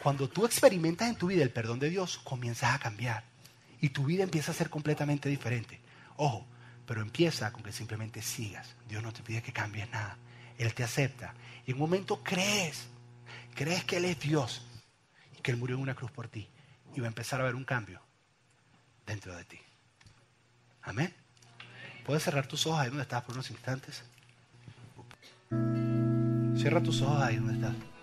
Cuando 0.02 0.28
tú 0.28 0.44
experimentas 0.44 1.08
en 1.08 1.18
tu 1.18 1.28
vida 1.28 1.44
el 1.44 1.52
perdón 1.52 1.78
de 1.78 1.92
Dios, 1.92 2.18
comienzas 2.18 2.74
a 2.74 2.80
cambiar. 2.80 3.35
Y 3.86 3.90
tu 3.90 4.04
vida 4.04 4.24
empieza 4.24 4.50
a 4.50 4.56
ser 4.56 4.72
completamente 4.72 5.30
diferente. 5.30 5.80
Ojo, 6.18 6.48
pero 6.88 7.04
empieza 7.04 7.54
con 7.54 7.62
que 7.62 7.72
simplemente 7.72 8.24
sigas. 8.24 8.76
Dios 8.90 9.04
no 9.04 9.14
te 9.14 9.22
pide 9.22 9.44
que 9.44 9.54
cambies 9.54 9.88
nada. 9.92 10.18
Él 10.58 10.74
te 10.74 10.84
acepta. 10.84 11.36
Y 11.68 11.70
en 11.70 11.76
un 11.76 11.82
momento 11.82 12.24
crees 12.24 12.88
crees 13.54 13.84
que 13.84 13.98
Él 13.98 14.06
es 14.06 14.20
Dios 14.20 14.66
y 15.38 15.42
que 15.44 15.52
Él 15.52 15.58
murió 15.58 15.76
en 15.76 15.84
una 15.84 15.94
cruz 15.94 16.10
por 16.10 16.28
ti, 16.28 16.50
y 16.96 17.00
va 17.00 17.06
a 17.06 17.10
empezar 17.10 17.40
a 17.40 17.44
haber 17.44 17.54
un 17.54 17.64
cambio 17.64 18.02
dentro 19.06 19.38
de 19.38 19.46
ti. 19.46 19.60
Amén. 20.82 21.14
¿Puedes 22.08 22.24
cerrar 22.24 22.48
tus 22.48 22.66
ojos 22.66 22.80
ahí 22.80 22.88
donde 22.88 23.04
estás 23.04 23.22
por 23.22 23.36
unos 23.36 23.52
instantes? 23.52 24.02
Cierra 26.58 26.82
tus 26.82 27.04
ojos 27.04 27.22
ahí 27.22 27.36
donde 27.36 27.54
estás. 27.54 27.95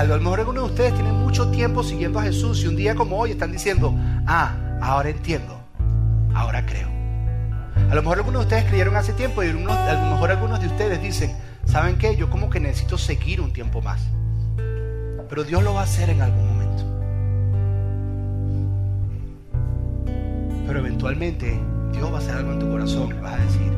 A 0.00 0.04
lo 0.04 0.18
mejor 0.18 0.40
algunos 0.40 0.64
de 0.64 0.70
ustedes 0.70 0.94
tienen 0.94 1.14
mucho 1.14 1.50
tiempo 1.50 1.82
siguiendo 1.82 2.18
a 2.18 2.22
Jesús 2.22 2.62
y 2.62 2.66
un 2.66 2.76
día 2.76 2.94
como 2.94 3.18
hoy 3.18 3.32
están 3.32 3.52
diciendo, 3.52 3.94
ah, 4.26 4.54
ahora 4.80 5.10
entiendo 5.10 5.58
ahora 6.38 6.64
creo. 6.64 6.88
A 7.90 7.94
lo 7.94 8.02
mejor 8.02 8.18
algunos 8.18 8.40
de 8.40 8.46
ustedes 8.46 8.64
creyeron 8.64 8.96
hace 8.96 9.12
tiempo 9.12 9.42
y 9.42 9.48
a 9.48 9.52
lo 9.52 10.10
mejor 10.10 10.30
algunos 10.30 10.60
de 10.60 10.66
ustedes 10.66 11.00
dicen, 11.02 11.34
¿saben 11.64 11.96
qué? 11.98 12.16
Yo 12.16 12.30
como 12.30 12.50
que 12.50 12.60
necesito 12.60 12.98
seguir 12.98 13.40
un 13.40 13.52
tiempo 13.52 13.80
más. 13.80 14.00
Pero 15.28 15.44
Dios 15.44 15.62
lo 15.62 15.74
va 15.74 15.80
a 15.80 15.84
hacer 15.84 16.10
en 16.10 16.22
algún 16.22 16.46
momento. 16.46 16.84
Pero 20.66 20.78
eventualmente 20.78 21.58
Dios 21.92 22.12
va 22.12 22.16
a 22.16 22.18
hacer 22.18 22.36
algo 22.36 22.52
en 22.52 22.58
tu 22.58 22.70
corazón 22.70 23.14
vas 23.22 23.34
a 23.34 23.44
decir, 23.44 23.77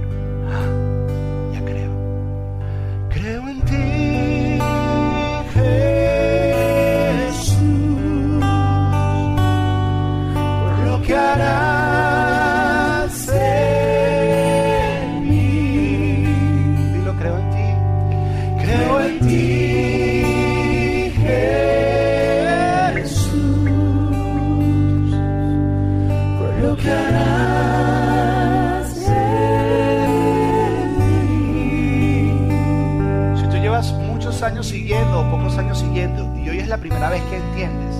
años 34.42 34.68
siguiendo 34.68 35.20
o 35.20 35.30
pocos 35.30 35.58
años 35.58 35.78
siguiendo 35.78 36.34
y 36.36 36.48
hoy 36.48 36.58
es 36.58 36.68
la 36.68 36.78
primera 36.78 37.10
vez 37.10 37.22
que 37.24 37.36
entiendes 37.36 37.96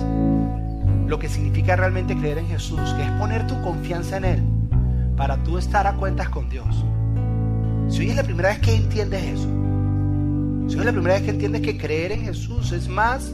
lo 1.07 1.19
que 1.19 1.29
significa 1.29 1.75
realmente 1.75 2.15
creer 2.15 2.39
en 2.39 2.47
Jesús, 2.47 2.79
que 2.95 3.03
es 3.03 3.11
poner 3.11 3.45
tu 3.45 3.61
confianza 3.61 4.17
en 4.17 4.25
Él 4.25 4.43
para 5.17 5.37
tú 5.43 5.57
estar 5.57 5.85
a 5.85 5.93
cuentas 5.93 6.29
con 6.29 6.49
Dios. 6.49 6.85
Si 7.89 7.99
hoy 7.99 8.09
es 8.11 8.15
la 8.15 8.23
primera 8.23 8.49
vez 8.49 8.59
que 8.59 8.73
entiendes 8.73 9.23
eso, 9.23 9.60
si 10.71 10.77
hoy 10.77 10.83
es 10.83 10.85
la 10.85 10.93
primera 10.93 11.15
vez 11.15 11.23
que 11.23 11.31
entiendes 11.31 11.61
que 11.63 11.77
creer 11.77 12.13
en 12.13 12.23
Jesús 12.23 12.71
es 12.71 12.87
más, 12.87 13.33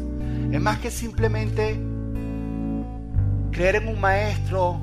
es 0.51 0.59
más 0.59 0.79
que 0.79 0.89
simplemente 0.89 1.79
creer 3.51 3.75
en 3.75 3.89
un 3.89 4.01
maestro, 4.01 4.81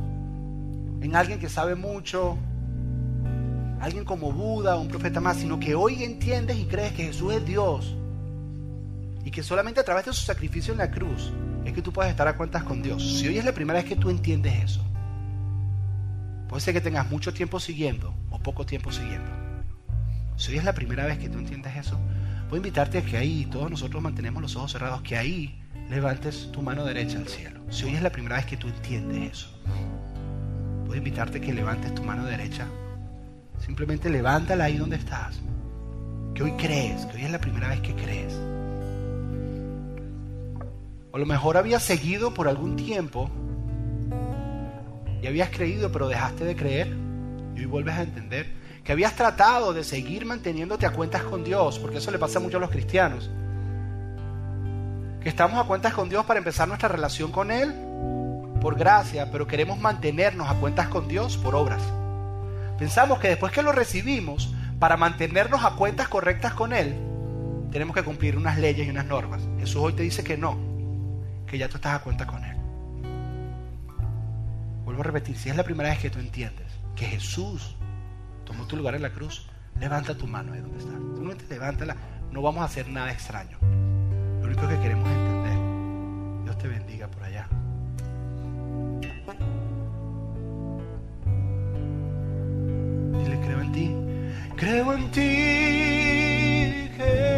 en 1.00 1.16
alguien 1.16 1.40
que 1.40 1.48
sabe 1.48 1.74
mucho, 1.74 2.38
alguien 3.80 4.04
como 4.04 4.30
Buda, 4.30 4.76
un 4.76 4.86
profeta 4.86 5.20
más, 5.20 5.38
sino 5.38 5.58
que 5.58 5.74
hoy 5.74 6.04
entiendes 6.04 6.56
y 6.56 6.66
crees 6.66 6.92
que 6.92 7.06
Jesús 7.06 7.32
es 7.32 7.44
Dios 7.44 7.96
y 9.24 9.32
que 9.32 9.42
solamente 9.42 9.80
a 9.80 9.84
través 9.84 10.04
de 10.04 10.12
su 10.12 10.24
sacrificio 10.24 10.70
en 10.70 10.78
la 10.78 10.92
cruz 10.92 11.32
es 11.64 11.72
que 11.72 11.82
tú 11.82 11.92
puedes 11.92 12.12
estar 12.12 12.28
a 12.28 12.36
cuentas 12.36 12.62
con 12.62 12.82
Dios. 12.82 13.02
Si 13.02 13.26
hoy 13.26 13.36
es 13.36 13.44
la 13.44 13.52
primera 13.52 13.80
vez 13.80 13.88
que 13.88 13.96
tú 13.96 14.10
entiendes 14.10 14.62
eso, 14.62 14.84
puede 16.48 16.60
ser 16.60 16.72
que 16.72 16.80
tengas 16.80 17.10
mucho 17.10 17.34
tiempo 17.34 17.58
siguiendo 17.58 18.14
o 18.30 18.38
poco 18.38 18.64
tiempo 18.64 18.92
siguiendo. 18.92 19.28
Si 20.36 20.52
hoy 20.52 20.58
es 20.58 20.64
la 20.64 20.72
primera 20.72 21.04
vez 21.04 21.18
que 21.18 21.28
tú 21.28 21.38
entiendes 21.38 21.74
eso, 21.74 21.98
voy 22.48 22.56
a 22.56 22.56
invitarte 22.56 22.98
a 22.98 23.02
que 23.02 23.16
ahí, 23.16 23.46
todos 23.50 23.70
nosotros 23.70 24.02
mantenemos 24.02 24.42
los 24.42 24.56
ojos 24.56 24.72
cerrados, 24.72 25.02
que 25.02 25.16
ahí 25.16 25.60
levantes 25.90 26.50
tu 26.52 26.62
mano 26.62 26.84
derecha 26.84 27.18
al 27.18 27.28
cielo. 27.28 27.60
Si 27.70 27.84
hoy 27.84 27.94
es 27.94 28.02
la 28.02 28.10
primera 28.10 28.36
vez 28.36 28.46
que 28.46 28.56
tú 28.56 28.68
entiendes 28.68 29.32
eso, 29.32 29.48
voy 30.86 30.94
a 30.94 30.98
invitarte 30.98 31.38
a 31.38 31.40
que 31.40 31.52
levantes 31.52 31.94
tu 31.94 32.02
mano 32.02 32.24
derecha. 32.24 32.66
Simplemente 33.58 34.10
levántala 34.10 34.64
ahí 34.64 34.76
donde 34.76 34.96
estás. 34.96 35.40
Que 36.34 36.42
hoy 36.42 36.52
crees, 36.52 37.06
que 37.06 37.16
hoy 37.16 37.24
es 37.24 37.30
la 37.30 37.40
primera 37.40 37.68
vez 37.68 37.80
que 37.80 37.94
crees. 37.94 38.34
O 41.12 41.16
a 41.16 41.18
lo 41.18 41.26
mejor 41.26 41.56
habías 41.56 41.82
seguido 41.82 42.34
por 42.34 42.48
algún 42.48 42.76
tiempo 42.76 43.30
y 45.22 45.26
habías 45.26 45.48
creído 45.50 45.90
pero 45.90 46.08
dejaste 46.08 46.44
de 46.44 46.54
creer 46.54 46.88
y 47.56 47.60
hoy 47.60 47.66
vuelves 47.66 47.94
a 47.94 48.02
entender 48.02 48.46
que 48.84 48.92
habías 48.92 49.16
tratado 49.16 49.72
de 49.72 49.82
seguir 49.82 50.26
manteniéndote 50.26 50.84
a 50.84 50.92
cuentas 50.92 51.22
con 51.22 51.42
Dios, 51.42 51.78
porque 51.78 51.98
eso 51.98 52.10
le 52.10 52.18
pasa 52.18 52.38
mucho 52.38 52.58
a 52.58 52.60
los 52.60 52.70
cristianos. 52.70 53.30
Que 55.22 55.30
estamos 55.30 55.58
a 55.58 55.66
cuentas 55.66 55.94
con 55.94 56.10
Dios 56.10 56.26
para 56.26 56.38
empezar 56.38 56.68
nuestra 56.68 56.90
relación 56.90 57.32
con 57.32 57.50
Él 57.50 57.74
por 58.60 58.76
gracia, 58.76 59.30
pero 59.30 59.46
queremos 59.46 59.78
mantenernos 59.78 60.48
a 60.48 60.54
cuentas 60.54 60.88
con 60.88 61.08
Dios 61.08 61.38
por 61.38 61.54
obras. 61.54 61.82
Pensamos 62.78 63.18
que 63.18 63.28
después 63.28 63.52
que 63.52 63.62
lo 63.62 63.72
recibimos, 63.72 64.54
para 64.78 64.96
mantenernos 64.98 65.64
a 65.64 65.76
cuentas 65.76 66.08
correctas 66.08 66.52
con 66.52 66.74
Él, 66.74 66.94
tenemos 67.72 67.94
que 67.96 68.02
cumplir 68.02 68.36
unas 68.36 68.58
leyes 68.58 68.86
y 68.86 68.90
unas 68.90 69.06
normas. 69.06 69.40
Jesús 69.58 69.76
hoy 69.76 69.92
te 69.94 70.02
dice 70.02 70.22
que 70.22 70.36
no, 70.36 70.58
que 71.46 71.56
ya 71.56 71.68
tú 71.68 71.76
estás 71.76 71.94
a 71.94 72.02
cuenta 72.02 72.26
con 72.26 72.44
Él. 72.44 72.56
Vuelvo 74.84 75.00
a 75.00 75.04
repetir, 75.04 75.38
si 75.38 75.48
es 75.48 75.56
la 75.56 75.62
primera 75.62 75.88
vez 75.88 75.98
que 76.00 76.10
tú 76.10 76.18
entiendes 76.18 76.66
que 76.94 77.06
Jesús 77.06 77.76
tomó 78.44 78.66
tu 78.66 78.76
lugar 78.76 78.94
en 78.94 79.02
la 79.02 79.10
cruz, 79.10 79.46
levanta 79.80 80.16
tu 80.16 80.26
mano 80.26 80.52
ahí 80.52 80.60
donde 80.60 80.78
estás. 80.78 80.94
Simplemente 80.94 81.46
levántala, 81.48 81.96
no 82.30 82.42
vamos 82.42 82.62
a 82.62 82.64
hacer 82.64 82.88
nada 82.88 83.10
extraño. 83.12 83.58
Lo 84.40 84.46
único 84.46 84.68
que 84.68 84.78
queremos 84.80 85.08
es 85.08 85.16
entender. 85.16 86.44
Dios 86.44 86.58
te 86.58 86.68
bendiga 86.68 87.08
por 87.08 87.22
allá. 87.22 87.48
Dile, 93.18 93.40
creo 93.40 93.60
en 93.60 93.72
ti. 93.72 93.96
Creo 94.56 94.92
en 94.92 95.10
ti, 95.10 95.20
Jesús. 96.96 97.33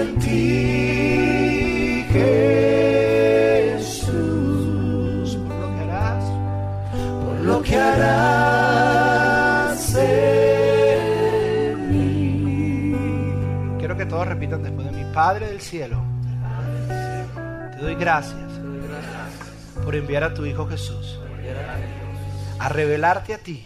En 0.00 0.18
ti, 0.18 2.04
Jesús. 2.12 4.06
Por 5.36 5.56
lo 5.56 5.74
que 5.74 5.80
harás, 5.80 6.24
por 7.24 7.40
lo 7.40 7.62
que 7.62 7.76
harás 7.76 9.14
en 9.96 11.90
mí. 11.90 12.96
Quiero 13.78 13.96
que 13.96 14.06
todos 14.06 14.26
repitan 14.26 14.62
después 14.62 14.90
de 14.90 15.04
mi 15.04 15.04
Padre 15.12 15.48
del 15.48 15.60
cielo. 15.60 16.02
Te 16.88 17.78
doy 17.78 17.94
gracias 17.94 18.40
por 19.84 19.94
enviar 19.94 20.24
a 20.24 20.34
tu 20.34 20.44
Hijo 20.46 20.66
Jesús 20.66 21.18
a 22.58 22.68
revelarte 22.68 23.34
a 23.34 23.38
ti 23.38 23.62